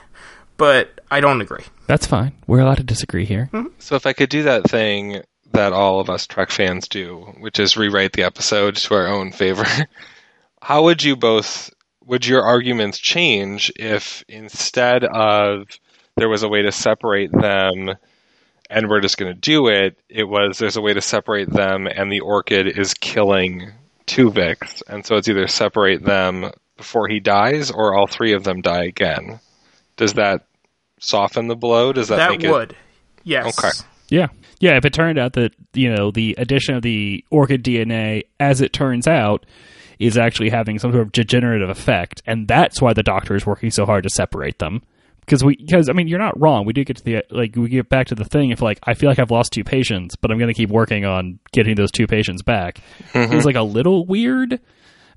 but 0.58 1.02
I 1.12 1.20
don't 1.20 1.42
agree. 1.42 1.64
That's 1.88 2.08
fine. 2.08 2.34
We're 2.48 2.62
allowed 2.62 2.78
to 2.78 2.84
disagree 2.84 3.26
here. 3.26 3.50
Mm-hmm. 3.54 3.70
So 3.80 3.96
if 3.96 4.06
I 4.06 4.14
could 4.14 4.30
do 4.30 4.44
that 4.44 4.70
thing 4.70 5.22
that 5.52 5.74
all 5.74 6.00
of 6.00 6.10
us 6.10 6.26
Trek 6.26 6.50
fans 6.50 6.88
do, 6.88 7.34
which 7.40 7.60
is 7.60 7.78
rewrite 7.78 8.14
the 8.14 8.24
episode 8.24 8.76
to 8.76 8.96
our 8.96 9.08
own 9.08 9.32
favor, 9.32 9.66
how 10.62 10.84
would 10.84 11.04
you 11.04 11.16
both 11.16 11.70
would 12.06 12.26
your 12.26 12.44
arguments 12.44 13.00
change 13.00 13.72
if 13.78 14.26
instead 14.28 15.04
of 15.06 15.68
there 16.16 16.30
was 16.30 16.44
a 16.44 16.50
way 16.50 16.62
to 16.62 16.72
separate 16.72 17.32
them 17.32 17.92
and 18.70 18.90
we're 18.90 19.02
just 19.02 19.18
going 19.18 19.34
to 19.34 19.40
do 19.40 19.68
it, 19.68 19.98
it 20.10 20.24
was 20.24 20.58
there's 20.58 20.78
a 20.78 20.82
way 20.82 20.94
to 20.94 21.02
separate 21.02 21.50
them 21.50 21.88
and 21.88 22.12
the 22.12 22.22
orchid 22.22 22.68
is 22.68 22.94
killing 22.94 23.72
Tuvix, 24.08 24.82
and 24.88 25.06
so 25.06 25.16
it's 25.16 25.28
either 25.28 25.48
separate 25.48 26.04
them 26.04 26.52
before 26.78 27.08
he 27.08 27.20
dies 27.20 27.72
or 27.72 27.96
all 27.96 28.08
three 28.08 28.34
of 28.34 28.44
them 28.44 28.62
die 28.62 28.84
again. 28.84 29.40
Does 29.96 30.14
that 30.14 30.46
soften 31.00 31.48
the 31.48 31.56
blow? 31.56 31.94
Does 31.94 32.10
that, 32.10 32.18
That 32.18 32.32
make 32.32 32.44
it 32.44 32.52
would, 32.52 32.76
yes. 33.24 33.58
Okay. 33.58 33.72
Yeah. 34.10 34.28
Yeah, 34.60 34.78
if 34.78 34.86
it 34.86 34.94
turned 34.94 35.20
out 35.20 35.34
that, 35.34 35.54
you 35.74 35.94
know, 35.94 36.12
the 36.12 36.36
addition 36.38 36.76
of 36.76 36.84
the 36.84 37.24
orchid 37.30 37.64
DNA, 37.64 38.24
as 38.40 38.62
it 38.62 38.72
turns 38.72 39.08
out, 39.08 39.46
is 40.00 40.18
actually 40.18 40.50
having 40.50 40.80
some 40.80 40.92
sort 40.92 41.02
of 41.02 41.12
degenerative 41.12 41.70
effect, 41.70 42.22
and 42.26 42.48
that's 42.48 42.82
why 42.82 42.94
the 42.94 43.04
doctor 43.04 43.36
is 43.36 43.46
working 43.46 43.72
so 43.72 43.86
hard 43.86 44.04
to 44.04 44.10
separate 44.10 44.60
them. 44.60 44.82
Because 45.26 45.44
we, 45.44 45.56
because 45.56 45.90
I 45.90 45.94
mean, 45.94 46.08
you're 46.08 46.20
not 46.20 46.40
wrong. 46.40 46.66
We 46.66 46.74
do 46.74 46.84
get 46.84 46.98
to 46.98 47.04
the 47.04 47.24
like, 47.30 47.56
we 47.56 47.70
get 47.70 47.90
back 47.90 48.08
to 48.08 48.16
the 48.16 48.26
thing. 48.26 48.52
If 48.52 48.62
like, 48.62 48.80
I 48.84 48.94
feel 48.94 49.10
like 49.10 49.20
I've 49.20 49.32
lost 49.32 49.54
two 49.54 49.64
patients, 49.64 50.16
but 50.16 50.32
I'm 50.32 50.38
going 50.38 50.50
to 50.50 50.54
keep 50.54 50.70
working 50.70 51.06
on 51.06 51.40
getting 51.52 51.76
those 51.76 51.92
two 51.92 52.08
patients 52.08 52.42
back. 52.42 52.80
It's 53.14 53.46
like 53.46 53.56
a 53.56 53.62
little 53.64 54.06
weird. 54.06 54.54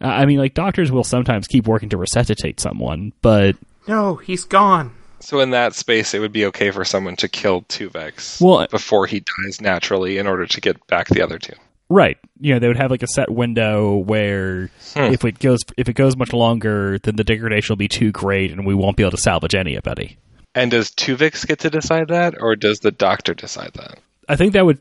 Uh, 0.00 0.06
I 0.06 0.26
mean, 0.26 0.38
like 0.38 0.54
doctors 0.54 0.92
will 0.92 1.04
sometimes 1.04 1.46
keep 1.46 1.66
working 1.66 1.88
to 1.90 1.96
resuscitate 1.96 2.60
someone, 2.60 3.12
but 3.22 3.56
No, 3.88 4.16
he's 4.16 4.44
gone. 4.44 4.92
So 5.20 5.40
in 5.40 5.50
that 5.50 5.74
space, 5.74 6.12
it 6.12 6.18
would 6.20 6.32
be 6.32 6.44
okay 6.46 6.70
for 6.70 6.84
someone 6.84 7.16
to 7.16 7.28
kill 7.28 7.62
Tuvix 7.62 8.40
Well- 8.40 8.66
before 8.70 9.06
he 9.06 9.24
dies 9.44 9.60
naturally 9.60 10.18
in 10.18 10.26
order 10.26 10.46
to 10.46 10.60
get 10.60 10.86
back 10.86 11.08
the 11.08 11.22
other 11.22 11.38
two. 11.38 11.54
Right. 11.88 12.18
You 12.40 12.54
know, 12.54 12.58
they 12.58 12.68
would 12.68 12.76
have 12.76 12.90
like 12.90 13.02
a 13.02 13.08
set 13.08 13.30
window 13.30 13.96
where 13.96 14.70
hmm. 14.94 15.12
if 15.12 15.24
it 15.24 15.38
goes 15.38 15.60
if 15.76 15.88
it 15.88 15.94
goes 15.94 16.16
much 16.16 16.32
longer, 16.32 16.98
then 16.98 17.16
the 17.16 17.24
degradation 17.24 17.72
will 17.72 17.78
be 17.78 17.88
too 17.88 18.10
great 18.10 18.50
and 18.50 18.66
we 18.66 18.74
won't 18.74 18.96
be 18.96 19.02
able 19.02 19.12
to 19.12 19.16
salvage 19.16 19.54
anybody. 19.54 20.18
And 20.54 20.70
does 20.70 20.90
Tuvix 20.90 21.46
get 21.46 21.60
to 21.60 21.70
decide 21.70 22.08
that, 22.08 22.34
or 22.40 22.56
does 22.56 22.80
the 22.80 22.90
doctor 22.90 23.34
decide 23.34 23.72
that? 23.74 23.98
I 24.28 24.36
think 24.36 24.54
that 24.54 24.64
would 24.64 24.80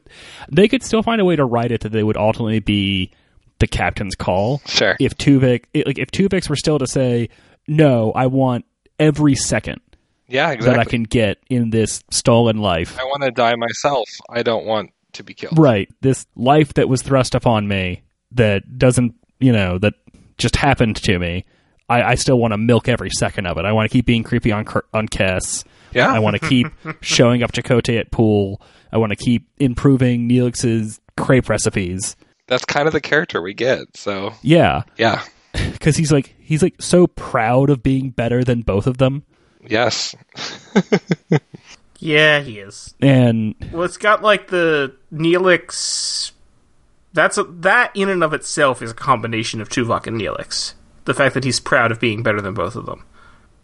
they 0.51 0.68
could 0.68 0.84
still 0.84 1.03
find 1.03 1.22
a 1.22 1.26
way 1.26 1.36
to 1.36 1.45
write 1.45 1.72
it 1.72 1.82
that 1.82 1.89
they 1.89 2.03
would 2.03 2.18
ultimately 2.18 2.60
be 2.60 3.12
the 3.60 3.68
captain's 3.68 4.16
call. 4.16 4.62
Sure. 4.66 4.95
If 4.99 5.18
Tuvix 5.18 5.66
like 5.86 5.99
if 5.99 6.12
Tuvix 6.12 6.49
were 6.49 6.56
still 6.56 6.80
to 6.80 6.88
say, 6.88 7.30
"No, 7.68 8.12
I 8.14 8.28
want 8.28 8.66
every 8.99 9.36
second 9.36 9.82
Yeah, 10.28 10.56
that. 10.56 10.80
I 10.80 10.86
can 10.86 11.03
get 11.03 11.38
in 11.49 11.70
this 11.70 12.03
stolen 12.10 12.58
life." 12.58 12.97
I 12.99 13.03
want 13.03 13.24
to 13.24 13.32
die 13.32 13.56
myself. 13.56 14.08
I 14.30 14.41
don't 14.41 14.66
want 14.66 14.91
to 15.16 15.24
be 15.24 15.34
killed. 15.34 15.57
Right. 15.57 15.89
This 16.01 16.26
life 16.36 16.74
that 16.76 16.88
was 16.88 17.01
thrust 17.01 17.36
upon 17.36 17.68
me 17.68 18.03
that 18.32 18.78
doesn't 18.78 19.16
you 19.39 19.51
know, 19.51 19.78
that 19.80 19.93
just 20.38 20.55
happened 20.55 20.95
to 20.97 21.20
me, 21.20 21.45
I, 21.89 22.01
I 22.03 22.16
still 22.16 22.38
want 22.39 22.53
to 22.53 22.57
milk 22.57 22.88
every 22.88 23.09
second 23.11 23.47
of 23.47 23.57
it. 23.57 23.66
I 23.66 23.72
want 23.72 23.89
to 23.89 23.93
keep 23.93 24.05
being 24.05 24.24
creepy 24.24 24.51
on 24.51 24.66
on 24.93 25.07
Kes. 25.07 25.63
Yeah. 25.93 26.11
I 26.11 26.20
want 26.20 26.39
to 26.39 26.47
keep 26.47 26.68
showing 27.01 27.43
up 27.43 27.51
Chakotay 27.51 27.99
at 27.99 28.11
pool. 28.11 28.61
I 28.91 28.97
want 28.97 29.11
to 29.11 29.16
keep 29.16 29.47
improving 29.57 30.28
Neelix's 30.28 30.99
crepe 31.18 31.49
recipes. 31.49 32.16
That's 32.47 32.66
kind 32.66 32.88
of 32.88 32.93
the 32.93 33.01
character 33.01 33.41
we 33.41 33.53
get. 33.53 33.95
So 33.95 34.34
Yeah, 34.41 34.84
yeah, 34.97 35.24
because 35.53 35.97
he's 35.97 36.11
like 36.11 36.36
he's 36.39 36.63
like 36.63 36.82
so 36.82 37.07
proud 37.07 37.70
of 37.70 37.84
being 37.84 38.09
better 38.09 38.43
than 38.43 38.61
both 38.61 38.88
of 38.88 38.97
them, 38.97 39.24
yes, 39.66 40.16
Yeah, 42.00 42.41
he 42.41 42.60
is. 42.60 42.93
and 43.02 43.56
Well, 43.72 43.84
it's 43.84 43.98
got 43.98 44.22
like 44.22 44.48
the 44.48 44.96
Neelix. 45.14 46.32
That's 47.14 47.38
a, 47.38 47.43
that 47.43 47.91
in 47.96 48.10
and 48.10 48.24
of 48.24 48.34
itself 48.34 48.82
is 48.82 48.91
a 48.91 48.96
combination 48.96 49.62
of 49.62 49.70
Tuvok 49.70 50.06
and 50.08 50.20
Neelix. 50.20 50.74
The 51.06 51.14
fact 51.14 51.34
that 51.36 51.43
he's 51.43 51.60
proud 51.60 51.91
of 51.91 52.00
being 52.00 52.24
better 52.24 52.41
than 52.41 52.54
both 52.54 52.76
of 52.76 52.86
them, 52.86 53.06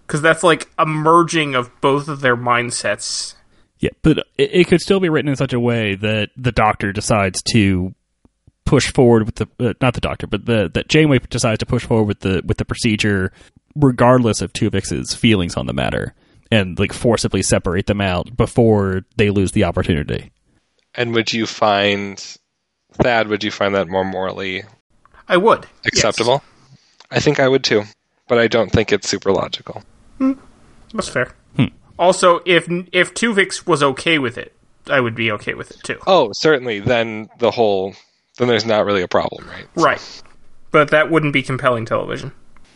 because 0.05 0.21
that's 0.21 0.43
like 0.43 0.69
a 0.77 0.86
merging 0.86 1.55
of 1.55 1.69
both 1.82 2.07
of 2.07 2.21
their 2.21 2.38
mindsets. 2.38 3.34
yeah, 3.79 3.89
but 4.03 4.19
it, 4.38 4.49
it 4.53 4.67
could 4.67 4.79
still 4.79 4.99
be 4.99 5.09
written 5.09 5.29
in 5.29 5.36
such 5.36 5.53
a 5.53 5.59
way 5.59 5.95
that 5.95 6.29
the 6.38 6.51
Doctor 6.51 6.93
decides 6.93 7.41
to 7.51 7.93
push 8.63 8.93
forward 8.93 9.25
with 9.25 9.36
the 9.36 9.47
uh, 9.59 9.73
not 9.82 9.95
the 9.95 10.01
Doctor, 10.01 10.27
but 10.27 10.45
the 10.45 10.69
that 10.73 10.88
Janeway 10.88 11.19
decides 11.29 11.59
to 11.59 11.65
push 11.65 11.84
forward 11.84 12.07
with 12.07 12.19
the 12.19 12.41
with 12.45 12.57
the 12.57 12.65
procedure, 12.65 13.34
regardless 13.75 14.41
of 14.41 14.53
Tuvix's 14.53 15.13
feelings 15.13 15.57
on 15.57 15.65
the 15.65 15.73
matter, 15.73 16.13
and 16.51 16.77
like 16.77 16.93
forcibly 16.93 17.41
separate 17.41 17.85
them 17.87 18.01
out 18.01 18.35
before 18.35 19.03
they 19.15 19.29
lose 19.29 19.53
the 19.53 19.63
opportunity. 19.63 20.31
and 20.95 21.13
would 21.13 21.31
you 21.31 21.45
find 21.45 22.37
Thad? 22.93 23.27
Would 23.29 23.43
you 23.43 23.51
find 23.51 23.73
that 23.75 23.87
more 23.87 24.03
morally 24.03 24.63
I 25.27 25.37
would 25.37 25.65
yes. 25.83 25.93
acceptable? 25.93 26.43
I 27.09 27.19
think 27.19 27.39
I 27.39 27.47
would 27.47 27.63
too, 27.63 27.83
but 28.27 28.37
I 28.37 28.47
don't 28.47 28.71
think 28.71 28.91
it's 28.91 29.07
super 29.09 29.31
logical. 29.31 29.83
Hmm, 30.17 30.33
that's 30.93 31.07
fair. 31.09 31.33
Hmm. 31.55 31.65
Also, 31.97 32.41
if 32.45 32.67
if 32.91 33.13
Tuvix 33.13 33.65
was 33.65 33.81
okay 33.83 34.19
with 34.19 34.37
it, 34.37 34.53
I 34.87 34.99
would 34.99 35.15
be 35.15 35.31
okay 35.31 35.53
with 35.53 35.71
it 35.71 35.83
too. 35.83 35.99
Oh, 36.07 36.31
certainly. 36.33 36.79
Then 36.79 37.29
the 37.39 37.51
whole 37.51 37.93
then 38.37 38.47
there's 38.47 38.65
not 38.65 38.85
really 38.85 39.01
a 39.03 39.07
problem, 39.07 39.47
right? 39.47 39.67
Right. 39.75 40.21
But 40.71 40.89
that 40.91 41.11
wouldn't 41.11 41.33
be 41.33 41.43
compelling 41.43 41.85
television. 41.85 42.31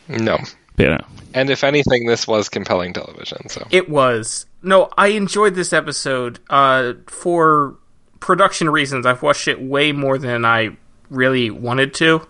No. 0.10 0.38
You 0.78 0.90
know, 0.90 1.06
And 1.34 1.50
if 1.50 1.64
anything, 1.64 2.06
this 2.06 2.28
was 2.28 2.50
compelling 2.50 2.94
television. 2.94 3.50
So 3.50 3.66
It 3.72 3.90
was. 3.90 4.46
No, 4.62 4.90
I 4.98 5.08
enjoyed 5.10 5.56
this 5.56 5.74
episode. 5.74 6.40
Uh, 6.50 6.94
for 7.08 7.76
production 8.20 8.70
reasons, 8.70 9.06
I've 9.06 9.22
watched 9.22 9.48
it 9.48 9.62
way 9.62 9.92
more 9.92 10.18
than 10.18 10.44
I 10.46 10.78
really 11.10 11.50
wanted 11.50 11.94
to. 11.96 12.28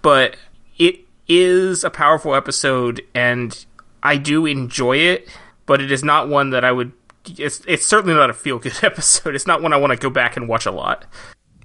But 0.00 0.36
it 0.78 1.00
is 1.28 1.84
a 1.84 1.90
powerful 1.90 2.34
episode, 2.34 3.02
and 3.14 3.64
I 4.02 4.16
do 4.16 4.46
enjoy 4.46 4.98
it. 4.98 5.28
But 5.66 5.80
it 5.80 5.92
is 5.92 6.02
not 6.02 6.28
one 6.28 6.50
that 6.50 6.64
I 6.64 6.72
would. 6.72 6.92
It's 7.38 7.62
it's 7.66 7.86
certainly 7.86 8.14
not 8.14 8.30
a 8.30 8.34
feel 8.34 8.58
good 8.58 8.78
episode. 8.82 9.34
It's 9.34 9.46
not 9.46 9.62
one 9.62 9.72
I 9.72 9.76
want 9.76 9.92
to 9.92 9.98
go 9.98 10.10
back 10.10 10.36
and 10.36 10.48
watch 10.48 10.66
a 10.66 10.72
lot. 10.72 11.04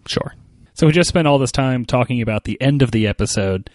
Sure. 0.05 0.33
So 0.73 0.85
we 0.85 0.93
just 0.93 1.09
spent 1.09 1.27
all 1.27 1.39
this 1.39 1.51
time 1.51 1.85
talking 1.85 2.21
about 2.21 2.43
the 2.43 2.61
end 2.61 2.83
of 2.83 2.91
the 2.91 3.07
episode. 3.07 3.69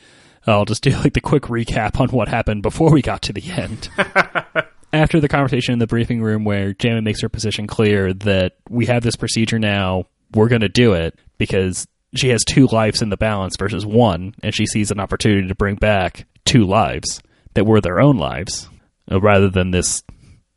I'll 0.47 0.64
just 0.64 0.82
do 0.82 0.90
like 0.90 1.14
the 1.14 1.20
quick 1.20 1.45
recap 1.45 2.01
on 2.01 2.09
what 2.09 2.28
happened 2.28 2.62
before 2.62 2.90
we 2.90 3.03
got 3.03 3.22
to 3.22 3.32
the 3.32 3.51
end. 3.51 3.88
After 4.93 5.20
the 5.20 5.28
conversation 5.28 5.72
in 5.72 5.78
the 5.78 5.86
briefing 5.86 6.22
room 6.22 6.45
where 6.45 6.74
Jamie 6.74 7.01
makes 7.01 7.22
her 7.22 7.28
position 7.28 7.66
clear 7.66 8.12
that 8.12 8.57
we 8.68 8.86
have 8.86 9.03
this 9.03 9.16
procedure 9.16 9.59
now, 9.59 10.07
we're 10.34 10.49
going 10.49 10.61
to 10.61 10.68
do 10.68 10.93
it 10.93 11.18
because 11.38 11.86
she 12.14 12.28
has 12.28 12.45
two 12.45 12.66
lives 12.66 13.01
in 13.01 13.09
the 13.09 13.16
balance 13.16 13.57
versus 13.59 13.86
one, 13.86 14.34
and 14.43 14.55
she 14.55 14.66
sees 14.66 14.90
an 14.90 15.01
opportunity 15.01 15.49
to 15.49 15.55
bring 15.55 15.76
back 15.76 16.26
two 16.45 16.66
lives 16.66 17.22
that 17.55 17.64
were 17.64 17.80
their 17.80 18.01
own 18.01 18.18
lives 18.18 18.68
uh, 19.11 19.20
rather 19.20 19.49
than 19.49 19.70
this 19.70 20.03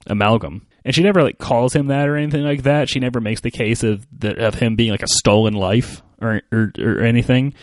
amalgam. 0.07 0.67
And 0.83 0.93
she 0.93 1.01
never 1.01 1.23
like 1.23 1.37
calls 1.37 1.73
him 1.73 1.87
that 1.87 2.07
or 2.07 2.15
anything 2.15 2.43
like 2.43 2.63
that. 2.63 2.89
She 2.89 2.99
never 2.99 3.19
makes 3.19 3.41
the 3.41 3.51
case 3.51 3.83
of 3.83 4.05
the, 4.17 4.45
of 4.45 4.55
him 4.55 4.75
being 4.75 4.91
like 4.91 5.01
a 5.01 5.07
stolen 5.07 5.53
life 5.53 6.01
or, 6.21 6.41
or 6.51 6.71
or 6.77 6.99
anything, 7.01 7.53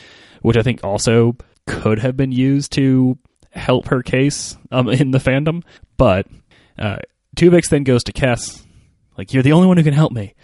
which 0.40 0.56
I 0.56 0.62
think 0.62 0.82
also 0.82 1.36
could 1.66 1.98
have 2.00 2.16
been 2.16 2.32
used 2.32 2.72
to 2.72 3.18
help 3.50 3.88
her 3.88 4.02
case 4.02 4.56
um, 4.70 4.88
in 4.88 5.10
the 5.10 5.18
fandom. 5.18 5.62
But 5.96 6.26
uh, 6.78 6.98
Tuvix 7.36 7.68
then 7.68 7.84
goes 7.84 8.04
to 8.04 8.12
Kes, 8.12 8.64
like 9.16 9.32
you're 9.32 9.42
the 9.42 9.52
only 9.52 9.68
one 9.68 9.76
who 9.76 9.84
can 9.84 9.94
help 9.94 10.12
me, 10.12 10.34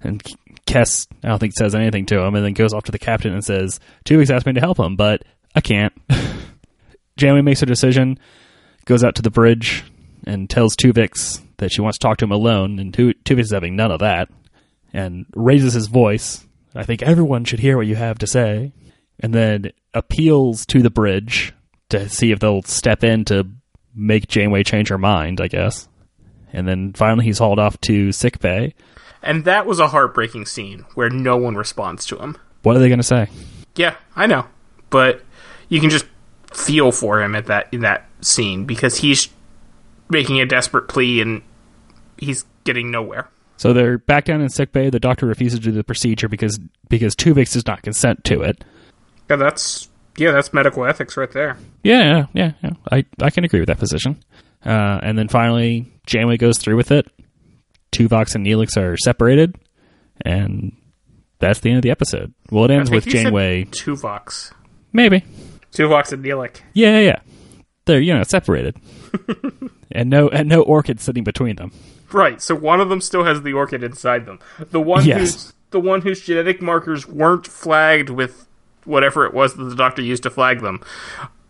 and 0.00 0.22
Kes 0.66 1.06
I 1.22 1.28
don't 1.28 1.38
think 1.38 1.54
says 1.54 1.74
anything 1.74 2.06
to 2.06 2.20
him, 2.20 2.34
and 2.34 2.44
then 2.44 2.52
goes 2.52 2.72
off 2.72 2.84
to 2.84 2.92
the 2.92 2.98
captain 2.98 3.32
and 3.32 3.44
says 3.44 3.80
Tuvix 4.04 4.30
asked 4.30 4.46
me 4.46 4.52
to 4.54 4.60
help 4.60 4.78
him, 4.78 4.96
but 4.96 5.22
I 5.54 5.60
can't. 5.60 5.92
Janeway 7.16 7.42
makes 7.42 7.62
a 7.62 7.66
decision, 7.66 8.18
goes 8.86 9.04
out 9.04 9.14
to 9.16 9.22
the 9.22 9.30
bridge, 9.30 9.84
and 10.26 10.50
tells 10.50 10.74
Tuvix 10.74 11.40
that 11.58 11.70
she 11.70 11.80
wants 11.80 11.98
to 11.98 12.02
talk 12.02 12.18
to 12.18 12.24
him 12.24 12.32
alone, 12.32 12.78
and 12.78 12.92
Tu- 12.92 13.14
Tuvix 13.24 13.40
is 13.40 13.52
having 13.52 13.76
none 13.76 13.92
of 13.92 14.00
that, 14.00 14.28
and 14.92 15.26
raises 15.34 15.74
his 15.74 15.86
voice. 15.86 16.44
I 16.74 16.84
think 16.84 17.02
everyone 17.02 17.44
should 17.44 17.60
hear 17.60 17.76
what 17.76 17.86
you 17.86 17.94
have 17.94 18.18
to 18.18 18.26
say, 18.26 18.72
and 19.20 19.34
then 19.34 19.72
appeals 19.92 20.66
to 20.66 20.82
the 20.82 20.90
bridge 20.90 21.52
to 21.90 22.08
see 22.08 22.30
if 22.32 22.40
they'll 22.40 22.62
step 22.62 23.04
in 23.04 23.24
to 23.26 23.46
make 23.94 24.28
Janeway 24.28 24.62
change 24.64 24.88
her 24.88 24.98
mind, 24.98 25.40
I 25.40 25.48
guess. 25.48 25.88
And 26.52 26.66
then 26.68 26.92
finally 26.92 27.24
he's 27.24 27.38
hauled 27.38 27.58
off 27.58 27.80
to 27.82 28.12
sick 28.12 28.38
bay. 28.40 28.74
And 29.22 29.44
that 29.44 29.66
was 29.66 29.80
a 29.80 29.88
heartbreaking 29.88 30.46
scene 30.46 30.84
where 30.94 31.10
no 31.10 31.36
one 31.36 31.56
responds 31.56 32.06
to 32.06 32.18
him. 32.18 32.36
What 32.62 32.76
are 32.76 32.78
they 32.78 32.88
going 32.88 32.98
to 32.98 33.04
say? 33.04 33.28
Yeah, 33.76 33.96
I 34.14 34.26
know, 34.26 34.46
but 34.90 35.22
you 35.68 35.80
can 35.80 35.90
just 35.90 36.06
feel 36.52 36.92
for 36.92 37.20
him 37.22 37.34
at 37.34 37.46
that 37.46 37.68
in 37.72 37.80
that 37.80 38.06
scene 38.20 38.64
because 38.64 38.98
he's 38.98 39.28
making 40.08 40.40
a 40.40 40.46
desperate 40.46 40.88
plea 40.88 41.20
and 41.20 41.42
he's 42.16 42.44
getting 42.64 42.90
nowhere. 42.90 43.28
So 43.56 43.72
they're 43.72 43.98
back 43.98 44.24
down 44.24 44.40
in 44.40 44.48
sick 44.48 44.72
bay. 44.72 44.90
The 44.90 45.00
doctor 45.00 45.26
refuses 45.26 45.60
to 45.60 45.64
do 45.66 45.72
the 45.72 45.84
procedure 45.84 46.28
because 46.28 46.58
because 46.88 47.14
Tuvix 47.14 47.52
does 47.52 47.66
not 47.66 47.82
consent 47.82 48.24
to 48.24 48.42
it. 48.42 48.64
Yeah, 49.38 49.44
that's 49.44 49.88
yeah, 50.16 50.30
that's 50.32 50.52
medical 50.52 50.84
ethics 50.84 51.16
right 51.16 51.30
there. 51.32 51.56
Yeah, 51.82 52.26
yeah, 52.34 52.52
yeah. 52.62 52.70
I, 52.90 53.04
I 53.20 53.30
can 53.30 53.44
agree 53.44 53.60
with 53.60 53.66
that 53.68 53.78
position. 53.78 54.22
Uh, 54.64 55.00
and 55.02 55.18
then 55.18 55.28
finally, 55.28 55.92
Janeway 56.06 56.36
goes 56.36 56.58
through 56.58 56.76
with 56.76 56.90
it. 56.92 57.06
Tuvok 57.92 58.34
and 58.34 58.46
Neelix 58.46 58.76
are 58.76 58.96
separated, 58.96 59.56
and 60.22 60.76
that's 61.38 61.60
the 61.60 61.70
end 61.70 61.76
of 61.78 61.82
the 61.82 61.90
episode. 61.90 62.32
Well, 62.50 62.64
it 62.64 62.70
ends 62.70 62.90
with 62.90 63.06
Janeway. 63.06 63.64
two 63.64 63.96
Vox, 63.96 64.52
Maybe. 64.92 65.24
two 65.72 65.88
Vox 65.88 66.12
and 66.12 66.24
Neelix. 66.24 66.60
Yeah, 66.72 66.98
yeah, 66.98 67.00
yeah. 67.00 67.18
They're 67.84 68.00
you 68.00 68.14
know 68.14 68.22
separated, 68.22 68.76
and 69.92 70.08
no 70.10 70.28
and 70.28 70.48
no 70.48 70.62
orchid 70.62 71.00
sitting 71.00 71.24
between 71.24 71.56
them. 71.56 71.72
Right. 72.12 72.40
So 72.40 72.54
one 72.54 72.80
of 72.80 72.88
them 72.88 73.00
still 73.00 73.24
has 73.24 73.42
the 73.42 73.52
orchid 73.52 73.82
inside 73.82 74.24
them. 74.26 74.38
The 74.70 74.80
one 74.80 75.04
Yes. 75.04 75.18
who's 75.18 75.52
the 75.70 75.80
one 75.80 76.00
whose 76.02 76.20
genetic 76.24 76.62
markers 76.62 77.06
weren't 77.08 77.46
flagged 77.46 78.08
with 78.10 78.46
whatever 78.84 79.26
it 79.26 79.34
was 79.34 79.54
that 79.54 79.64
the 79.64 79.74
doctor 79.76 80.02
used 80.02 80.22
to 80.24 80.30
flag 80.30 80.60
them 80.60 80.80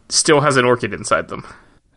still 0.09 0.41
has 0.41 0.57
an 0.57 0.65
orchid 0.65 0.93
inside 0.93 1.29
them. 1.29 1.45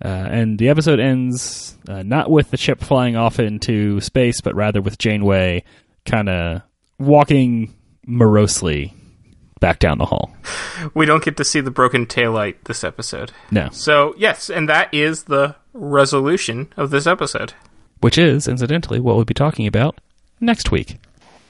Uh, 0.03 0.07
and 0.07 0.59
the 0.59 0.69
episode 0.69 0.99
ends 0.99 1.75
uh, 1.87 2.03
not 2.03 2.29
with 2.29 2.51
the 2.51 2.57
ship 2.57 2.79
flying 2.81 3.15
off 3.15 3.39
into 3.39 3.99
space, 4.01 4.41
but 4.41 4.53
rather 4.55 4.81
with 4.81 4.97
Janeway 4.97 5.63
kind 6.05 6.29
of 6.29 6.61
walking 6.99 7.73
morosely 8.05 8.93
back 9.59 9.79
down 9.79 9.97
the 9.97 10.05
hall. 10.05 10.31
We 10.93 11.07
don't 11.07 11.23
get 11.23 11.35
to 11.37 11.43
see 11.43 11.61
the 11.61 11.71
broken 11.71 12.05
taillight 12.05 12.55
this 12.65 12.83
episode. 12.83 13.31
No, 13.49 13.69
So, 13.71 14.13
yes, 14.17 14.49
and 14.51 14.69
that 14.69 14.93
is 14.93 15.23
the 15.23 15.55
resolution 15.73 16.71
of 16.77 16.91
this 16.91 17.07
episode. 17.07 17.53
which 18.01 18.17
is 18.19 18.47
incidentally 18.47 18.99
what 18.99 19.15
we'll 19.15 19.25
be 19.25 19.33
talking 19.33 19.65
about 19.65 19.99
next 20.39 20.71
week. 20.71 20.97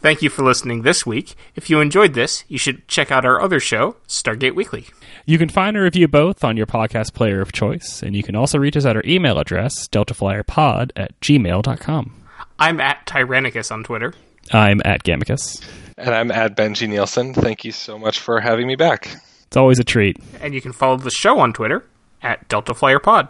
Thank 0.00 0.22
you 0.22 0.30
for 0.30 0.42
listening 0.42 0.82
this 0.82 1.04
week. 1.04 1.34
If 1.56 1.68
you 1.68 1.80
enjoyed 1.80 2.14
this, 2.14 2.44
you 2.46 2.58
should 2.58 2.86
check 2.86 3.10
out 3.10 3.24
our 3.24 3.40
other 3.40 3.58
show, 3.58 3.96
Stargate 4.06 4.54
Weekly. 4.54 4.86
You 5.26 5.38
can 5.38 5.48
find 5.48 5.76
and 5.76 5.82
review 5.84 6.06
both 6.08 6.44
on 6.44 6.56
your 6.56 6.66
podcast 6.66 7.14
player 7.14 7.40
of 7.40 7.52
choice, 7.52 8.02
and 8.02 8.14
you 8.14 8.22
can 8.22 8.36
also 8.36 8.58
reach 8.58 8.76
us 8.76 8.86
at 8.86 8.96
our 8.96 9.02
email 9.04 9.38
address, 9.38 9.88
deltaflyerpod 9.88 10.92
at 10.96 11.18
gmail.com. 11.20 12.14
I'm 12.58 12.80
at 12.80 13.06
Tyrannicus 13.06 13.70
on 13.72 13.84
Twitter. 13.84 14.14
I'm 14.52 14.80
at 14.84 15.02
Gamicus. 15.02 15.62
And 15.96 16.14
I'm 16.14 16.30
at 16.30 16.56
Benji 16.56 16.88
Nielsen. 16.88 17.34
Thank 17.34 17.64
you 17.64 17.72
so 17.72 17.98
much 17.98 18.20
for 18.20 18.40
having 18.40 18.66
me 18.66 18.76
back. 18.76 19.10
It's 19.46 19.56
always 19.56 19.78
a 19.78 19.84
treat. 19.84 20.16
And 20.40 20.54
you 20.54 20.60
can 20.60 20.72
follow 20.72 20.96
the 20.96 21.10
show 21.10 21.38
on 21.40 21.52
Twitter 21.52 21.84
at 22.22 22.48
Delta 22.48 22.72
Flyer 22.74 22.98
Pod. 23.00 23.28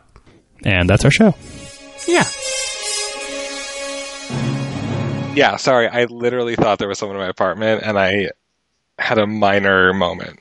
And 0.65 0.89
that's 0.89 1.05
our 1.05 1.11
show. 1.11 1.35
Yeah. 2.07 2.25
Yeah, 5.39 5.57
sorry. 5.57 5.89
I 5.89 6.05
literally 6.07 6.57
thought 6.57 6.79
there 6.79 6.89
was 6.89 6.99
someone 6.99 7.17
in 7.17 7.23
my 7.23 7.29
apartment 7.29 7.83
and 7.85 7.99
I 7.99 8.31
had 8.99 9.19
a 9.19 9.27
minor 9.27 9.95
moment. 9.95 10.41